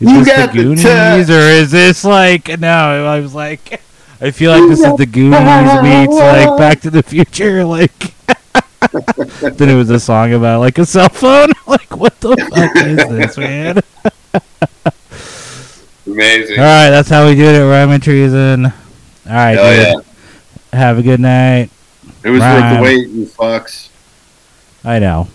You 0.00 0.18
this 0.24 0.28
got 0.28 0.52
the 0.52 0.58
the 0.58 0.62
Goonies 0.64 0.82
touch. 0.82 1.30
or 1.30 1.40
is 1.40 1.70
this 1.70 2.04
like? 2.04 2.60
No, 2.60 2.68
I 3.06 3.20
was 3.20 3.34
like, 3.34 3.80
I 4.20 4.30
feel 4.30 4.50
like 4.50 4.68
this 4.68 4.80
is 4.80 4.96
the 4.96 5.06
Goonies 5.06 5.82
meets 5.82 6.14
like 6.14 6.58
Back 6.58 6.80
to 6.82 6.90
the 6.90 7.02
Future. 7.02 7.64
Like, 7.64 7.92
then 9.58 9.68
it 9.68 9.74
was 9.74 9.90
a 9.90 10.00
song 10.00 10.32
about 10.32 10.60
like 10.60 10.78
a 10.78 10.86
cell 10.86 11.08
phone. 11.08 11.52
like, 11.66 11.94
what 11.96 12.18
the 12.20 12.36
fuck 12.36 12.76
is 12.76 13.08
this, 13.08 13.36
man? 13.36 13.80
Amazing. 16.06 16.58
All 16.58 16.64
right, 16.64 16.90
that's 16.90 17.08
how 17.10 17.26
we 17.26 17.34
do 17.34 17.44
it. 17.44 17.68
Rhyme 17.68 17.90
and 17.90 18.02
treason. 18.02 18.66
All 18.66 18.72
right, 19.26 19.58
Hell 19.58 19.96
dude. 19.96 20.06
Have 20.72 20.98
a 20.98 21.02
good 21.02 21.20
night. 21.20 21.70
It 22.24 22.30
was 22.30 22.40
worth 22.40 22.76
the 22.76 22.82
wait, 22.82 23.08
you 23.08 23.26
fucks. 23.26 23.90
I 24.82 24.98
know. 24.98 25.28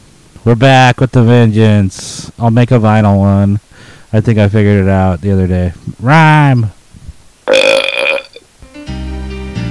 We're 0.44 0.56
back 0.56 0.99
with 0.99 1.12
the 1.12 1.24
vengeance. 1.24 2.32
I'll 2.40 2.52
make 2.52 2.72
a 2.72 2.80
vinyl 2.80 3.20
one. 3.20 3.60
I 4.12 4.22
think 4.22 4.40
I 4.40 4.49
figured 4.49 4.86
it 4.86 4.90
out 4.90 5.22
the 5.22 5.32
other 5.32 5.45
day. 5.45 5.74
Rhyme. 5.99 6.72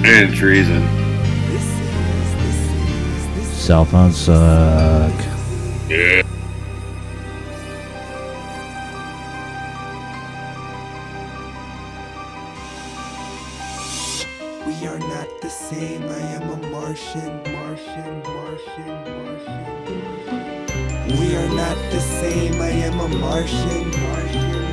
And 0.03 0.35
treason. 0.35 0.83
Cell 3.43 3.85
phones 3.85 4.17
suck. 4.17 5.13
Yeah. 5.89 6.23
We 14.67 14.87
are 14.87 14.99
not 14.99 15.29
the 15.43 15.51
same. 15.51 16.03
I 16.05 16.19
am 16.19 16.49
a 16.49 16.57
Martian, 16.71 17.43
Martian, 17.53 18.23
Martian, 18.23 19.05
Martian. 19.05 19.91
We 21.21 21.37
are 21.37 21.49
not 21.55 21.77
the 21.93 22.01
same. 22.01 22.61
I 22.63 22.71
am 22.71 23.01
a 23.01 23.09
Martian, 23.09 23.91
Martian, 23.91 24.71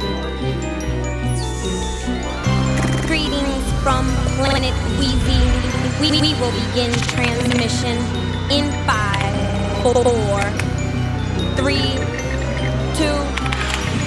Greetings 3.07 3.71
from 3.83 4.26
Planet 4.37 4.73
Weezy. 5.01 5.41
We, 5.99 6.11
we 6.21 6.35
will 6.39 6.51
begin 6.51 6.91
transmission 7.09 7.97
in 8.53 8.69
five, 8.85 9.33
four, 9.81 10.41
three, 11.57 11.97
two, 12.93 13.17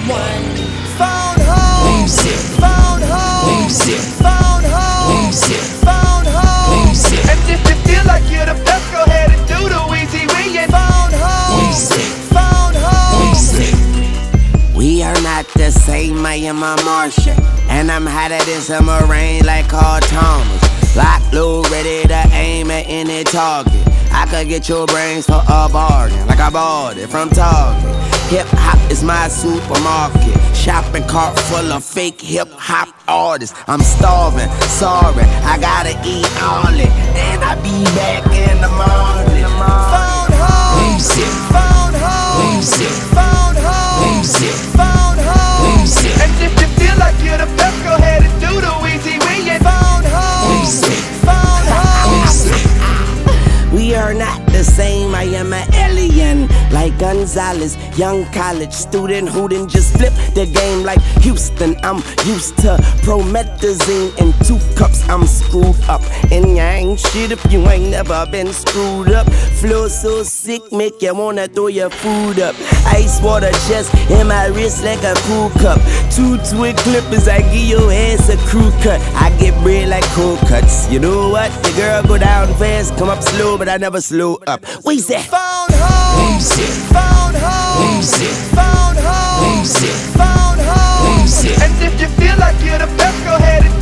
one. 0.07 0.47
Phone 0.95 1.41
home. 1.43 2.07
Phone 2.63 3.03
home. 3.11 3.67
Phone 4.23 4.63
home. 4.71 5.31
Phone 5.83 6.27
home. 6.31 6.95
And 7.27 7.39
if 7.51 7.61
you 7.67 7.75
feel 7.83 8.05
like 8.05 8.23
you're 8.31 8.45
the 8.45 8.55
best, 8.63 8.80
not 15.91 15.97
the 15.97 16.07
same, 16.07 16.25
I 16.25 16.35
am 16.35 16.57
a 16.63 16.75
Martian. 16.83 17.37
And 17.69 17.91
I'm 17.91 18.05
hotter 18.05 18.43
than 18.45 18.61
summer 18.61 19.05
rain 19.05 19.45
like 19.45 19.67
Carl 19.69 20.01
Thomas. 20.01 20.95
Lock 20.95 21.21
low, 21.33 21.61
ready 21.63 22.07
to 22.07 22.23
aim 22.33 22.71
at 22.71 22.85
any 22.87 23.23
target. 23.23 23.73
I 24.11 24.25
could 24.29 24.49
get 24.49 24.67
your 24.67 24.85
brains 24.87 25.25
for 25.25 25.41
a 25.47 25.69
bargain, 25.69 26.27
like 26.27 26.39
I 26.39 26.49
bought 26.49 26.97
it 26.97 27.07
from 27.07 27.29
Target. 27.29 27.81
Hip 28.29 28.47
hop 28.51 28.91
is 28.91 29.03
my 29.03 29.27
supermarket. 29.27 30.37
Shopping 30.55 31.07
cart 31.07 31.37
full 31.39 31.71
of 31.71 31.83
fake 31.83 32.21
hip 32.21 32.49
hop 32.51 32.89
artists. 33.07 33.57
I'm 33.67 33.81
starving, 33.81 34.49
sorry, 34.67 35.23
I 35.43 35.57
gotta 35.59 35.95
eat 36.05 36.27
all 36.41 36.73
it. 36.75 36.91
And 37.15 37.43
I'll 37.43 37.61
be 37.63 37.83
back 37.95 38.25
in 38.27 38.59
the 38.61 38.69
morning. 38.69 39.47
Phone 39.91 40.31
home. 40.39 40.99
Phone 41.55 41.93
home. 42.03 42.61
Phone 42.61 43.55
home. 43.55 44.23
Phone 44.23 44.77
home. 44.77 44.90
Like 47.01 47.17
you're 47.25 47.37
the 47.37 47.47
best, 47.57 47.83
go 47.83 47.95
ahead 47.95 48.21
and 48.21 48.33
do 48.39 48.61
the 48.61 48.67
Weezy 48.83 49.17
Wee 49.25 49.49
and 49.49 49.63
phone 49.63 50.05
home. 50.13 50.65
Phone 51.25 51.65
home. 51.73 53.73
We 53.75 53.95
are 53.95 54.13
not 54.13 54.45
the 54.47 54.63
same. 54.63 55.15
I 55.15 55.23
am 55.23 55.51
an 55.53 55.67
alien, 55.73 56.47
like 56.69 56.95
Gonzalez, 56.99 57.75
young 57.97 58.25
college 58.25 58.73
student 58.73 59.29
who 59.29 59.47
didn't 59.49 59.69
just 59.69 59.97
flip 59.97 60.13
the 60.35 60.45
game 60.45 60.83
like 60.83 61.01
Houston. 61.23 61.75
I'm 61.81 62.00
used 62.25 62.57
to 62.59 62.77
promethazine 63.03 64.17
in 64.17 64.33
two 64.45 64.59
cups. 64.75 65.07
I'm 65.09 65.25
screwed 65.25 65.79
up, 65.89 66.01
and 66.31 66.45
you 66.49 66.61
ain't 66.61 66.99
shit 66.99 67.31
if 67.31 67.51
you 67.51 67.59
ain't 67.67 67.91
never 67.91 68.25
been 68.31 68.51
screwed 68.53 69.11
up. 69.11 69.31
Flow 69.59 69.87
so 69.87 70.23
sick, 70.23 70.61
make 70.71 71.01
you 71.01 71.13
wanna 71.13 71.47
throw 71.47 71.67
your 71.67 71.89
food 71.89 72.39
up. 72.39 72.55
Ice 72.87 73.21
water 73.21 73.51
chest 73.67 73.93
in 74.09 74.27
my 74.27 74.47
wrist 74.47 74.83
like 74.83 75.03
a 75.03 75.13
cool 75.27 75.49
cup. 75.61 75.79
Two 76.11 76.37
twin 76.49 76.75
clippers, 76.77 77.27
I 77.27 77.41
give 77.53 77.67
your 77.67 77.91
ass 77.91 78.29
a 78.29 78.37
crew 78.49 78.71
cut. 78.83 79.01
I 79.15 79.35
get 79.39 79.53
bread 79.63 79.89
like 79.89 80.05
cold 80.15 80.39
cuts. 80.39 80.89
You 80.91 80.99
know 80.99 81.29
what? 81.29 81.51
The 81.63 81.73
girl 81.77 82.03
go 82.03 82.17
down 82.17 82.47
fast, 82.55 82.97
come 82.97 83.09
up 83.09 83.21
slow, 83.23 83.57
but 83.57 83.69
I 83.69 83.77
never 83.77 84.01
slow 84.01 84.37
up. 84.47 84.63
We 84.85 84.99
say 84.99 85.21
phone 85.21 85.71
home. 85.71 86.39
Phone 86.91 87.35
home. 87.35 88.01
Phone 88.55 88.95
home. 88.95 89.65
Phone 89.65 90.27
home. 90.27 90.40
And 91.43 91.73
if 91.81 91.99
you 91.99 92.07
feel 92.21 92.37
like 92.37 92.53
you're 92.63 92.77
the 92.77 92.85
best, 92.97 93.25
go 93.25 93.35
ahead 93.35 93.65
and 93.65 93.80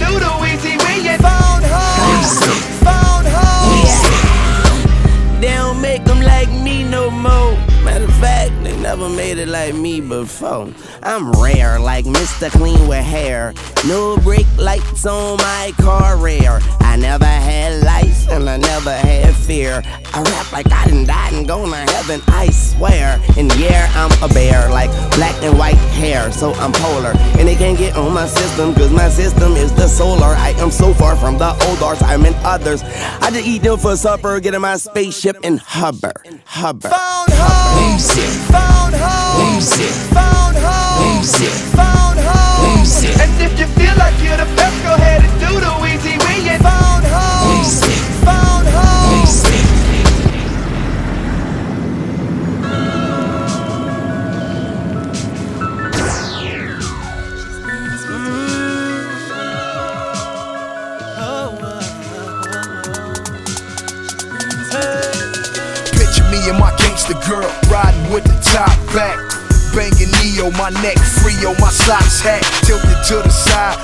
never 9.40 9.52
made 9.52 9.74
it 9.74 9.74
like 9.74 9.76
me 9.76 10.02
before. 10.02 10.74
I'm 11.04 11.32
rare, 11.32 11.80
like 11.80 12.06
Mr. 12.06 12.50
Clean 12.52 12.88
with 12.88 13.04
hair. 13.04 13.54
No 13.88 14.18
brake 14.18 14.48
lights 14.58 15.06
on 15.06 15.38
my 15.38 15.74
car, 15.78 16.18
rare. 16.18 16.60
I 16.82 16.96
never 16.96 17.26
had 17.26 17.84
lights 17.84 18.28
and 18.28 18.50
I 18.50 18.58
never 18.58 18.92
had 18.92 19.36
fear. 19.36 19.82
I 20.14 20.22
rap 20.22 20.52
like 20.52 20.72
I 20.72 20.86
didn't 20.86 21.06
die 21.06 21.30
and 21.34 21.48
gone 21.48 21.70
to 21.70 21.76
heaven, 21.76 22.22
I 22.28 22.50
swear. 22.50 23.20
And 23.38 23.54
yeah, 23.56 23.92
I'm 23.96 24.12
a 24.24 24.34
bear, 24.34 24.70
like 24.70 24.90
black 25.16 25.36
and 25.44 25.58
white 25.58 25.78
hair, 26.00 26.32
so 26.32 26.54
I'm 26.54 26.72
polar. 26.74 27.14
And 27.38 27.48
they 27.48 27.56
can't 27.56 27.78
get 27.78 27.96
on 27.96 28.14
my 28.14 28.28
system, 28.28 28.74
cause 28.74 28.92
my 28.92 29.10
system 29.10 29.54
is 29.54 29.74
the 29.74 29.88
solar. 29.88 30.36
I 30.36 30.50
am 30.58 30.72
so 30.72 30.94
far 30.94 31.16
from 31.16 31.38
the 31.38 31.52
old 31.68 31.82
arts, 31.82 32.02
I'm 32.04 32.26
in 32.26 32.34
others. 32.44 32.84
I 32.84 33.30
just 33.32 33.48
eat 33.48 33.62
them 33.62 33.78
for 33.78 33.96
supper, 33.96 34.40
get 34.40 34.54
in 34.54 34.62
my 34.62 34.78
spaceship 34.78 35.38
and 35.44 35.60
hover. 35.60 36.14
Hover. 36.46 36.90
Phone 36.90 37.26
home. 37.30 38.00
Phone 38.00 38.94
home. 38.94 39.29
Phone 39.40 40.56
home. 40.60 41.24
Phone 41.72 42.18
home. 42.20 42.84
And 43.24 43.32
if 43.42 43.58
you 43.60 43.68
feel 43.80 43.96
like 43.98 44.16
you're 44.24 44.36
the 44.36 44.50
best, 44.56 44.84
go 44.84 44.94
ahead 44.96 45.24
and 45.24 45.39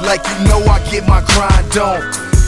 like 0.02 0.24
you 0.26 0.38
know 0.48 0.62
I 0.66 0.80
get 0.90 1.07
my 1.07 1.22
grind 1.34 1.78
on, 1.78 2.02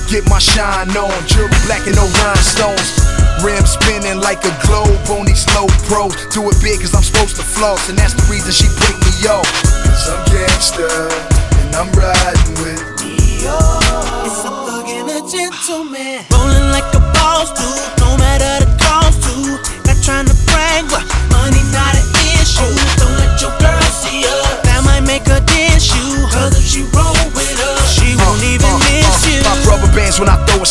get 0.09 0.25
my 0.29 0.39
shine 0.39 0.89
on, 0.95 1.13
jewelry 1.27 1.53
black 1.65 1.85
and 1.85 1.95
no 1.95 2.05
rhinestones. 2.23 3.05
Rim 3.43 3.65
spinning 3.65 4.19
like 4.19 4.41
a 4.45 4.53
globe 4.65 4.97
on 5.13 5.25
these 5.25 5.45
low 5.53 5.67
pros. 5.85 6.15
Do 6.33 6.41
it 6.49 6.57
big 6.61 6.81
cause 6.81 6.95
I'm 6.95 7.03
supposed 7.03 7.35
to 7.37 7.43
floss, 7.43 7.89
and 7.89 7.97
that's 7.97 8.13
the 8.13 8.25
reason 8.31 8.51
she 8.51 8.67
break 8.81 8.97
me 9.05 9.13
off. 9.29 9.45
Cause 9.85 10.09
I'm 10.09 10.21
gangsta, 10.33 10.89
and 11.61 11.75
I'm 11.75 11.89
riding 11.93 12.53
with 12.65 12.81
me. 13.01 13.17
It's 14.25 14.41
a 14.41 14.49
thug 14.49 14.87
and 14.89 15.09
a 15.09 15.21
gentleman. 15.29 16.25
Rolling 16.33 16.71
like 16.71 16.89
a 16.95 16.99
boss, 17.13 17.53
dude. 17.53 17.96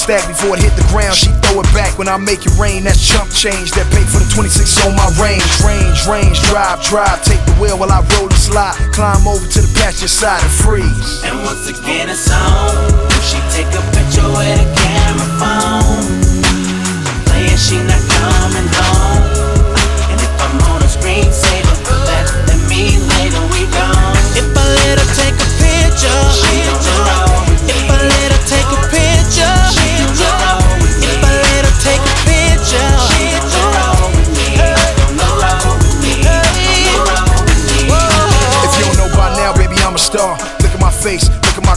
Stack 0.06 0.22
before 0.30 0.54
it 0.54 0.62
hit 0.62 0.74
the 0.78 0.86
ground. 0.94 1.18
She 1.18 1.34
throw 1.42 1.58
it 1.58 1.70
back 1.74 1.98
when 1.98 2.06
I 2.06 2.16
make 2.16 2.46
it 2.46 2.54
rain. 2.54 2.86
That's 2.86 3.02
chump 3.02 3.26
change 3.34 3.74
that 3.74 3.90
pay 3.90 4.06
for 4.06 4.22
the 4.22 4.30
26 4.30 4.86
on 4.86 4.94
my 4.94 5.10
range. 5.18 5.42
Range, 5.66 5.98
range, 6.06 6.38
drive, 6.46 6.78
drive. 6.86 7.18
Take 7.26 7.42
the 7.42 7.54
wheel 7.58 7.74
while 7.74 7.90
I 7.90 8.06
roll 8.14 8.30
and 8.30 8.38
slide. 8.38 8.78
Climb 8.94 9.26
over 9.26 9.42
to 9.42 9.58
the 9.58 9.72
passenger 9.74 10.06
side 10.06 10.38
and 10.38 10.54
freeze. 10.62 11.26
And 11.26 11.42
once 11.42 11.66
again 11.66 12.06
it's 12.06 12.30
on. 12.30 12.70
She 13.26 13.42
take 13.50 13.66
a 13.74 13.82
picture 13.98 14.30
with 14.30 14.62
a 14.62 14.68
camera 14.78 15.30
phone. 15.42 16.06
Playing 17.26 17.58
she 17.58 17.82
not 17.82 17.98
coming 18.14 18.70
home. 18.78 19.26
And 20.06 20.18
if 20.22 20.32
I'm 20.38 20.54
on 20.70 20.86
a 20.86 20.90
screensaver, 20.90 21.74
that, 22.06 22.30
that 22.46 22.60
mean 22.70 23.02
later 23.18 23.42
we 23.50 23.66
gone. 23.74 24.14
If 24.38 24.46
I 24.54 24.64
let 24.70 25.02
her 25.02 25.08
take 25.18 25.34
a 25.34 25.48
picture, 25.58 26.20
she 26.30 26.62
don't 26.62 26.86
roll 26.94 27.95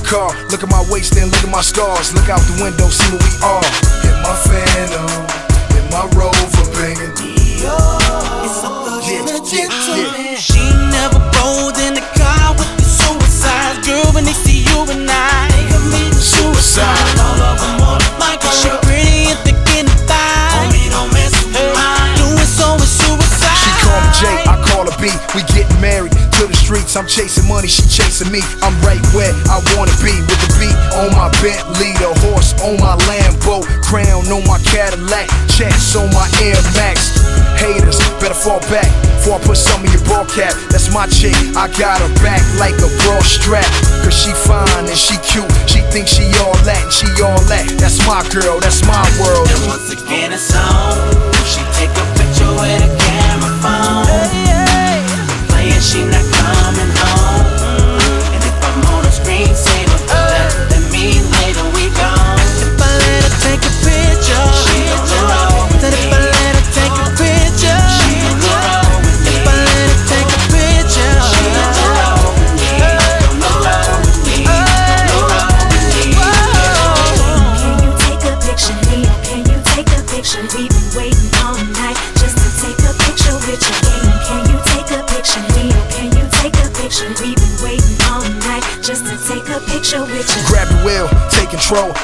car, 0.09 0.33
look 0.49 0.63
at 0.63 0.69
my 0.69 0.83
waist, 0.89 1.15
and 1.17 1.29
look 1.31 1.43
at 1.43 1.51
my 1.51 1.61
scars. 1.61 2.13
Look 2.13 2.29
out 2.29 2.41
the 2.49 2.57
window, 2.63 2.89
see 2.89 3.13
what 3.13 3.21
we 3.21 3.33
are. 3.45 3.61
Hit 4.01 4.17
my 4.25 4.33
phantom, 4.49 5.05
hit 5.69 5.85
my 5.93 6.09
rover, 6.17 6.65
banging. 6.73 7.13
It's 7.13 8.57
thug 8.59 9.05
and 9.05 9.29
a 9.29 9.37
gentleman. 9.45 10.35
She 10.35 10.65
never 10.89 11.21
rolled 11.37 11.77
in 11.77 11.93
the 11.93 12.05
car 12.17 12.57
with 12.57 12.71
the 12.81 12.87
suicide 12.89 13.85
girl 13.85 14.09
when 14.13 14.25
they 14.25 14.33
see 14.33 14.65
you 14.65 14.81
and 14.89 15.05
I. 15.07 15.47
They 15.53 15.65
commit 15.69 16.13
suicide. 16.17 17.08
I'm 26.99 27.07
chasing 27.07 27.47
money, 27.47 27.71
she 27.71 27.87
chasing 27.87 28.27
me. 28.27 28.43
I'm 28.59 28.75
right 28.83 28.99
where 29.15 29.31
I 29.47 29.63
wanna 29.71 29.95
be 30.03 30.11
with 30.19 30.35
the 30.35 30.51
beat 30.59 30.75
on 30.99 31.15
my 31.15 31.31
Bentley, 31.39 31.95
the 31.95 32.11
horse 32.27 32.51
on 32.59 32.75
my 32.75 32.99
Lambo, 33.07 33.63
crown 33.79 34.27
on 34.27 34.43
my 34.43 34.59
Cadillac, 34.67 35.31
checks 35.47 35.95
on 35.95 36.11
my 36.11 36.27
Air 36.43 36.59
Max. 36.75 37.15
Haters 37.55 38.03
better 38.19 38.35
fall 38.35 38.59
back 38.67 38.91
before 39.15 39.39
I 39.39 39.47
put 39.47 39.55
some 39.55 39.79
in 39.87 39.95
your 39.95 40.03
ball 40.11 40.27
cap. 40.27 40.51
That's 40.75 40.91
my 40.91 41.07
chick. 41.07 41.39
I 41.55 41.71
got 41.79 42.03
her 42.03 42.11
back 42.19 42.43
like 42.59 42.75
a 42.83 42.91
bra 43.07 43.23
strap. 43.23 43.63
Cause 44.03 44.19
she 44.19 44.35
fine 44.35 44.67
and 44.83 44.99
she 44.99 45.15
cute. 45.23 45.47
She 45.71 45.79
thinks 45.95 46.11
she 46.11 46.27
all 46.43 46.59
that 46.67 46.83
and 46.83 46.91
she 46.91 47.07
all 47.23 47.39
that. 47.47 47.63
That's 47.79 48.03
my 48.03 48.27
girl, 48.27 48.59
that's 48.59 48.83
my 48.83 49.07
world. 49.23 49.47
And 49.47 49.71
once 49.71 49.87
again 49.87 50.35
it's 50.35 50.51
on. 50.51 50.99
She 51.47 51.63
take 51.79 51.95
a 51.95 52.03
picture 52.19 52.51
with 52.59 52.91
a 52.91 52.98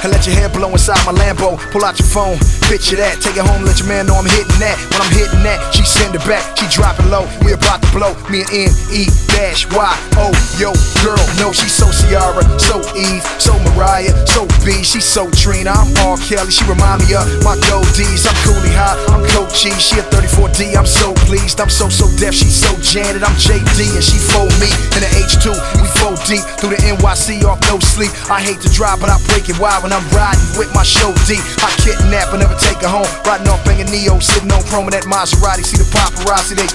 and 0.05 0.13
let 0.13 0.27
your 0.27 0.35
hair 0.35 0.44
Pull 1.53 1.85
out 1.85 1.93
your 2.01 2.09
phone, 2.09 2.41
picture 2.65 2.97
that. 2.97 3.21
Take 3.21 3.37
it 3.37 3.45
home, 3.45 3.61
let 3.61 3.77
your 3.77 3.85
man 3.85 4.09
know 4.09 4.17
I'm 4.17 4.25
hitting 4.25 4.57
that. 4.57 4.81
When 4.89 5.05
I'm 5.05 5.13
hitting 5.13 5.45
that, 5.45 5.61
she 5.69 5.85
send 5.85 6.17
it 6.17 6.25
back. 6.25 6.41
She 6.57 6.65
dropping 6.73 7.13
low, 7.13 7.29
we 7.45 7.53
about 7.53 7.85
to 7.85 7.89
blow. 7.93 8.17
Me 8.33 8.41
and 8.41 8.49
N 8.65 8.71
E 8.89 9.05
dash 9.29 9.69
Y 9.69 9.93
O. 10.17 10.33
Yo, 10.57 10.73
girl, 11.05 11.21
no, 11.37 11.53
she's 11.53 11.69
so 11.69 11.85
Ciara, 11.93 12.41
so 12.57 12.81
Eve, 12.97 13.21
so 13.37 13.53
Mariah, 13.69 14.09
so 14.25 14.49
B. 14.65 14.81
She's 14.81 15.05
so 15.05 15.29
Trina. 15.37 15.69
I'm 15.69 15.93
R. 16.01 16.17
Kelly, 16.25 16.49
she 16.49 16.65
remind 16.65 17.05
me 17.05 17.13
of 17.13 17.29
my 17.45 17.53
goldies. 17.69 18.25
I'm 18.25 18.33
coolie 18.41 18.73
high, 18.73 18.97
I'm 19.13 19.21
Coachy. 19.29 19.69
She 19.77 20.01
a 20.01 20.03
34D, 20.09 20.73
I'm 20.73 20.89
so 20.89 21.13
pleased. 21.29 21.61
I'm 21.61 21.69
So 21.69 21.93
So 21.93 22.09
Def, 22.17 22.33
she's 22.33 22.57
so 22.57 22.73
Janet. 22.81 23.21
I'm 23.21 23.37
JD 23.37 23.93
and 23.93 24.01
she 24.01 24.17
4 24.33 24.49
me 24.57 24.73
in 24.97 25.05
the 25.05 25.11
H2. 25.13 25.53
We 25.77 25.85
4 26.01 26.17
deep 26.25 26.45
through 26.57 26.73
the 26.73 26.81
NYC 26.81 27.45
off 27.45 27.61
no 27.69 27.77
sleep. 27.79 28.09
I 28.31 28.41
hate 28.41 28.61
to 28.65 28.69
drive, 28.73 28.97
but 28.97 29.13
I 29.13 29.21
break 29.29 29.45
it 29.45 29.59
wide 29.61 29.83
when 29.83 29.93
I'm 29.93 30.05
riding 30.09 30.41
with 30.57 30.73
my 30.73 30.81
show 30.81 31.13
D. 31.29 31.34
I 31.63 31.69
kidnap 31.81 32.31
and 32.33 32.41
never 32.41 32.55
take 32.59 32.81
her 32.81 32.91
home. 32.91 33.07
Riding 33.25 33.47
off 33.49 33.63
banging 33.65 33.89
Ne-Yo, 33.91 34.19
sitting 34.19 34.51
on 34.51 34.61
chrome 34.69 34.85
in 34.87 34.93
that 34.93 35.05
Maserati. 35.05 35.63
See 35.63 35.77
the 35.77 35.87
paparazzi, 35.89 36.55
they. 36.55 36.69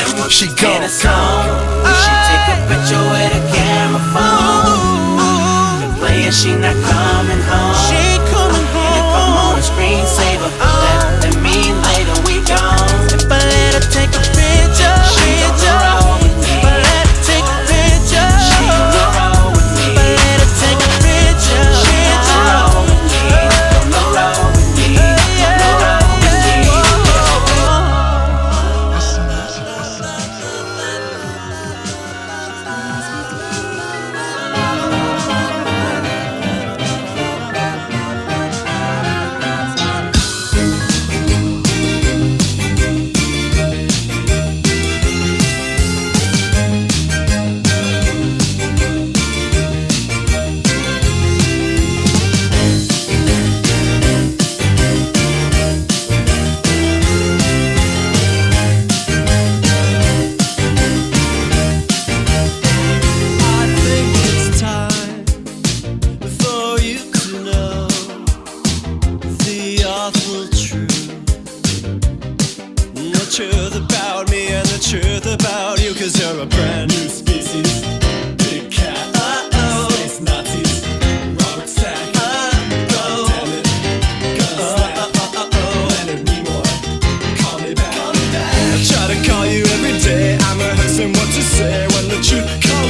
And 0.00 0.32
She 0.32 0.46
gone. 0.58 0.80
And 0.80 0.84
it's 0.84 1.04
on. 1.04 1.46
She 1.84 2.12
take 2.28 2.46
a 2.50 2.56
picture 2.68 3.02
with 3.12 3.36
a 3.36 3.42
camera 3.52 4.02
phone. 4.14 5.96
Playing 5.98 6.32
she 6.32 6.56
not 6.56 6.76
coming 6.88 7.42
home. 7.44 7.76
She 7.88 8.16
coming 8.32 8.66
home. 8.72 8.96
If 8.96 9.06
I'm 9.12 9.36
on 9.36 9.58
a 9.58 9.64
screensaver, 9.64 10.50
that, 10.56 11.20
that 11.22 11.36
mean 11.44 11.76
later 11.84 12.16
we 12.24 12.40
gone. 12.48 13.12
If 13.12 13.28
I 13.28 13.36
let 13.36 13.76
her 13.76 13.84
take 13.92 14.12
a 14.16 14.22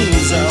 truth 0.08 0.49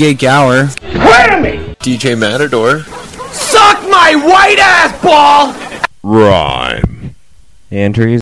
DJ 0.00 0.18
Gower. 0.18 0.70
Wait! 0.82 1.78
DJ 1.80 2.18
Matador. 2.18 2.84
Suck 3.32 3.82
my 3.90 4.14
white 4.14 4.56
ass 4.58 5.02
ball! 5.02 5.54
Rhyme. 6.02 7.14
Andrews. 7.70 8.18